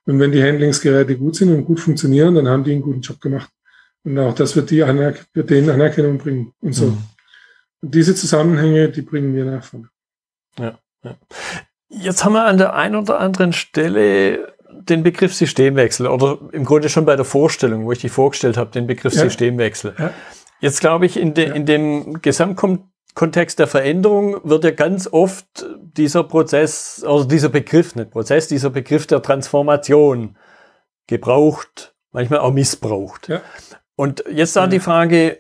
Und 0.05 0.21
wenn 0.21 0.33
die 0.33 0.43
Handlingsgeräte 0.43 1.17
gut 1.17 1.37
sind 1.37 1.53
und 1.53 1.65
gut 1.65 1.81
funktionieren, 1.81 2.35
dann 2.37 2.49
haben 2.49 2.65
die 2.65 2.73
einen 2.73 2.83
guten 2.83 3.01
Job 3.01 3.21
gemacht. 3.21 3.51
Und 4.05 4.19
auch 4.19 4.35
das 4.35 4.55
wird, 4.55 4.71
die 4.71 4.85
Anerk 4.85 5.27
wird 5.33 5.51
denen 5.51 5.71
Anerkennung 5.71 6.19
bringen 6.19 6.53
und 6.61 6.75
so. 6.75 6.87
Mhm. 6.87 6.99
Diese 7.83 8.15
Zusammenhänge, 8.15 8.89
die 8.89 9.03
bringen 9.03 9.35
wir 9.35 9.45
nach 9.45 9.65
vorne. 9.65 9.89
Ja, 10.59 10.79
ja. 11.05 11.17
Jetzt 11.89 12.25
haben 12.25 12.33
wir 12.33 12.45
an 12.45 12.59
der 12.59 12.75
einen 12.75 12.97
oder 12.97 13.21
anderen 13.21 13.53
Stelle 13.53 14.55
den 14.71 15.03
Begriff 15.03 15.35
Systemwechsel 15.35 16.07
oder 16.07 16.39
im 16.53 16.65
Grunde 16.65 16.89
schon 16.89 17.05
bei 17.05 17.17
der 17.17 17.25
Vorstellung, 17.25 17.85
wo 17.85 17.93
ich 17.93 18.01
dich 18.01 18.13
vorgestellt 18.13 18.57
habe, 18.57 18.71
den 18.71 18.87
Begriff 18.87 19.15
ja. 19.15 19.23
Systemwechsel. 19.23 19.95
Ja. 19.99 20.13
Jetzt 20.61 20.81
glaube 20.81 21.07
ich, 21.07 21.17
in, 21.17 21.35
de, 21.35 21.55
in 21.55 21.67
dem 21.67 22.21
Gesamtkontext 22.23 23.59
der 23.59 23.67
Veränderung 23.67 24.41
wird 24.43 24.65
ja 24.65 24.71
ganz 24.71 25.09
oft 25.11 25.67
dieser 25.79 26.25
Prozess, 26.25 27.05
also 27.07 27.25
dieser 27.25 27.49
Begriff, 27.49 27.95
nicht 27.95 28.11
Prozess, 28.11 28.49
dieser 28.49 28.71
Begriff 28.71 29.07
der 29.07 29.23
Transformation 29.23 30.37
gebraucht, 31.07 31.95
manchmal 32.13 32.41
auch 32.41 32.53
missbraucht. 32.53 33.31
Und 33.97 34.25
jetzt 34.31 34.57
da 34.57 34.67
die 34.67 34.81
Frage, 34.81 35.39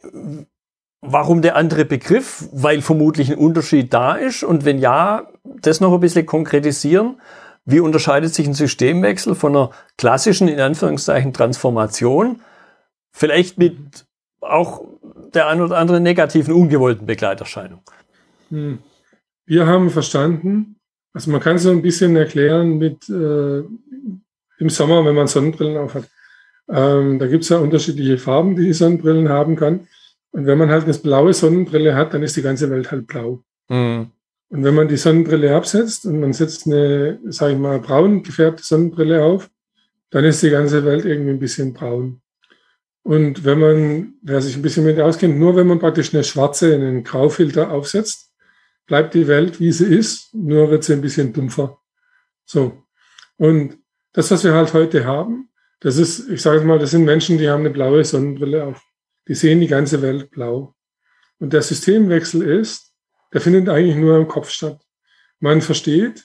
warum 1.00 1.42
der 1.42 1.56
andere 1.56 1.84
Begriff? 1.84 2.48
Weil 2.52 2.82
vermutlich 2.82 3.30
ein 3.30 3.38
Unterschied 3.38 3.92
da 3.92 4.14
ist. 4.14 4.42
Und 4.42 4.64
wenn 4.64 4.78
ja, 4.78 5.28
das 5.44 5.80
noch 5.80 5.92
ein 5.92 6.00
bisschen 6.00 6.26
konkretisieren. 6.26 7.20
Wie 7.64 7.80
unterscheidet 7.80 8.32
sich 8.32 8.46
ein 8.46 8.54
Systemwechsel 8.54 9.34
von 9.34 9.56
einer 9.56 9.70
klassischen, 9.98 10.48
in 10.48 10.60
Anführungszeichen, 10.60 11.32
Transformation? 11.32 12.40
Vielleicht 13.12 13.58
mit 13.58 14.06
auch 14.40 14.84
der 15.34 15.48
ein 15.48 15.60
oder 15.60 15.76
anderen 15.76 16.02
negativen, 16.02 16.54
ungewollten 16.54 17.06
Begleiterscheinung. 17.06 17.80
Hm. 18.50 18.78
Wir 19.46 19.66
haben 19.66 19.90
verstanden, 19.90 20.76
also 21.12 21.30
man 21.30 21.40
kann 21.40 21.58
so 21.58 21.70
ein 21.70 21.82
bisschen 21.82 22.14
erklären 22.16 22.78
mit 22.78 23.08
äh, 23.08 23.62
im 24.58 24.70
Sommer, 24.70 25.04
wenn 25.04 25.14
man 25.14 25.26
Sonnenbrillen 25.26 25.76
aufhat. 25.76 26.04
Ähm, 26.68 27.18
da 27.18 27.26
gibt 27.26 27.44
es 27.44 27.48
ja 27.48 27.58
unterschiedliche 27.58 28.18
Farben, 28.18 28.56
die 28.56 28.64
die 28.64 28.72
Sonnenbrillen 28.72 29.28
haben 29.28 29.56
kann. 29.56 29.88
Und 30.36 30.44
wenn 30.44 30.58
man 30.58 30.68
halt 30.68 30.84
eine 30.84 30.92
blaue 30.92 31.32
Sonnenbrille 31.32 31.94
hat, 31.94 32.12
dann 32.12 32.22
ist 32.22 32.36
die 32.36 32.42
ganze 32.42 32.68
Welt 32.68 32.90
halt 32.90 33.06
blau. 33.06 33.42
Mhm. 33.70 34.10
Und 34.50 34.64
wenn 34.64 34.74
man 34.74 34.86
die 34.86 34.98
Sonnenbrille 34.98 35.56
absetzt 35.56 36.04
und 36.04 36.20
man 36.20 36.34
setzt 36.34 36.66
eine, 36.66 37.18
sage 37.24 37.54
ich 37.54 37.58
mal, 37.58 37.80
braun 37.80 38.22
gefärbte 38.22 38.62
Sonnenbrille 38.62 39.24
auf, 39.24 39.48
dann 40.10 40.26
ist 40.26 40.42
die 40.42 40.50
ganze 40.50 40.84
Welt 40.84 41.06
irgendwie 41.06 41.30
ein 41.30 41.38
bisschen 41.38 41.72
braun. 41.72 42.20
Und 43.02 43.46
wenn 43.46 43.58
man, 43.58 44.14
wer 44.20 44.42
sich 44.42 44.56
ein 44.56 44.60
bisschen 44.60 44.84
mit 44.84 45.00
auskennt, 45.00 45.38
nur 45.38 45.56
wenn 45.56 45.68
man 45.68 45.78
praktisch 45.78 46.12
eine 46.12 46.22
schwarze, 46.22 46.74
einen 46.74 47.02
Graufilter 47.02 47.70
aufsetzt, 47.70 48.30
bleibt 48.84 49.14
die 49.14 49.28
Welt, 49.28 49.58
wie 49.58 49.72
sie 49.72 49.86
ist, 49.86 50.34
nur 50.34 50.70
wird 50.70 50.84
sie 50.84 50.92
ein 50.92 51.00
bisschen 51.00 51.32
dumpfer. 51.32 51.78
So. 52.44 52.82
Und 53.38 53.78
das, 54.12 54.30
was 54.30 54.44
wir 54.44 54.52
halt 54.52 54.74
heute 54.74 55.06
haben, 55.06 55.48
das 55.80 55.96
ist, 55.96 56.28
ich 56.28 56.42
sage 56.42 56.60
mal, 56.60 56.78
das 56.78 56.90
sind 56.90 57.06
Menschen, 57.06 57.38
die 57.38 57.48
haben 57.48 57.60
eine 57.60 57.70
blaue 57.70 58.04
Sonnenbrille 58.04 58.64
auf. 58.64 58.82
Die 59.28 59.34
sehen 59.34 59.60
die 59.60 59.66
ganze 59.66 60.02
Welt 60.02 60.30
blau. 60.30 60.74
Und 61.38 61.52
der 61.52 61.62
Systemwechsel 61.62 62.42
ist, 62.42 62.92
der 63.32 63.40
findet 63.40 63.68
eigentlich 63.68 63.96
nur 63.96 64.16
im 64.16 64.28
Kopf 64.28 64.50
statt. 64.50 64.80
Man 65.40 65.60
versteht, 65.60 66.24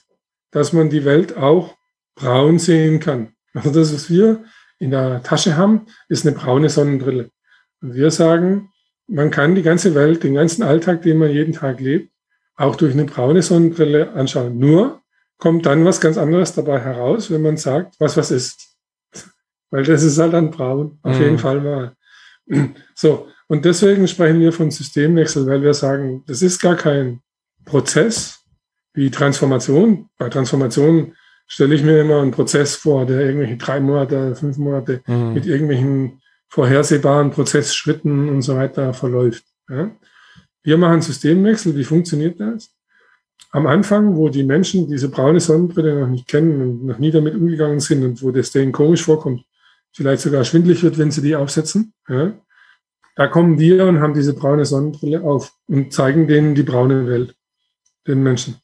dass 0.50 0.72
man 0.72 0.90
die 0.90 1.04
Welt 1.04 1.36
auch 1.36 1.76
braun 2.14 2.58
sehen 2.58 3.00
kann. 3.00 3.34
Also 3.54 3.70
das, 3.70 3.92
was 3.92 4.08
wir 4.08 4.44
in 4.78 4.90
der 4.90 5.22
Tasche 5.22 5.56
haben, 5.56 5.86
ist 6.08 6.26
eine 6.26 6.36
braune 6.36 6.68
Sonnenbrille. 6.68 7.30
Und 7.80 7.94
wir 7.94 8.10
sagen, 8.10 8.70
man 9.06 9.30
kann 9.30 9.54
die 9.54 9.62
ganze 9.62 9.94
Welt, 9.94 10.22
den 10.22 10.34
ganzen 10.34 10.62
Alltag, 10.62 11.02
den 11.02 11.18
man 11.18 11.30
jeden 11.30 11.52
Tag 11.52 11.80
lebt, 11.80 12.10
auch 12.56 12.76
durch 12.76 12.92
eine 12.92 13.04
braune 13.04 13.42
Sonnenbrille 13.42 14.12
anschauen. 14.12 14.58
Nur 14.58 15.02
kommt 15.38 15.66
dann 15.66 15.84
was 15.84 16.00
ganz 16.00 16.16
anderes 16.16 16.54
dabei 16.54 16.80
heraus, 16.80 17.30
wenn 17.30 17.42
man 17.42 17.56
sagt, 17.56 17.96
was 17.98 18.16
was 18.16 18.30
ist. 18.30 18.76
Weil 19.70 19.84
das 19.84 20.02
ist 20.02 20.18
halt 20.18 20.32
dann 20.32 20.50
braun, 20.50 20.98
auf 21.02 21.16
mhm. 21.16 21.22
jeden 21.22 21.38
Fall 21.38 21.60
mal. 21.60 21.96
So, 22.94 23.28
und 23.48 23.64
deswegen 23.64 24.06
sprechen 24.06 24.40
wir 24.40 24.52
von 24.52 24.70
Systemwechsel, 24.70 25.46
weil 25.46 25.62
wir 25.62 25.74
sagen, 25.74 26.22
das 26.26 26.42
ist 26.42 26.60
gar 26.60 26.76
kein 26.76 27.20
Prozess 27.64 28.40
wie 28.94 29.10
Transformation. 29.10 30.08
Bei 30.18 30.28
Transformation 30.28 31.14
stelle 31.46 31.74
ich 31.74 31.82
mir 31.82 32.00
immer 32.00 32.22
einen 32.22 32.30
Prozess 32.30 32.76
vor, 32.76 33.06
der 33.06 33.20
irgendwelche 33.20 33.56
drei 33.56 33.80
Monate, 33.80 34.34
fünf 34.36 34.56
Monate 34.58 35.02
mhm. 35.06 35.34
mit 35.34 35.46
irgendwelchen 35.46 36.20
vorhersehbaren 36.48 37.30
Prozessschritten 37.30 38.28
und 38.28 38.42
so 38.42 38.56
weiter 38.56 38.94
verläuft. 38.94 39.44
Ja? 39.68 39.90
Wir 40.62 40.78
machen 40.78 41.02
Systemwechsel. 41.02 41.76
Wie 41.76 41.84
funktioniert 41.84 42.38
das? 42.40 42.74
Am 43.50 43.66
Anfang, 43.66 44.16
wo 44.16 44.28
die 44.28 44.44
Menschen 44.44 44.88
diese 44.88 45.10
braune 45.10 45.40
Sonnenbrille 45.40 46.00
noch 46.00 46.08
nicht 46.08 46.26
kennen 46.26 46.62
und 46.62 46.86
noch 46.86 46.98
nie 46.98 47.10
damit 47.10 47.34
umgegangen 47.34 47.80
sind 47.80 48.04
und 48.04 48.22
wo 48.22 48.30
das 48.30 48.50
denen 48.50 48.72
komisch 48.72 49.02
vorkommt, 49.02 49.44
vielleicht 49.92 50.22
sogar 50.22 50.44
schwindlig 50.44 50.82
wird, 50.82 50.98
wenn 50.98 51.10
sie 51.10 51.22
die 51.22 51.36
aufsetzen, 51.36 51.92
ja? 52.08 52.32
da 53.14 53.26
kommen 53.26 53.58
wir 53.58 53.86
und 53.86 54.00
haben 54.00 54.14
diese 54.14 54.34
braune 54.34 54.64
Sonnenbrille 54.64 55.22
auf 55.22 55.52
und 55.66 55.92
zeigen 55.92 56.26
denen 56.26 56.54
die 56.54 56.62
braune 56.62 57.06
Welt, 57.06 57.34
den 58.06 58.22
Menschen. 58.22 58.56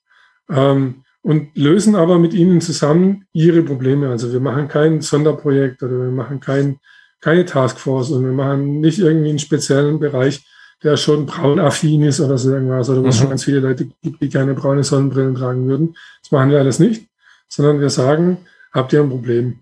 Ähm, 0.51 1.05
und 1.23 1.57
lösen 1.57 1.95
aber 1.95 2.19
mit 2.19 2.33
ihnen 2.33 2.61
zusammen 2.61 3.27
ihre 3.33 3.63
Probleme. 3.63 4.09
Also 4.09 4.33
wir 4.33 4.41
machen 4.41 4.69
kein 4.69 5.01
Sonderprojekt 5.01 5.83
oder 5.83 5.99
wir 5.99 6.11
machen 6.11 6.41
kein, 6.41 6.79
keine 7.21 7.45
Taskforce 7.45 8.13
und 8.13 8.25
wir 8.25 8.33
machen 8.33 8.81
nicht 8.81 8.99
irgendwie 8.99 9.31
einen 9.31 9.39
speziellen 9.39 9.99
Bereich, 9.99 10.47
der 10.83 10.97
schon 10.97 11.27
braunaffin 11.27 12.05
ist 12.05 12.21
oder 12.21 12.39
so 12.39 12.53
irgendwas, 12.53 12.89
oder 12.89 13.03
wo 13.03 13.09
es 13.09 13.17
mhm. 13.17 13.21
schon 13.21 13.29
ganz 13.31 13.45
viele 13.45 13.61
Leute 13.61 13.87
gibt, 14.01 14.23
die 14.23 14.29
keine 14.29 14.55
braune 14.55 14.85
Sonnenbrillen 14.85 15.35
tragen 15.35 15.67
würden. 15.67 15.97
Das 16.23 16.31
machen 16.31 16.51
wir 16.51 16.61
alles 16.61 16.79
nicht, 16.79 17.09
sondern 17.49 17.81
wir 17.81 17.91
sagen, 17.91 18.39
habt 18.73 18.93
ihr 18.93 19.03
ein 19.03 19.11
Problem? 19.11 19.61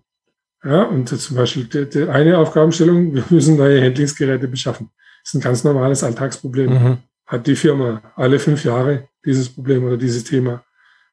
Ja, 0.66 0.82
und 0.82 1.08
zum 1.08 1.36
Beispiel 1.36 1.64
die, 1.64 1.88
die 1.88 2.08
eine 2.08 2.38
Aufgabenstellung, 2.38 3.14
wir 3.14 3.24
müssen 3.30 3.56
neue 3.56 3.82
Handlingsgeräte 3.82 4.48
beschaffen. 4.48 4.90
Das 5.22 5.32
ist 5.32 5.34
ein 5.34 5.40
ganz 5.40 5.64
normales 5.64 6.02
Alltagsproblem. 6.02 6.70
Mhm. 6.72 6.98
Hat 7.26 7.46
die 7.46 7.56
Firma 7.56 8.02
alle 8.16 8.38
fünf 8.38 8.64
Jahre 8.64 9.08
dieses 9.24 9.48
Problem 9.48 9.84
oder 9.84 9.96
dieses 9.96 10.24
Thema. 10.24 10.64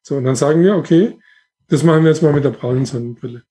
So, 0.02 0.18
und 0.18 0.26
dann 0.26 0.36
sagen 0.36 0.64
wir, 0.64 0.76
okay, 0.76 1.18
das 1.70 1.84
machen 1.84 2.04
wir 2.04 2.12
jetzt 2.12 2.22
mal 2.22 2.34
mit 2.34 2.44
der 2.44 2.52
braunen 2.52 2.86
Sonnenbrille. 2.86 3.44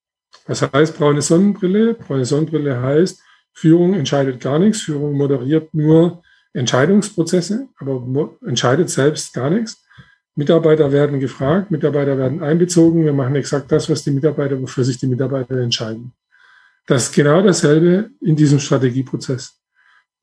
Was 0.46 0.62
heißt 0.62 0.98
braune 0.98 1.22
Sonnenbrille? 1.22 1.94
Braune 1.94 2.24
Sonnenbrille 2.24 2.80
heißt, 2.80 3.20
Führung 3.53 3.94
entscheidet 3.94 4.40
gar 4.40 4.59
nichts, 4.59 4.82
Führung 4.82 5.16
moderiert 5.16 5.72
nur 5.74 6.22
Entscheidungsprozesse, 6.53 7.68
aber 7.78 8.36
entscheidet 8.46 8.90
selbst 8.90 9.32
gar 9.34 9.50
nichts. 9.50 9.82
Mitarbeiter 10.35 10.93
werden 10.93 11.20
gefragt, 11.20 11.70
Mitarbeiter 11.70 12.16
werden 12.16 12.43
einbezogen. 12.43 13.05
Wir 13.05 13.12
machen 13.12 13.37
exakt 13.37 13.70
das, 13.70 13.91
was 13.91 14.03
die 14.03 14.11
Mitarbeiter, 14.11 14.61
wofür 14.61 14.85
sich 14.85 14.99
die 14.99 15.07
Mitarbeiter 15.07 15.59
entscheiden. 15.59 16.12
Das 16.87 17.05
ist 17.05 17.14
genau 17.14 17.43
dasselbe 17.43 18.11
in 18.20 18.35
diesem 18.35 18.59
Strategieprozess. 18.59 19.61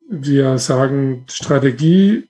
Wir 0.09 0.57
sagen, 0.57 1.25
Strategie, 1.29 2.27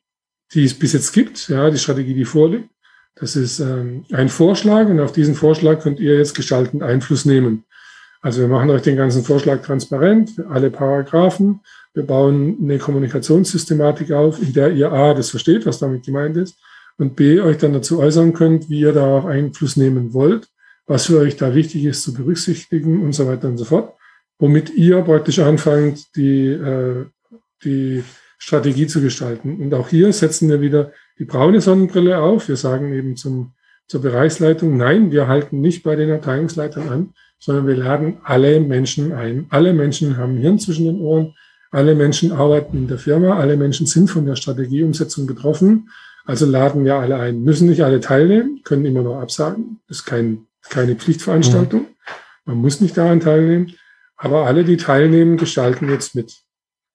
die 0.54 0.66
es 0.66 0.74
bis 0.78 0.94
jetzt 0.94 1.14
gibt, 1.14 1.48
ja, 1.48 1.70
die 1.70 1.78
Strategie, 1.78 2.14
die 2.14 2.26
vorliegt, 2.26 2.70
das 3.16 3.36
ist 3.36 3.60
ähm, 3.60 4.06
ein 4.12 4.30
Vorschlag 4.30 4.88
und 4.88 5.00
auf 5.00 5.12
diesen 5.12 5.36
Vorschlag 5.36 5.82
könnt 5.82 6.00
ihr 6.00 6.18
jetzt 6.18 6.36
gestaltend 6.36 6.84
Einfluss 6.84 7.26
nehmen. 7.26 7.66
Also 8.22 8.42
wir 8.42 8.50
machen 8.50 8.70
euch 8.70 8.82
den 8.82 8.98
ganzen 8.98 9.24
Vorschlag 9.24 9.62
transparent, 9.62 10.42
alle 10.50 10.70
Paragraphen. 10.70 11.62
Wir 11.94 12.04
bauen 12.04 12.58
eine 12.62 12.78
Kommunikationssystematik 12.78 14.12
auf, 14.12 14.42
in 14.42 14.54
der 14.54 14.72
ihr 14.72 14.92
A, 14.92 15.14
das 15.14 15.30
versteht, 15.30 15.66
was 15.66 15.80
damit 15.80 16.06
gemeint 16.06 16.36
ist, 16.36 16.58
und 17.00 17.16
B, 17.16 17.40
euch 17.40 17.58
dann 17.58 17.74
dazu 17.74 18.00
äußern 18.00 18.34
könnt, 18.34 18.70
wie 18.70 18.82
ihr 18.82 18.94
da 18.94 19.08
auch 19.08 19.26
Einfluss 19.26 19.78
nehmen 19.78 20.14
wollt, 20.14 20.48
was 20.86 21.06
für 21.06 21.20
euch 21.20 21.38
da 21.38 21.56
wichtig 21.56 21.86
ist 21.86 22.04
zu 22.04 22.14
berücksichtigen 22.14 23.02
und 23.02 23.14
so 23.14 23.26
weiter 23.26 23.48
und 23.48 23.58
so 23.58 23.66
fort, 23.66 23.94
womit 24.38 24.70
ihr 24.76 25.02
praktisch 25.02 25.40
anfangt, 25.40 26.16
die, 26.16 26.48
äh, 26.48 27.06
die 27.64 28.04
Strategie 28.38 28.88
zu 28.88 29.02
gestalten. 29.02 29.62
Und 29.62 29.74
auch 29.74 29.90
hier 29.90 30.12
setzen 30.12 30.50
wir 30.50 30.62
wieder 30.62 30.92
die 31.18 31.26
braune 31.26 31.62
Sonnenbrille 31.62 32.20
auf. 32.20 32.50
Wir 32.50 32.58
sagen 32.58 32.94
eben 32.94 33.16
zum, 33.16 33.54
zur 33.88 34.02
Bereichsleitung, 34.02 34.76
nein, 34.76 35.12
wir 35.12 35.28
halten 35.28 35.62
nicht 35.62 35.84
bei 35.84 35.96
den 35.96 36.12
Abteilungsleitern 36.12 36.90
an, 36.90 37.14
sondern 37.40 37.66
wir 37.66 37.76
laden 37.76 38.18
alle 38.24 38.60
Menschen 38.60 39.14
ein. 39.14 39.46
Alle 39.50 39.74
Menschen 39.74 40.18
haben 40.18 40.36
Hirn 40.38 40.60
zwischen 40.60 40.86
den 40.86 41.00
Ohren. 41.00 41.34
Alle 41.72 41.96
Menschen 41.96 42.34
arbeiten 42.34 42.78
in 42.78 42.88
der 42.88 42.98
Firma. 42.98 43.38
Alle 43.38 43.56
Menschen 43.56 43.86
sind 43.86 44.10
von 44.10 44.26
der 44.26 44.36
Strategieumsetzung 44.36 45.28
betroffen. 45.28 45.90
Also 46.30 46.46
laden 46.46 46.86
wir 46.86 46.94
alle 46.94 47.18
ein. 47.18 47.42
Müssen 47.42 47.68
nicht 47.68 47.82
alle 47.82 48.02
teilnehmen, 48.02 48.62
können 48.64 48.86
immer 48.86 49.02
noch 49.02 49.20
absagen. 49.20 49.80
Das 49.88 49.98
ist 49.98 50.06
kein, 50.06 50.46
keine 50.62 50.96
Pflichtveranstaltung. 50.96 51.88
Man 52.46 52.58
muss 52.58 52.82
nicht 52.82 52.96
daran 52.96 53.20
teilnehmen. 53.20 53.74
Aber 54.16 54.46
alle, 54.46 54.64
die 54.64 54.78
teilnehmen, 54.78 55.38
gestalten 55.38 55.90
jetzt 55.90 56.14
mit. 56.14 56.44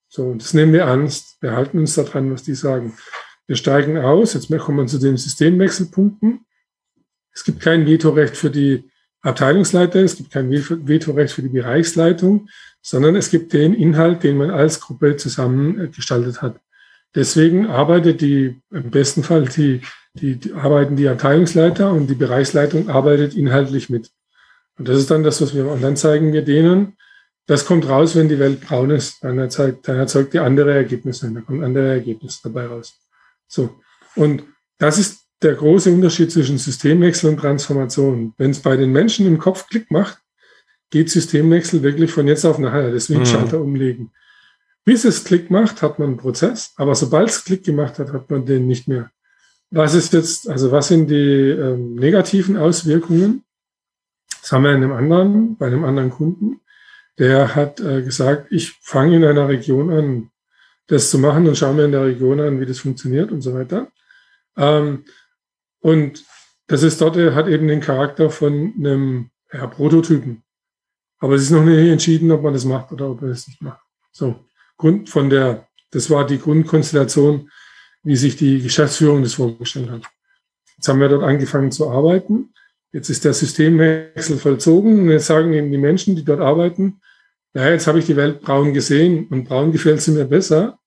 So, 0.07 0.26
und 0.26 0.41
das 0.41 0.55
nehmen 0.55 0.72
wir 0.72 0.82
ernst. 0.82 1.39
Wir 1.41 1.51
halten 1.51 1.80
uns 1.80 1.97
daran, 1.97 2.32
was 2.32 2.45
die 2.45 2.55
sagen. 2.55 2.97
Wir 3.49 3.57
steigen 3.57 3.99
aus. 3.99 4.35
Jetzt 4.35 4.57
kommen 4.57 4.78
wir 4.78 4.87
zu 4.87 5.01
den 5.01 5.16
Systemwechselpunkten. 5.16 6.47
Es 7.32 7.43
gibt 7.43 7.59
kein 7.59 7.89
Vetorecht 7.89 8.37
für 8.37 8.53
die 8.53 8.89
Abteilungsleiter, 9.20 9.99
es 9.99 10.14
gibt 10.14 10.30
kein 10.30 10.49
Vetorecht 10.53 11.35
für 11.35 11.43
die 11.43 11.49
Bereichsleitung, 11.49 12.49
sondern 12.82 13.16
es 13.16 13.30
gibt 13.30 13.53
den 13.53 13.74
Inhalt, 13.74 14.22
den 14.22 14.37
man 14.37 14.53
als 14.53 14.80
Gruppe 14.80 15.16
zusammen 15.16 15.80
äh, 15.80 15.89
gestaltet 15.89 16.41
hat. 16.41 16.61
Deswegen 17.15 17.67
arbeitet 17.67 18.21
die, 18.21 18.61
im 18.71 18.91
besten 18.91 19.23
Fall 19.23 19.45
die, 19.45 19.83
die, 20.15 20.37
die 20.37 20.53
arbeiten 20.53 20.97
die 20.97 21.09
Abteilungsleiter 21.09 21.93
und 21.93 22.09
die 22.09 22.15
Bereichsleitung 22.15 22.89
arbeitet 22.89 23.35
inhaltlich 23.35 23.89
mit. 23.89 24.11
Und 24.77 24.89
das 24.89 24.99
ist 24.99 25.11
dann 25.11 25.23
das, 25.23 25.41
was 25.41 25.55
wir, 25.55 25.69
und 25.69 25.83
dann 25.83 25.97
zeigen 25.97 26.33
wir 26.33 26.43
denen, 26.43 26.97
das 27.47 27.67
kommt 27.67 27.89
raus, 27.89 28.17
wenn 28.17 28.29
die 28.29 28.39
Welt 28.39 28.62
braun 28.62 28.91
ist. 28.91 29.23
Dann 29.23 29.39
erzeugt, 29.39 29.87
dann 29.87 29.99
erzeugt 29.99 30.33
die 30.33 30.39
andere 30.39 30.73
Ergebnisse. 30.73 31.31
Dann 31.31 31.45
kommen 31.45 31.62
andere 31.62 31.89
Ergebnisse 31.93 32.41
dabei 32.45 32.67
raus. 32.67 32.95
So. 33.47 33.81
Und 34.17 34.45
das 34.79 34.99
ist 34.99 35.25
der 35.43 35.55
große 35.55 35.91
Unterschied 35.91 36.33
zwischen 36.33 36.57
Systemwechsel 36.57 37.31
und 37.31 37.37
Transformation. 37.37 38.33
Wenn 38.39 38.53
es 38.53 38.61
bei 38.61 38.77
den 38.77 38.93
Menschen 38.93 39.27
im 39.27 39.39
Kopf 39.39 39.67
Klick 39.69 39.91
macht, 39.91 40.19
geht 40.91 41.11
Systemwechsel 41.11 41.83
wirklich 41.83 42.12
von 42.12 42.27
jetzt 42.27 42.45
auf 42.47 42.59
nachher. 42.59 42.91
Deswegen 42.91 43.21
mhm. 43.21 43.27
Schalter 43.27 43.61
umlegen. 43.61 44.11
Bis 44.85 45.05
es 45.05 45.24
Klick 45.24 45.51
macht, 45.51 45.82
hat 45.82 45.99
man 45.99 46.09
einen 46.09 46.16
Prozess. 46.16 46.72
Aber 46.76 46.95
sobald 46.95 47.30
es 47.30 47.45
Klick 47.45 47.64
gemacht 47.64 47.99
hat, 47.99 48.12
hat 48.12 48.30
man 48.30 48.45
den 48.45 48.66
nicht 48.66 48.87
mehr. 48.87 49.11
Was 49.70 49.95
ist 49.95 50.12
jetzt, 50.12 50.49
also 50.49 50.70
was 50.70 50.89
sind 50.89 51.09
die 51.09 51.51
ähm, 51.51 51.95
negativen 51.95 52.57
Auswirkungen? 52.57 53.45
Das 54.41 54.53
haben 54.53 54.64
wir 54.64 54.72
in 54.72 54.85
einem 54.85 54.93
anderen, 54.93 55.57
bei 55.57 55.66
einem 55.66 55.85
anderen 55.85 56.11
Kunden 56.11 56.61
der 57.18 57.55
hat 57.55 57.80
äh, 57.80 58.03
gesagt, 58.03 58.51
ich 58.51 58.72
fange 58.80 59.16
in 59.16 59.24
einer 59.24 59.49
Region 59.49 59.91
an, 59.91 60.30
das 60.87 61.11
zu 61.11 61.18
machen 61.18 61.47
und 61.47 61.57
schaue 61.57 61.74
mir 61.74 61.85
in 61.85 61.93
der 61.93 62.05
Region 62.05 62.41
an, 62.41 62.61
wie 62.61 62.66
das 62.66 62.80
funktioniert 62.80 63.30
und 63.30 63.41
so 63.41 63.55
weiter. 63.55 63.89
Ähm, 64.57 65.05
und 65.80 66.24
das 66.66 66.82
ist 66.82 67.01
dort, 67.01 67.16
hat 67.16 67.47
eben 67.47 67.68
den 67.68 67.80
Charakter 67.80 68.30
von 68.30 68.74
einem 68.78 69.30
ja, 69.53 69.66
Prototypen. 69.66 70.43
Aber 71.18 71.35
es 71.35 71.43
ist 71.43 71.51
noch 71.51 71.64
nicht 71.64 71.91
entschieden, 71.91 72.30
ob 72.32 72.43
man 72.43 72.53
das 72.53 72.64
macht 72.64 72.93
oder 72.93 73.11
ob 73.11 73.20
man 73.20 73.30
das 73.30 73.47
nicht 73.47 73.62
macht. 73.62 73.80
So, 74.12 74.45
Grund 74.77 75.09
von 75.09 75.31
der, 75.31 75.68
das 75.91 76.11
war 76.11 76.27
die 76.27 76.39
Grundkonstellation, 76.39 77.51
wie 78.03 78.16
sich 78.16 78.37
die 78.37 78.61
Geschäftsführung 78.61 79.22
das 79.22 79.35
vorgestellt 79.35 79.91
hat. 79.91 80.03
Jetzt 80.77 80.89
haben 80.89 81.01
wir 81.01 81.09
dort 81.09 81.22
angefangen 81.22 81.70
zu 81.70 81.91
arbeiten 81.91 82.55
Jetzt 82.95 83.11
ist 83.11 83.25
der 83.25 83.35
Systemwechsel 83.35 84.39
vollzogen 84.39 85.01
und 85.01 85.11
jetzt 85.11 85.27
sagen 85.27 85.53
eben 85.53 85.72
die 85.72 85.79
Menschen, 85.79 86.14
die 86.14 86.25
dort 86.25 86.41
arbeiten, 86.41 87.01
naja, 87.53 87.72
jetzt 87.72 87.89
habe 87.89 87.99
ich 87.99 88.07
die 88.07 88.14
Welt 88.14 88.41
braun 88.41 88.72
gesehen 88.72 89.27
und 89.31 89.49
braun 89.49 89.72
gefällt 89.72 90.01
sie 90.01 90.12
mir 90.12 90.27
besser. 90.27 90.79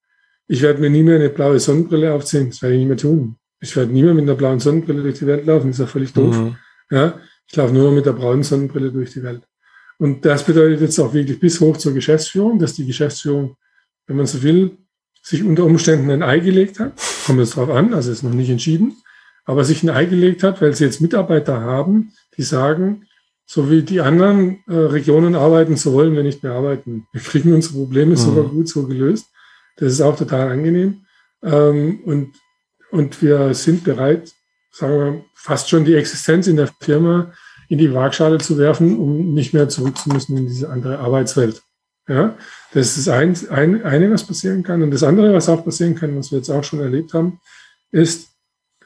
Ich 0.47 0.61
werde 0.61 0.79
mir 0.79 0.89
nie 0.89 1.03
mehr 1.03 1.17
eine 1.17 1.29
blaue 1.29 1.59
Sonnenbrille 1.59 2.13
aufziehen. 2.13 2.49
Das 2.49 2.61
werde 2.61 2.75
ich 2.75 2.79
nicht 2.79 2.87
mehr 2.87 2.97
tun. 2.97 3.35
Ich 3.59 3.75
werde 3.75 3.91
nie 3.91 4.03
mehr 4.03 4.13
mit 4.13 4.23
einer 4.23 4.35
blauen 4.35 4.61
Sonnenbrille 4.61 5.03
durch 5.03 5.19
die 5.19 5.27
Welt 5.27 5.45
laufen. 5.45 5.67
Das 5.67 5.75
ist 5.75 5.79
ja 5.81 5.87
völlig 5.87 6.13
doof. 6.13 6.37
Mhm. 6.37 6.55
Ja, 6.91 7.19
ich 7.45 7.55
laufe 7.57 7.73
nur 7.73 7.91
mit 7.91 8.05
der 8.05 8.13
braunen 8.13 8.43
Sonnenbrille 8.43 8.89
durch 8.89 9.11
die 9.11 9.23
Welt. 9.23 9.41
Und 9.97 10.23
das 10.23 10.45
bedeutet 10.45 10.79
jetzt 10.79 10.99
auch 10.99 11.13
wirklich 11.13 11.41
bis 11.41 11.59
hoch 11.59 11.75
zur 11.75 11.93
Geschäftsführung, 11.93 12.57
dass 12.57 12.73
die 12.73 12.85
Geschäftsführung, 12.85 13.57
wenn 14.07 14.17
man 14.17 14.25
so 14.25 14.41
will, 14.43 14.77
sich 15.21 15.43
unter 15.43 15.65
Umständen 15.65 16.09
ein 16.09 16.23
Ei 16.23 16.39
gelegt 16.39 16.79
hat. 16.79 16.93
Kommt 17.25 17.41
es 17.41 17.51
drauf 17.51 17.69
an, 17.69 17.93
also 17.93 18.11
ist 18.11 18.23
noch 18.23 18.31
nicht 18.31 18.49
entschieden 18.49 18.95
aber 19.47 19.63
sich 19.63 19.81
ein 19.81 19.89
Ei 19.89 20.05
gelegt 20.05 20.43
hat, 20.43 20.61
weil 20.61 20.75
sie 20.75 20.83
jetzt 20.83 21.01
Mitarbeiter 21.01 21.61
haben, 21.61 22.11
die 22.35 22.43
sagen, 22.43 23.07
so 23.45 23.71
wie 23.71 23.81
die 23.81 24.01
anderen 24.01 24.59
äh, 24.67 24.75
Regionen 24.75 25.35
arbeiten, 25.35 25.77
so 25.77 25.93
wollen 25.93 26.13
wir 26.13 26.23
nicht 26.23 26.43
mehr 26.43 26.51
arbeiten. 26.51 27.07
Wir 27.13 27.21
kriegen 27.21 27.53
unsere 27.53 27.75
Probleme 27.75 28.11
mhm. 28.11 28.17
sogar 28.17 28.43
gut 28.43 28.67
so 28.67 28.85
gelöst. 28.85 29.27
Das 29.77 29.93
ist 29.93 30.01
auch 30.01 30.17
total 30.17 30.49
angenehm. 30.49 31.05
Ähm, 31.41 32.01
und, 32.03 32.35
und 32.91 33.21
wir 33.21 33.53
sind 33.53 33.85
bereit, 33.85 34.33
sagen 34.69 34.99
wir, 34.99 35.25
fast 35.33 35.69
schon 35.69 35.85
die 35.85 35.95
Existenz 35.95 36.47
in 36.47 36.57
der 36.57 36.69
Firma 36.81 37.31
in 37.69 37.77
die 37.77 37.93
Waagschale 37.93 38.39
zu 38.39 38.57
werfen, 38.57 38.97
um 38.97 39.33
nicht 39.33 39.53
mehr 39.53 39.69
zurück 39.69 39.97
zu 39.97 40.09
müssen 40.09 40.37
in 40.37 40.47
diese 40.47 40.69
andere 40.69 40.99
Arbeitswelt. 40.99 41.61
Ja, 42.07 42.37
das 42.73 42.97
ist 42.97 43.09
ein, 43.09 43.35
ein, 43.49 43.83
eine, 43.83 44.11
was 44.11 44.25
passieren 44.25 44.63
kann. 44.63 44.81
Und 44.81 44.91
das 44.91 45.03
andere, 45.03 45.33
was 45.33 45.49
auch 45.49 45.63
passieren 45.63 45.95
kann, 45.95 46.17
was 46.17 46.31
wir 46.31 46.37
jetzt 46.37 46.49
auch 46.49 46.63
schon 46.63 46.79
erlebt 46.79 47.13
haben, 47.13 47.39
ist, 47.91 48.29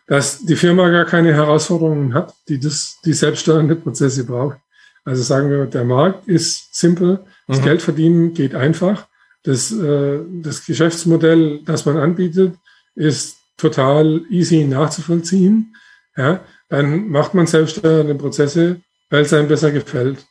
dass 0.08 0.40
die 0.40 0.56
Firma 0.56 0.90
gar 0.90 1.06
keine 1.06 1.34
Herausforderungen 1.34 2.14
hat, 2.14 2.34
die 2.48 2.60
das, 2.60 2.98
die 3.06 3.14
selbststeuernde 3.14 3.76
Prozesse 3.76 4.26
braucht. 4.26 4.58
Also 5.06 5.24
sagen 5.24 5.50
wir, 5.50 5.66
der 5.66 5.84
Markt 5.84 6.28
ist 6.28 6.76
simpel, 6.76 7.20
das 7.48 7.60
mhm. 7.60 7.64
Geld 7.64 7.82
verdienen 7.82 8.34
geht 8.34 8.56
einfach, 8.56 9.08
das, 9.44 9.72
äh, 9.72 10.20
das 10.42 10.66
Geschäftsmodell, 10.66 11.62
das 11.66 11.86
man 11.86 11.98
anbietet, 11.98 12.56
ist 12.96 13.38
total 13.58 14.22
easy 14.30 14.66
nachzuvollziehen. 14.66 15.76
Ja, 16.18 16.44
dann 16.70 17.08
macht 17.10 17.34
man 17.34 17.48
selbststeuernde 17.48 18.16
Prozesse 18.16 18.82
weil 19.12 19.22
es 19.24 19.34
einem 19.34 19.48
besser 19.48 19.72
gefällt. 19.72 20.26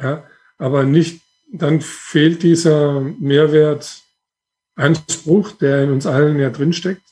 Ja, 0.00 0.24
aber 0.56 0.84
nicht, 0.84 1.20
dann 1.52 1.80
fehlt 1.80 2.42
dieser 2.42 3.00
Mehrwertanspruch, 3.00 5.52
der 5.52 5.84
in 5.84 5.90
uns 5.90 6.06
allen 6.06 6.38
ja 6.38 6.50
drinsteckt, 6.50 7.02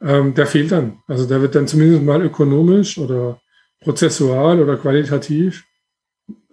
ähm, 0.00 0.34
der 0.34 0.46
fehlt 0.46 0.72
dann. 0.72 0.98
Also 1.06 1.26
der 1.26 1.40
wird 1.40 1.54
dann 1.54 1.68
zumindest 1.68 2.02
mal 2.02 2.22
ökonomisch 2.22 2.98
oder 2.98 3.40
prozessual 3.80 4.60
oder 4.60 4.76
qualitativ. 4.76 5.64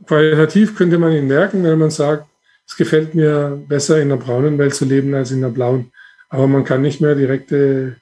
Qualitativ 0.05 0.76
könnte 0.76 0.97
man 0.97 1.11
ihn 1.13 1.28
merken, 1.28 1.63
wenn 1.63 1.80
man 1.80 1.91
sagt, 1.91 2.28
es 2.67 2.76
gefällt 2.76 3.15
mir 3.15 3.63
besser 3.67 4.01
in 4.01 4.09
der 4.09 4.17
braunen 4.17 4.57
Welt 4.57 4.73
zu 4.73 4.86
leben 4.86 5.13
als 5.13 5.30
in 5.32 5.41
der 5.41 5.49
blauen. 5.49 5.91
Aber 6.30 6.47
man 6.47 6.63
kann 6.63 6.82
nicht 6.82 7.01
mehr 7.01 7.13
direkte 7.15 7.97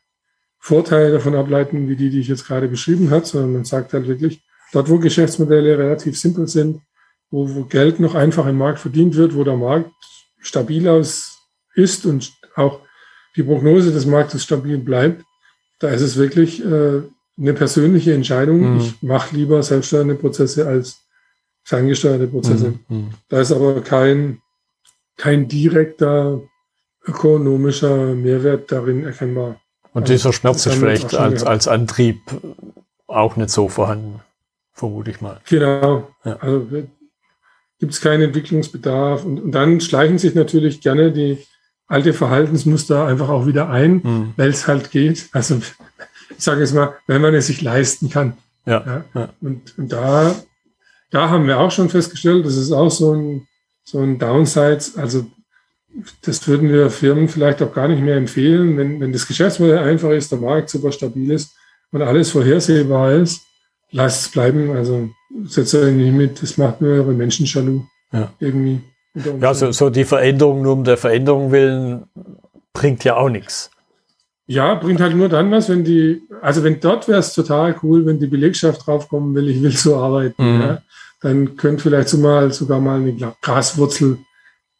Vorteile 0.59 1.11
davon 1.11 1.35
ableiten, 1.35 1.89
wie 1.89 1.97
die, 1.97 2.09
die 2.09 2.21
ich 2.21 2.29
jetzt 2.29 2.47
gerade 2.47 2.69
beschrieben 2.69 3.11
habe, 3.11 3.25
sondern 3.25 3.53
man 3.53 3.65
sagt 3.65 3.93
halt 3.93 4.07
wirklich, 4.07 4.41
dort, 4.71 4.89
wo 4.89 4.97
Geschäftsmodelle 4.97 5.77
relativ 5.77 6.17
simpel 6.17 6.47
sind, 6.47 6.81
wo, 7.33 7.55
wo 7.55 7.63
Geld 7.63 7.99
noch 7.99 8.13
einfach 8.13 8.45
im 8.45 8.59
Markt 8.59 8.79
verdient 8.79 9.15
wird, 9.15 9.35
wo 9.35 9.43
der 9.43 9.57
Markt 9.57 9.91
stabil 10.39 10.87
aus 10.87 11.39
ist 11.73 12.05
und 12.05 12.31
auch 12.55 12.81
die 13.35 13.41
Prognose 13.41 13.91
des 13.91 14.05
Marktes 14.05 14.43
stabil 14.43 14.77
bleibt, 14.77 15.23
da 15.79 15.89
ist 15.89 16.01
es 16.01 16.15
wirklich 16.15 16.63
äh, 16.63 17.01
eine 17.35 17.53
persönliche 17.55 18.13
Entscheidung. 18.13 18.75
Mhm. 18.75 18.79
Ich 18.79 19.01
mache 19.01 19.35
lieber 19.35 19.63
selbststeuernde 19.63 20.13
Prozesse 20.13 20.67
als 20.67 20.99
ferngesteuerte 21.63 22.27
Prozesse. 22.27 22.75
Mhm. 22.87 22.97
mhm. 22.97 23.09
Da 23.29 23.41
ist 23.41 23.51
aber 23.51 23.81
kein, 23.81 24.39
kein 25.17 25.47
direkter 25.47 26.39
ökonomischer 27.03 28.13
Mehrwert 28.13 28.71
darin 28.71 29.05
erkennbar. 29.05 29.59
Und 29.91 30.07
dieser 30.07 30.27
also, 30.27 30.33
Schmerz 30.33 30.67
ist 30.67 30.75
vielleicht 30.75 31.15
als, 31.15 31.43
als 31.43 31.67
Antrieb 31.67 32.21
auch 33.07 33.35
nicht 33.37 33.49
so 33.49 33.69
vorhanden, 33.69 34.19
vermute 34.71 35.09
ich 35.09 35.19
mal. 35.19 35.41
Genau. 35.49 36.09
Ja. 36.23 36.37
Also 36.37 36.67
gibt 37.83 37.95
es 37.95 37.99
keinen 37.99 38.21
Entwicklungsbedarf. 38.21 39.25
Und, 39.25 39.41
und, 39.41 39.51
dann 39.51 39.81
schleichen 39.81 40.17
sich 40.17 40.35
natürlich 40.35 40.79
gerne 40.79 41.11
die 41.11 41.37
alte 41.85 42.13
Verhaltensmuster 42.13 43.05
einfach 43.05 43.27
auch 43.27 43.45
wieder 43.45 43.69
ein, 43.69 43.95
mhm. 43.95 44.33
weil 44.37 44.51
es 44.51 44.69
halt 44.69 44.89
geht. 44.89 45.27
Also 45.33 45.57
ich 46.29 46.41
sage 46.41 46.61
jetzt 46.61 46.73
mal, 46.73 46.93
wenn 47.07 47.21
man 47.21 47.33
es 47.35 47.47
sich 47.47 47.61
leisten 47.61 48.09
kann. 48.09 48.37
Ja. 48.65 48.85
ja. 48.85 49.05
ja. 49.13 49.29
Und, 49.41 49.77
und, 49.77 49.91
da, 49.91 50.33
da 51.11 51.29
haben 51.29 51.45
wir 51.45 51.59
auch 51.59 51.71
schon 51.71 51.89
festgestellt, 51.89 52.45
das 52.45 52.55
ist 52.55 52.71
auch 52.71 52.89
so 52.89 53.13
ein, 53.13 53.47
so 53.83 53.99
ein 53.99 54.17
Downside. 54.17 54.79
Also 54.95 55.25
das 56.21 56.47
würden 56.47 56.69
wir 56.69 56.89
Firmen 56.89 57.27
vielleicht 57.27 57.61
auch 57.61 57.73
gar 57.73 57.89
nicht 57.89 58.01
mehr 58.01 58.15
empfehlen, 58.15 58.77
wenn, 58.77 59.01
wenn 59.01 59.11
das 59.11 59.27
Geschäftsmodell 59.27 59.79
einfach 59.79 60.11
ist, 60.11 60.31
der 60.31 60.39
Markt 60.39 60.69
super 60.69 60.93
stabil 60.93 61.29
ist 61.31 61.53
und 61.91 62.01
alles 62.01 62.31
vorhersehbar 62.31 63.11
ist, 63.11 63.41
lasst 63.91 64.21
es 64.21 64.31
bleiben. 64.31 64.71
Also 64.71 65.09
setzt 65.45 65.75
euch 65.75 65.93
nicht 65.93 66.13
mit, 66.13 66.41
das 66.41 66.57
macht 66.57 66.81
nur 66.81 66.91
eure 66.91 67.13
Menschen 67.13 67.45
jaloux. 67.45 67.85
Ja. 68.11 68.31
Irgendwie. 68.39 68.81
Ja, 69.39 69.53
so, 69.53 69.71
so 69.71 69.89
die 69.89 70.05
Veränderung 70.05 70.61
nur 70.61 70.73
um 70.73 70.83
der 70.83 70.97
Veränderung 70.97 71.51
willen 71.51 72.05
bringt 72.73 73.03
ja 73.03 73.15
auch 73.15 73.29
nichts. 73.29 73.69
Ja, 74.45 74.75
bringt 74.75 74.99
halt 74.99 75.15
nur 75.15 75.29
dann 75.29 75.51
was, 75.51 75.69
wenn 75.69 75.83
die, 75.83 76.21
also 76.41 76.63
wenn 76.63 76.79
dort 76.79 77.07
wäre 77.07 77.19
es 77.19 77.33
total 77.33 77.75
cool, 77.83 78.05
wenn 78.05 78.19
die 78.19 78.27
Belegschaft 78.27 78.85
draufkommen 78.85 79.33
will, 79.35 79.49
ich 79.49 79.61
will 79.61 79.71
so 79.71 79.95
arbeiten. 79.97 80.55
Mhm. 80.55 80.61
Ja, 80.61 80.81
dann 81.21 81.55
könnte 81.55 81.83
vielleicht 81.83 82.09
so 82.09 82.17
mal 82.17 82.51
sogar 82.51 82.79
mal 82.79 82.99
eine 82.99 83.15
Graswurzel 83.41 84.17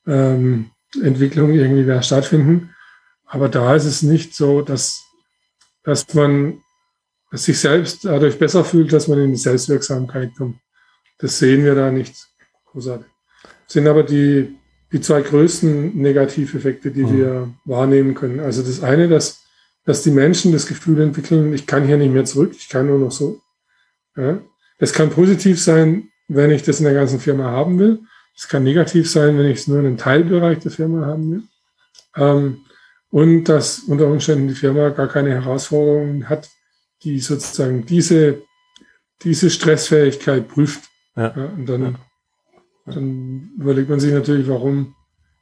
ähm, 0.05 0.71
irgendwie 0.93 1.85
da 1.85 2.01
stattfinden. 2.01 2.71
Aber 3.25 3.49
da 3.49 3.73
ist 3.75 3.85
es 3.85 4.01
nicht 4.01 4.35
so, 4.35 4.61
dass, 4.61 5.05
dass 5.83 6.13
man 6.13 6.62
sich 7.33 7.59
selbst 7.59 8.05
dadurch 8.05 8.37
besser 8.37 8.63
fühlt, 8.63 8.93
dass 8.93 9.07
man 9.07 9.19
in 9.19 9.31
die 9.31 9.37
Selbstwirksamkeit 9.37 10.31
kommt. 10.37 10.57
Das 11.17 11.39
sehen 11.39 11.63
wir 11.63 11.75
da 11.75 11.91
nicht 11.91 12.15
großartig. 12.65 13.07
Das 13.65 13.73
sind 13.73 13.87
aber 13.87 14.03
die, 14.03 14.55
die 14.91 15.01
zwei 15.01 15.21
größten 15.21 15.97
Negativeffekte, 15.97 16.91
die 16.91 17.03
mhm. 17.03 17.17
wir 17.17 17.53
wahrnehmen 17.65 18.13
können. 18.13 18.39
Also 18.39 18.61
das 18.61 18.83
eine, 18.83 19.07
dass, 19.07 19.43
dass 19.85 20.03
die 20.03 20.11
Menschen 20.11 20.51
das 20.51 20.67
Gefühl 20.67 21.01
entwickeln, 21.01 21.53
ich 21.53 21.65
kann 21.65 21.85
hier 21.85 21.97
nicht 21.97 22.13
mehr 22.13 22.25
zurück, 22.25 22.53
ich 22.55 22.69
kann 22.69 22.87
nur 22.87 22.99
noch 22.99 23.11
so. 23.11 23.41
Ja? 24.15 24.39
Das 24.77 24.93
kann 24.93 25.09
positiv 25.09 25.61
sein, 25.61 26.09
wenn 26.27 26.51
ich 26.51 26.63
das 26.63 26.79
in 26.79 26.85
der 26.85 26.93
ganzen 26.93 27.19
Firma 27.19 27.45
haben 27.45 27.79
will. 27.79 27.99
Es 28.35 28.47
kann 28.47 28.63
negativ 28.63 29.09
sein, 29.09 29.37
wenn 29.37 29.45
ich 29.45 29.59
es 29.59 29.67
nur 29.67 29.79
in 29.79 29.85
einem 29.85 29.97
Teilbereich 29.97 30.59
der 30.59 30.71
Firma 30.71 31.05
haben 31.05 31.31
will. 31.31 31.43
Ähm, 32.15 32.57
und 33.09 33.45
dass 33.45 33.79
unter 33.79 34.07
Umständen 34.07 34.47
die 34.47 34.55
Firma 34.55 34.89
gar 34.89 35.07
keine 35.07 35.31
Herausforderungen 35.31 36.29
hat, 36.29 36.49
die 37.03 37.19
sozusagen 37.19 37.85
diese, 37.85 38.41
diese 39.23 39.49
Stressfähigkeit 39.49 40.47
prüft. 40.47 40.83
Ja. 41.15 41.33
ja 41.35 41.45
und 41.45 41.65
dann, 41.67 41.81
ja. 41.83 42.93
dann 42.93 43.51
überlegt 43.59 43.89
man 43.89 43.99
sich 43.99 44.13
natürlich, 44.13 44.47
warum 44.47 44.95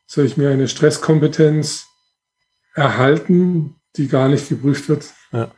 soll 0.05 0.25
ich 0.25 0.37
mir 0.37 0.49
eine 0.49 0.67
Stresskompetenz 0.67 1.87
erhalten, 2.75 3.75
die 3.95 4.07
gar 4.07 4.27
nicht 4.27 4.49
geprüft 4.49 4.89
wird. 4.89 5.13
Ja, 5.31 5.51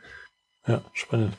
ja 0.66 0.82
spannend. 0.92 1.34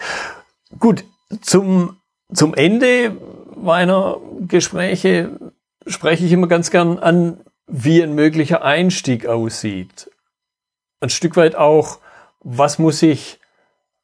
Gut, 0.80 1.05
zum, 1.41 1.97
zum 2.34 2.53
Ende 2.53 3.16
meiner 3.55 4.20
Gespräche 4.47 5.53
spreche 5.88 6.26
ich 6.26 6.32
immer 6.32 6.47
ganz 6.47 6.72
gern 6.72 6.99
an, 6.99 7.41
wie 7.68 8.01
ein 8.01 8.16
möglicher 8.16 8.63
Einstieg 8.63 9.26
aussieht. 9.26 10.11
Ein 10.99 11.09
Stück 11.09 11.36
weit 11.36 11.55
auch, 11.55 11.99
was 12.41 12.80
muss 12.80 13.01
ich 13.01 13.39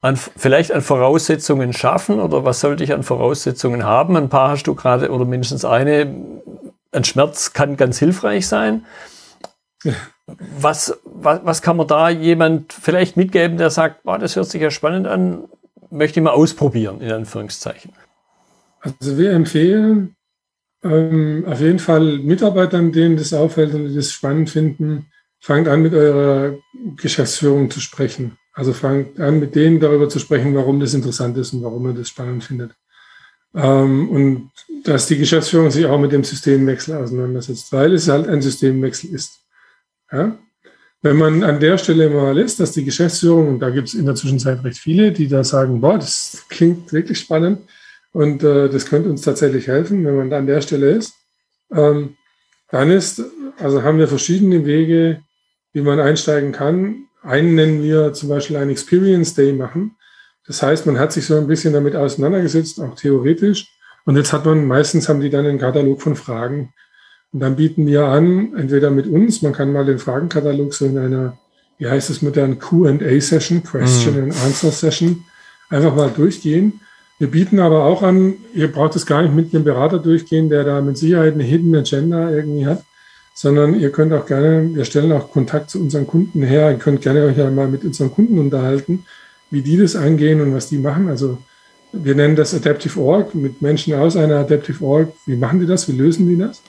an, 0.02 0.16
vielleicht 0.16 0.72
an 0.72 0.82
Voraussetzungen 0.82 1.74
schaffen 1.74 2.20
oder 2.20 2.44
was 2.44 2.60
sollte 2.60 2.84
ich 2.84 2.94
an 2.94 3.04
Voraussetzungen 3.04 3.86
haben? 3.86 4.18
Ein 4.18 4.30
paar 4.30 4.50
hast 4.50 4.64
du 4.64 4.76
gerade 4.76 5.12
oder 5.12 5.26
mindestens 5.26 5.64
eine. 5.64 6.14
Ein 6.92 7.04
Schmerz 7.04 7.54
kann 7.54 7.78
ganz 7.78 8.00
hilfreich 8.00 8.48
sein. 8.48 8.86
Was, 10.58 10.98
was, 11.04 11.42
was 11.44 11.62
kann 11.62 11.76
man 11.76 11.88
da 11.88 12.10
jemand 12.10 12.72
vielleicht 12.72 13.18
mitgeben, 13.18 13.58
der 13.58 13.70
sagt, 13.70 14.04
boah, 14.04 14.18
das 14.18 14.38
hört 14.38 14.46
sich 14.46 14.62
ja 14.62 14.72
spannend 14.72 15.06
an, 15.06 15.50
möchte 15.90 16.22
ich 16.22 16.24
mal 16.24 16.32
ausprobieren, 16.32 17.02
in 17.02 17.12
Anführungszeichen? 17.12 17.92
Also 18.80 19.18
wir 19.18 19.34
empfehlen, 19.34 20.16
ähm, 20.84 21.44
auf 21.46 21.60
jeden 21.60 21.80
Fall 21.80 22.20
Mitarbeitern, 22.20 22.94
denen 22.94 23.18
das 23.18 23.34
auffällt 23.34 23.74
und 23.74 23.90
die 23.90 23.96
das 23.96 24.14
spannend 24.14 24.50
finden, 24.50 25.08
fangt 25.42 25.68
an 25.68 25.82
mit 25.82 25.94
eurer 25.94 26.58
Geschäftsführung 26.96 27.70
zu 27.70 27.82
sprechen. 27.82 28.38
Also 28.54 28.74
fangt 28.74 29.20
an 29.20 29.40
mit 29.40 29.56
denen 29.56 29.80
darüber 29.80 30.10
zu 30.10 30.20
sprechen, 30.20 30.56
warum 30.56 30.80
das 30.80 30.94
interessant 30.94 31.38
ist 31.38 31.54
und 31.54 31.64
warum 31.64 31.84
man 31.84 31.96
das 31.96 32.10
spannend 32.10 32.44
findet. 32.44 32.72
Ähm, 33.54 34.10
und 34.10 34.52
dass 34.84 35.08
die 35.08 35.18
Geschäftsführung 35.18 35.72
sich 35.72 35.86
auch 35.86 36.00
mit 36.00 36.12
dem 36.12 36.24
Systemwechsel 36.24 36.96
auseinandersetzt, 36.96 37.72
weil 37.72 37.94
es 37.94 38.08
halt 38.08 38.28
ein 38.28 38.42
Systemwechsel 38.42 39.14
ist. 39.14 39.40
Ja? 40.12 40.38
Wenn 41.02 41.18
man 41.18 41.44
an 41.44 41.60
der 41.60 41.78
Stelle 41.78 42.10
mal 42.10 42.38
ist, 42.38 42.60
dass 42.60 42.74
die 42.74 42.86
Geschäftsführung, 42.86 43.48
und 43.48 43.60
da 43.60 43.70
gibt 43.70 43.88
es 43.88 43.94
in 43.94 44.06
der 44.06 44.16
Zwischenzeit 44.16 44.64
recht 44.64 44.78
viele, 44.78 45.12
die 45.12 45.28
da 45.28 45.44
sagen, 45.44 45.82
boah, 45.82 45.98
das 45.98 46.46
klingt 46.50 46.94
wirklich 46.94 47.20
spannend, 47.20 47.60
und 48.14 48.44
äh, 48.44 48.70
das 48.70 48.86
könnte 48.88 49.10
uns 49.10 49.22
tatsächlich 49.22 49.68
helfen, 49.68 50.06
wenn 50.06 50.16
man 50.16 50.34
an 50.34 50.48
der 50.48 50.62
Stelle 50.62 50.92
ist. 50.92 51.14
Ähm, 51.74 52.18
dann 52.70 52.92
ist, 52.92 53.24
also 53.58 53.84
haben 53.84 54.00
wir 54.00 54.08
verschiedene 54.08 54.66
Wege, 54.66 55.22
wie 55.74 55.82
man 55.82 56.00
einsteigen 56.00 56.52
kann. 56.52 57.08
Einen 57.22 57.56
nennen 57.56 57.84
wir 57.84 58.14
zum 58.14 58.30
Beispiel 58.30 58.58
ein 58.58 58.70
Experience 58.70 59.36
Day 59.36 59.54
machen. 59.54 59.96
Das 60.48 60.64
heißt, 60.64 60.86
man 60.86 60.98
hat 60.98 61.14
sich 61.14 61.26
so 61.26 61.38
ein 61.38 61.48
bisschen 61.48 61.74
damit 61.74 61.96
auseinandergesetzt, 61.96 62.80
auch 62.80 62.96
theoretisch. 62.96 63.68
Und 64.06 64.18
jetzt 64.18 64.34
hat 64.34 64.46
man, 64.46 64.66
meistens 64.66 65.08
haben 65.08 65.22
die 65.22 65.30
dann 65.30 65.46
einen 65.46 65.60
Katalog 65.60 66.02
von 66.02 66.16
Fragen. 66.16 66.74
Und 67.32 67.40
dann 67.40 67.56
bieten 67.56 67.86
wir 67.86 68.06
an, 68.06 68.56
entweder 68.58 68.92
mit 68.92 69.08
uns, 69.08 69.42
man 69.42 69.54
kann 69.54 69.72
mal 69.72 69.86
den 69.86 70.00
Fragenkatalog 70.00 70.74
so 70.74 70.86
in 70.86 70.98
einer, 70.98 71.38
wie 71.78 71.88
heißt 71.88 72.10
es, 72.10 72.22
modernen 72.22 72.60
Q&A-Session, 72.60 73.64
Question 73.64 74.16
mhm. 74.16 74.24
and 74.24 74.44
Answer 74.44 74.72
Session, 74.72 75.24
einfach 75.70 75.96
mal 75.96 76.10
durchgehen. 76.10 76.82
Wir 77.20 77.30
bieten 77.30 77.60
aber 77.60 77.86
auch 77.86 78.02
an, 78.02 78.34
ihr 78.54 78.72
braucht 78.72 78.96
es 78.96 79.06
gar 79.06 79.22
nicht 79.22 79.36
mit 79.36 79.54
einem 79.54 79.64
Berater 79.64 80.00
durchgehen, 80.00 80.50
der 80.50 80.64
da 80.64 80.82
mit 80.82 80.98
Sicherheit 80.98 81.36
eine 81.36 81.44
Hidden 81.44 81.76
Agenda 81.76 82.32
irgendwie 82.32 82.66
hat, 82.66 82.84
sondern 83.34 83.80
ihr 83.80 83.92
könnt 83.92 84.14
auch 84.14 84.26
gerne, 84.26 84.70
wir 84.74 84.86
stellen 84.86 85.12
auch 85.12 85.32
Kontakt 85.32 85.70
zu 85.70 85.80
unseren 85.80 86.08
Kunden 86.08 86.44
her, 86.44 86.72
ihr 86.72 86.78
könnt 86.78 87.02
gerne 87.02 87.24
euch 87.24 87.38
ja 87.38 87.50
mal 87.50 87.68
mit 87.68 87.84
unseren 87.84 88.12
Kunden 88.12 88.38
unterhalten, 88.40 89.06
wie 89.50 89.62
die 89.62 89.78
das 89.78 89.96
angehen 89.96 90.42
und 90.42 90.54
was 90.54 90.70
die 90.70 90.78
machen. 90.78 91.10
Also 91.10 91.38
wir 91.94 92.16
nennen 92.16 92.36
das 92.36 92.54
Adaptive 92.54 93.00
Org 93.00 93.36
mit 93.36 93.62
Menschen 93.62 93.94
aus 93.94 94.16
einer 94.16 94.40
Adaptive 94.40 94.84
Org. 94.84 95.14
Wie 95.26 95.36
machen 95.36 95.60
die 95.60 95.66
das? 95.66 95.88
Wie 95.88 95.94
lösen 95.94 96.28
die 96.28 96.38
das? 96.38 96.62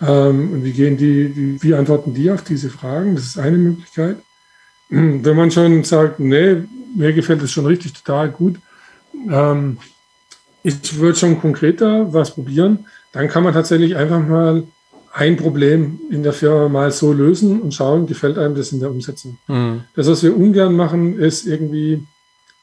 Ähm, 0.00 0.52
und 0.52 0.64
wie 0.64 0.72
gehen 0.72 0.96
die, 0.96 1.62
wie, 1.62 1.74
antworten 1.74 2.14
die 2.14 2.30
auf 2.30 2.42
diese 2.42 2.70
Fragen? 2.70 3.14
Das 3.14 3.24
ist 3.24 3.38
eine 3.38 3.58
Möglichkeit. 3.58 4.16
Wenn 4.88 5.36
man 5.36 5.50
schon 5.50 5.82
sagt, 5.84 6.20
nee, 6.20 6.58
mir 6.94 7.12
gefällt 7.12 7.42
es 7.42 7.52
schon 7.52 7.66
richtig 7.66 7.92
total 7.94 8.28
gut, 8.28 8.56
ähm, 9.30 9.78
ich 10.62 10.98
würde 10.98 11.18
schon 11.18 11.40
konkreter 11.40 12.12
was 12.12 12.34
probieren. 12.34 12.86
Dann 13.12 13.28
kann 13.28 13.42
man 13.42 13.52
tatsächlich 13.52 13.96
einfach 13.96 14.24
mal 14.24 14.64
ein 15.12 15.36
Problem 15.36 16.00
in 16.10 16.22
der 16.22 16.32
Firma 16.32 16.68
mal 16.68 16.90
so 16.90 17.12
lösen 17.12 17.60
und 17.60 17.74
schauen, 17.74 18.06
gefällt 18.06 18.38
einem 18.38 18.54
das 18.54 18.72
in 18.72 18.80
der 18.80 18.90
Umsetzung. 18.90 19.38
Mhm. 19.46 19.84
Das, 19.94 20.08
was 20.08 20.22
wir 20.22 20.36
ungern 20.36 20.74
machen, 20.74 21.18
ist 21.18 21.46
irgendwie 21.46 22.06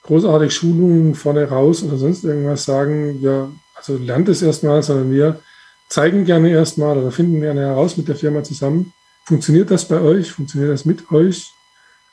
großartig 0.04 0.54
Schulungen 0.54 1.14
vorne 1.14 1.48
raus 1.48 1.84
oder 1.84 1.98
sonst 1.98 2.24
irgendwas 2.24 2.66
sagen, 2.66 3.22
wir 3.22 3.52
also 3.76 3.98
lernt 3.98 4.28
es 4.30 4.42
erstmal, 4.42 4.82
sondern 4.82 5.12
wir 5.12 5.40
zeigen 5.88 6.26
gerne 6.26 6.50
erstmal 6.50 6.98
oder 6.98 7.12
finden 7.12 7.42
gerne 7.42 7.62
heraus 7.62 7.98
mit 7.98 8.08
der 8.08 8.16
Firma 8.16 8.44
zusammen, 8.44 8.94
funktioniert 9.26 9.70
das 9.70 9.88
bei 9.88 10.02
euch, 10.02 10.32
funktioniert 10.32 10.72
das 10.72 10.86
mit 10.86 11.12
euch? 11.12 11.52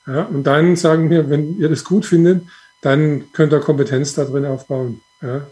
Ja, 0.06 0.22
und 0.24 0.44
dann 0.44 0.76
sagen 0.76 1.10
wir, 1.10 1.30
wenn 1.30 1.58
ihr 1.58 1.68
das 1.68 1.82
gut 1.82 2.04
findet, 2.04 2.42
dann 2.82 3.32
könnt 3.32 3.52
ihr 3.52 3.60
Kompetenz 3.60 4.14
da 4.14 4.24
drin 4.24 4.44
aufbauen. 4.44 5.00
Ja. 5.20 5.46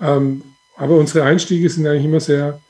Ähm, 0.00 0.42
aber 0.76 0.96
unsere 0.96 1.24
Einstiege 1.24 1.68
sind 1.68 1.86
eigentlich 1.86 2.06
immer 2.06 2.20
sehr 2.20 2.60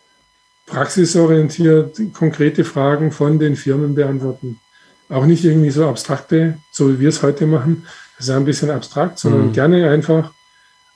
praxisorientiert, 0.71 2.01
konkrete 2.13 2.65
Fragen 2.65 3.13
von 3.13 3.39
den 3.39 3.57
Firmen 3.57 3.95
beantworten. 3.95 4.59
Auch 5.09 5.27
nicht 5.27 5.45
irgendwie 5.45 5.71
so 5.71 5.87
abstrakte, 5.87 6.59
so 6.71 6.89
wie 6.89 7.01
wir 7.01 7.09
es 7.09 7.23
heute 7.23 7.47
machen. 7.47 7.85
Das 8.17 8.29
ist 8.29 8.35
ein 8.35 8.45
bisschen 8.45 8.71
abstrakt, 8.71 9.19
sondern 9.19 9.49
mhm. 9.49 9.53
gerne 9.53 9.91
einfach 9.91 10.33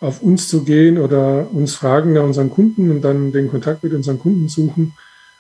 auf 0.01 0.23
uns 0.23 0.49
zu 0.49 0.65
gehen 0.65 0.99
oder 0.99 1.51
uns 1.53 1.75
fragen 1.75 2.13
nach 2.13 2.23
unseren 2.23 2.51
Kunden 2.51 2.91
und 2.91 3.03
dann 3.03 3.33
den 3.33 3.51
Kontakt 3.51 3.83
mit 3.83 3.95
unseren 3.95 4.19
Kunden 4.19 4.49
suchen 4.49 4.93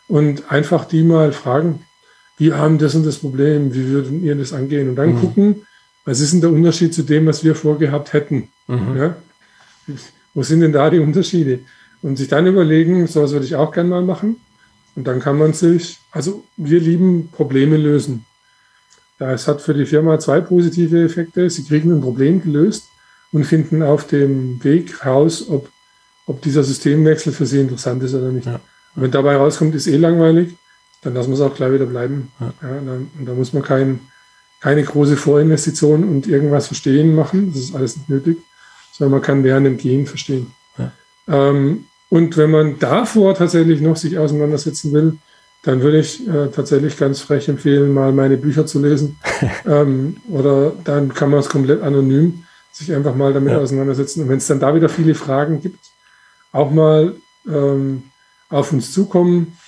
und 0.09 0.51
einfach 0.51 0.87
die 0.87 1.03
mal 1.03 1.32
fragen, 1.32 1.85
wie 2.37 2.53
haben 2.53 2.78
das 2.78 2.95
und 2.95 3.07
das 3.07 3.18
Problem, 3.18 3.74
wie 3.74 3.87
würden 3.89 4.24
ihr 4.24 4.35
das 4.35 4.53
angehen? 4.53 4.89
Und 4.89 4.97
dann 4.97 5.14
mhm. 5.14 5.20
gucken, 5.20 5.66
was 6.05 6.20
ist 6.20 6.32
denn 6.32 6.41
der 6.41 6.51
Unterschied 6.51 6.93
zu 6.93 7.03
dem, 7.03 7.26
was 7.26 7.45
wir 7.45 7.55
vorgehabt 7.55 8.12
hätten? 8.12 8.49
Mhm. 8.66 8.97
Ja? 8.97 9.16
Wo 10.35 10.43
sind 10.43 10.61
denn 10.61 10.72
da 10.72 10.91
die 10.91 10.99
Unterschiede? 10.99 11.61
Und 12.05 12.16
sich 12.16 12.28
dann 12.28 12.46
überlegen, 12.46 13.07
so 13.07 13.22
was 13.22 13.32
würde 13.32 13.46
ich 13.46 13.57
auch 13.57 13.72
gerne 13.72 13.88
mal 13.88 14.02
machen. 14.02 14.36
Und 14.94 15.07
dann 15.07 15.20
kann 15.20 15.38
man 15.38 15.55
sich, 15.55 16.00
also 16.11 16.44
wir 16.59 16.78
lieben 16.78 17.30
Probleme 17.32 17.78
lösen. 17.78 18.26
Es 19.18 19.48
hat 19.48 19.62
für 19.62 19.72
die 19.72 19.86
Firma 19.86 20.18
zwei 20.18 20.42
positive 20.42 21.02
Effekte. 21.02 21.48
Sie 21.48 21.64
kriegen 21.64 21.90
ein 21.90 22.02
Problem 22.02 22.42
gelöst 22.42 22.88
und 23.32 23.44
finden 23.44 23.82
auf 23.82 24.07
dem 24.07 24.62
Weg 24.62 25.07
raus, 25.07 25.48
ob, 25.48 25.70
ob 26.26 26.42
dieser 26.42 26.62
Systemwechsel 26.62 27.32
für 27.32 27.46
sie 27.46 27.61
interessant 27.61 28.02
ist 28.02 28.12
oder 28.12 28.30
nicht. 28.30 28.44
Ja. 28.44 28.61
Und 28.94 29.02
wenn 29.02 29.11
dabei 29.11 29.36
rauskommt, 29.36 29.74
ist 29.74 29.86
eh 29.86 29.96
langweilig, 29.96 30.55
dann 31.00 31.14
lassen 31.14 31.30
wir 31.30 31.36
es 31.36 31.40
auch 31.40 31.55
gleich 31.55 31.72
wieder 31.72 31.86
bleiben. 31.86 32.30
Ja. 32.38 32.52
Ja, 32.61 32.74
dann, 32.84 33.11
und 33.18 33.26
da 33.26 33.32
muss 33.32 33.55
man 33.55 33.62
kein, 33.62 34.00
keine 34.61 34.82
große 34.82 35.16
Vorinvestition 35.16 36.05
und 36.05 36.26
irgendwas 36.26 36.66
verstehen 36.66 37.14
machen. 37.14 37.50
Das 37.55 37.62
ist 37.62 37.74
alles 37.74 37.96
nicht 37.96 38.11
nötig, 38.11 38.36
sondern 38.92 39.12
man 39.12 39.22
kann 39.22 39.42
während 39.42 39.66
dem 39.66 39.78
Gehen 39.78 40.05
verstehen. 40.05 40.48
Ja. 40.76 40.92
Ähm, 41.28 41.86
und 42.14 42.36
wenn 42.36 42.52
man 42.52 42.78
davor 42.78 43.34
tatsächlich 43.34 43.80
noch 43.80 43.96
sich 43.96 44.18
auseinandersetzen 44.18 44.92
will, 44.92 45.16
dann 45.64 45.82
würde 45.82 45.98
ich 45.98 46.24
äh, 46.28 46.46
tatsächlich 46.46 46.96
ganz 46.96 47.20
frech 47.20 47.48
empfehlen, 47.48 47.92
mal 47.92 48.12
meine 48.12 48.36
Bücher 48.36 48.66
zu 48.66 48.80
lesen. 48.80 49.18
ähm, 49.66 50.18
oder 50.28 50.70
dann 50.84 51.12
kann 51.12 51.30
man 51.30 51.40
es 51.40 51.48
komplett 51.48 51.82
anonym 51.82 52.44
sich 52.70 52.94
einfach 52.94 53.16
mal 53.16 53.32
damit 53.32 53.54
ja. 53.54 53.58
auseinandersetzen. 53.58 54.22
Und 54.22 54.28
wenn 54.28 54.36
es 54.36 54.46
dann 54.46 54.60
da 54.60 54.76
wieder 54.76 54.88
viele 54.88 55.16
Fragen 55.16 55.60
gibt, 55.60 55.80
auch 56.52 56.70
mal 56.70 57.16
ähm, 57.48 58.04
auf 58.48 58.70
uns 58.72 58.92
zukommen 58.92 59.58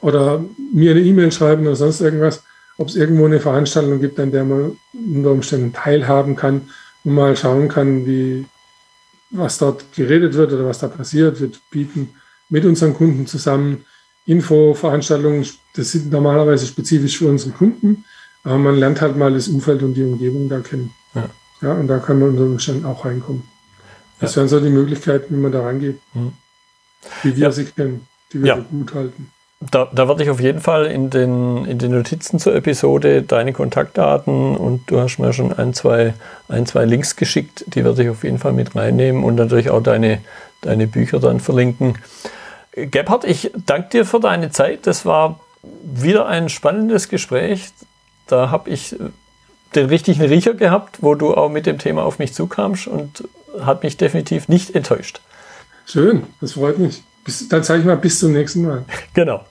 oder 0.00 0.44
mir 0.72 0.90
eine 0.90 1.02
E-Mail 1.02 1.30
schreiben 1.30 1.68
oder 1.68 1.76
sonst 1.76 2.00
irgendwas, 2.00 2.42
ob 2.78 2.88
es 2.88 2.96
irgendwo 2.96 3.26
eine 3.26 3.38
Veranstaltung 3.38 4.00
gibt, 4.00 4.18
an 4.18 4.32
der 4.32 4.44
man 4.44 4.76
unter 4.92 5.30
Umständen 5.30 5.72
teilhaben 5.72 6.34
kann 6.34 6.62
und 7.04 7.14
mal 7.14 7.36
schauen 7.36 7.68
kann, 7.68 8.06
wie, 8.06 8.44
was 9.30 9.58
dort 9.58 9.92
geredet 9.92 10.34
wird 10.34 10.52
oder 10.52 10.66
was 10.66 10.78
da 10.78 10.88
passiert. 10.88 11.40
Wir 11.40 11.50
bieten 11.70 12.10
mit 12.48 12.64
unseren 12.64 12.94
Kunden 12.94 13.26
zusammen 13.26 13.84
Infoveranstaltungen, 14.26 15.46
das 15.74 15.92
sind 15.92 16.10
normalerweise 16.10 16.66
spezifisch 16.66 17.18
für 17.18 17.28
unsere 17.28 17.52
Kunden, 17.52 18.04
aber 18.42 18.58
man 18.58 18.76
lernt 18.76 19.00
halt 19.00 19.16
mal 19.16 19.32
das 19.32 19.48
Umfeld 19.48 19.82
und 19.82 19.94
die 19.94 20.02
Umgebung 20.02 20.48
da 20.48 20.60
kennen. 20.60 20.92
Ja. 21.14 21.30
Ja, 21.62 21.72
und 21.72 21.86
da 21.86 21.98
kann 21.98 22.18
man 22.18 22.30
unter 22.30 22.42
Umständen 22.42 22.84
auch 22.84 23.04
reinkommen. 23.04 23.44
Das 24.20 24.34
ja. 24.34 24.38
wären 24.38 24.48
so 24.48 24.60
die 24.60 24.70
Möglichkeiten, 24.70 25.34
wie 25.34 25.40
man 25.40 25.52
da 25.52 25.62
reingeht. 25.62 25.98
Mhm. 26.14 26.32
Wie 27.22 27.36
wir 27.36 27.44
ja. 27.44 27.52
sie 27.52 27.64
kennen, 27.64 28.06
die 28.32 28.42
wir 28.42 28.56
gut 28.70 28.94
halten. 28.94 29.30
Da, 29.60 29.88
da 29.90 30.06
werde 30.06 30.22
ich 30.22 30.28
auf 30.28 30.40
jeden 30.40 30.60
Fall 30.60 30.86
in 30.86 31.08
den, 31.08 31.64
in 31.64 31.78
den 31.78 31.92
Notizen 31.92 32.38
zur 32.38 32.54
Episode 32.54 33.22
deine 33.22 33.54
Kontaktdaten 33.54 34.54
und 34.54 34.90
du 34.90 35.00
hast 35.00 35.18
mir 35.18 35.32
schon 35.32 35.52
ein, 35.52 35.72
zwei, 35.72 36.12
ein, 36.48 36.66
zwei 36.66 36.84
Links 36.84 37.16
geschickt, 37.16 37.64
die 37.68 37.82
werde 37.82 38.02
ich 38.02 38.10
auf 38.10 38.22
jeden 38.22 38.38
Fall 38.38 38.52
mit 38.52 38.76
reinnehmen 38.76 39.24
und 39.24 39.36
natürlich 39.36 39.70
auch 39.70 39.82
deine, 39.82 40.20
deine 40.60 40.86
Bücher 40.86 41.20
dann 41.20 41.40
verlinken. 41.40 41.96
Gebhard, 42.72 43.24
ich 43.24 43.50
danke 43.64 43.88
dir 43.88 44.04
für 44.04 44.20
deine 44.20 44.50
Zeit. 44.50 44.86
Das 44.86 45.06
war 45.06 45.40
wieder 45.82 46.26
ein 46.26 46.50
spannendes 46.50 47.08
Gespräch. 47.08 47.70
Da 48.26 48.50
habe 48.50 48.68
ich 48.68 48.94
den 49.74 49.86
richtigen 49.86 50.22
Riecher 50.22 50.52
gehabt, 50.52 50.98
wo 51.00 51.14
du 51.14 51.34
auch 51.34 51.48
mit 51.48 51.64
dem 51.64 51.78
Thema 51.78 52.04
auf 52.04 52.18
mich 52.18 52.34
zukamst 52.34 52.86
und 52.86 53.24
hat 53.60 53.82
mich 53.82 53.96
definitiv 53.96 54.48
nicht 54.48 54.74
enttäuscht. 54.74 55.22
Schön, 55.86 56.24
das 56.42 56.52
freut 56.52 56.78
mich. 56.78 57.02
Bis, 57.26 57.48
dann 57.48 57.62
sage 57.64 57.80
ich 57.80 57.86
mal 57.86 57.96
bis 57.96 58.20
zum 58.20 58.32
nächsten 58.32 58.62
Mal. 58.62 58.84
Genau. 59.12 59.44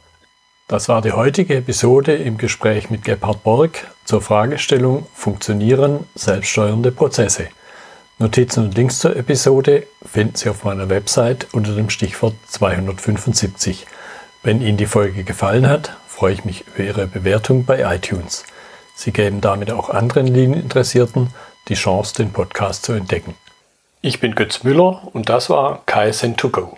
Das 0.67 0.89
war 0.89 1.03
die 1.03 1.11
heutige 1.11 1.57
Episode 1.57 2.15
im 2.15 2.39
Gespräch 2.39 2.89
mit 2.89 3.03
Gebhard 3.03 3.43
Borg 3.43 3.86
zur 4.05 4.21
Fragestellung 4.21 5.05
Funktionieren 5.13 6.05
selbststeuernde 6.15 6.91
Prozesse. 6.91 7.49
Notizen 8.17 8.63
und 8.63 8.76
Links 8.76 8.99
zur 8.99 9.15
Episode 9.15 9.86
finden 10.03 10.36
Sie 10.36 10.49
auf 10.49 10.63
meiner 10.63 10.89
Website 10.89 11.47
unter 11.51 11.76
dem 11.76 11.89
Stichwort 11.89 12.34
275. 12.47 13.86
Wenn 14.41 14.61
Ihnen 14.61 14.78
die 14.78 14.86
Folge 14.86 15.23
gefallen 15.23 15.67
hat, 15.67 15.97
freue 16.07 16.34
ich 16.34 16.45
mich 16.45 16.65
über 16.67 16.84
Ihre 16.84 17.07
Bewertung 17.07 17.65
bei 17.65 17.82
iTunes. 17.93 18.45
Sie 18.95 19.11
geben 19.11 19.41
damit 19.41 19.69
auch 19.69 19.89
anderen 19.89 20.28
Linieninteressierten 20.28 21.30
die 21.67 21.73
Chance, 21.73 22.15
den 22.15 22.32
Podcast 22.32 22.86
zu 22.86 22.93
entdecken. 22.93 23.36
Ich 24.01 24.21
bin 24.21 24.34
Götz 24.34 24.63
Müller 24.63 25.01
und 25.11 25.30
das 25.30 25.49
war 25.49 25.84
KSN2Go. 25.86 26.78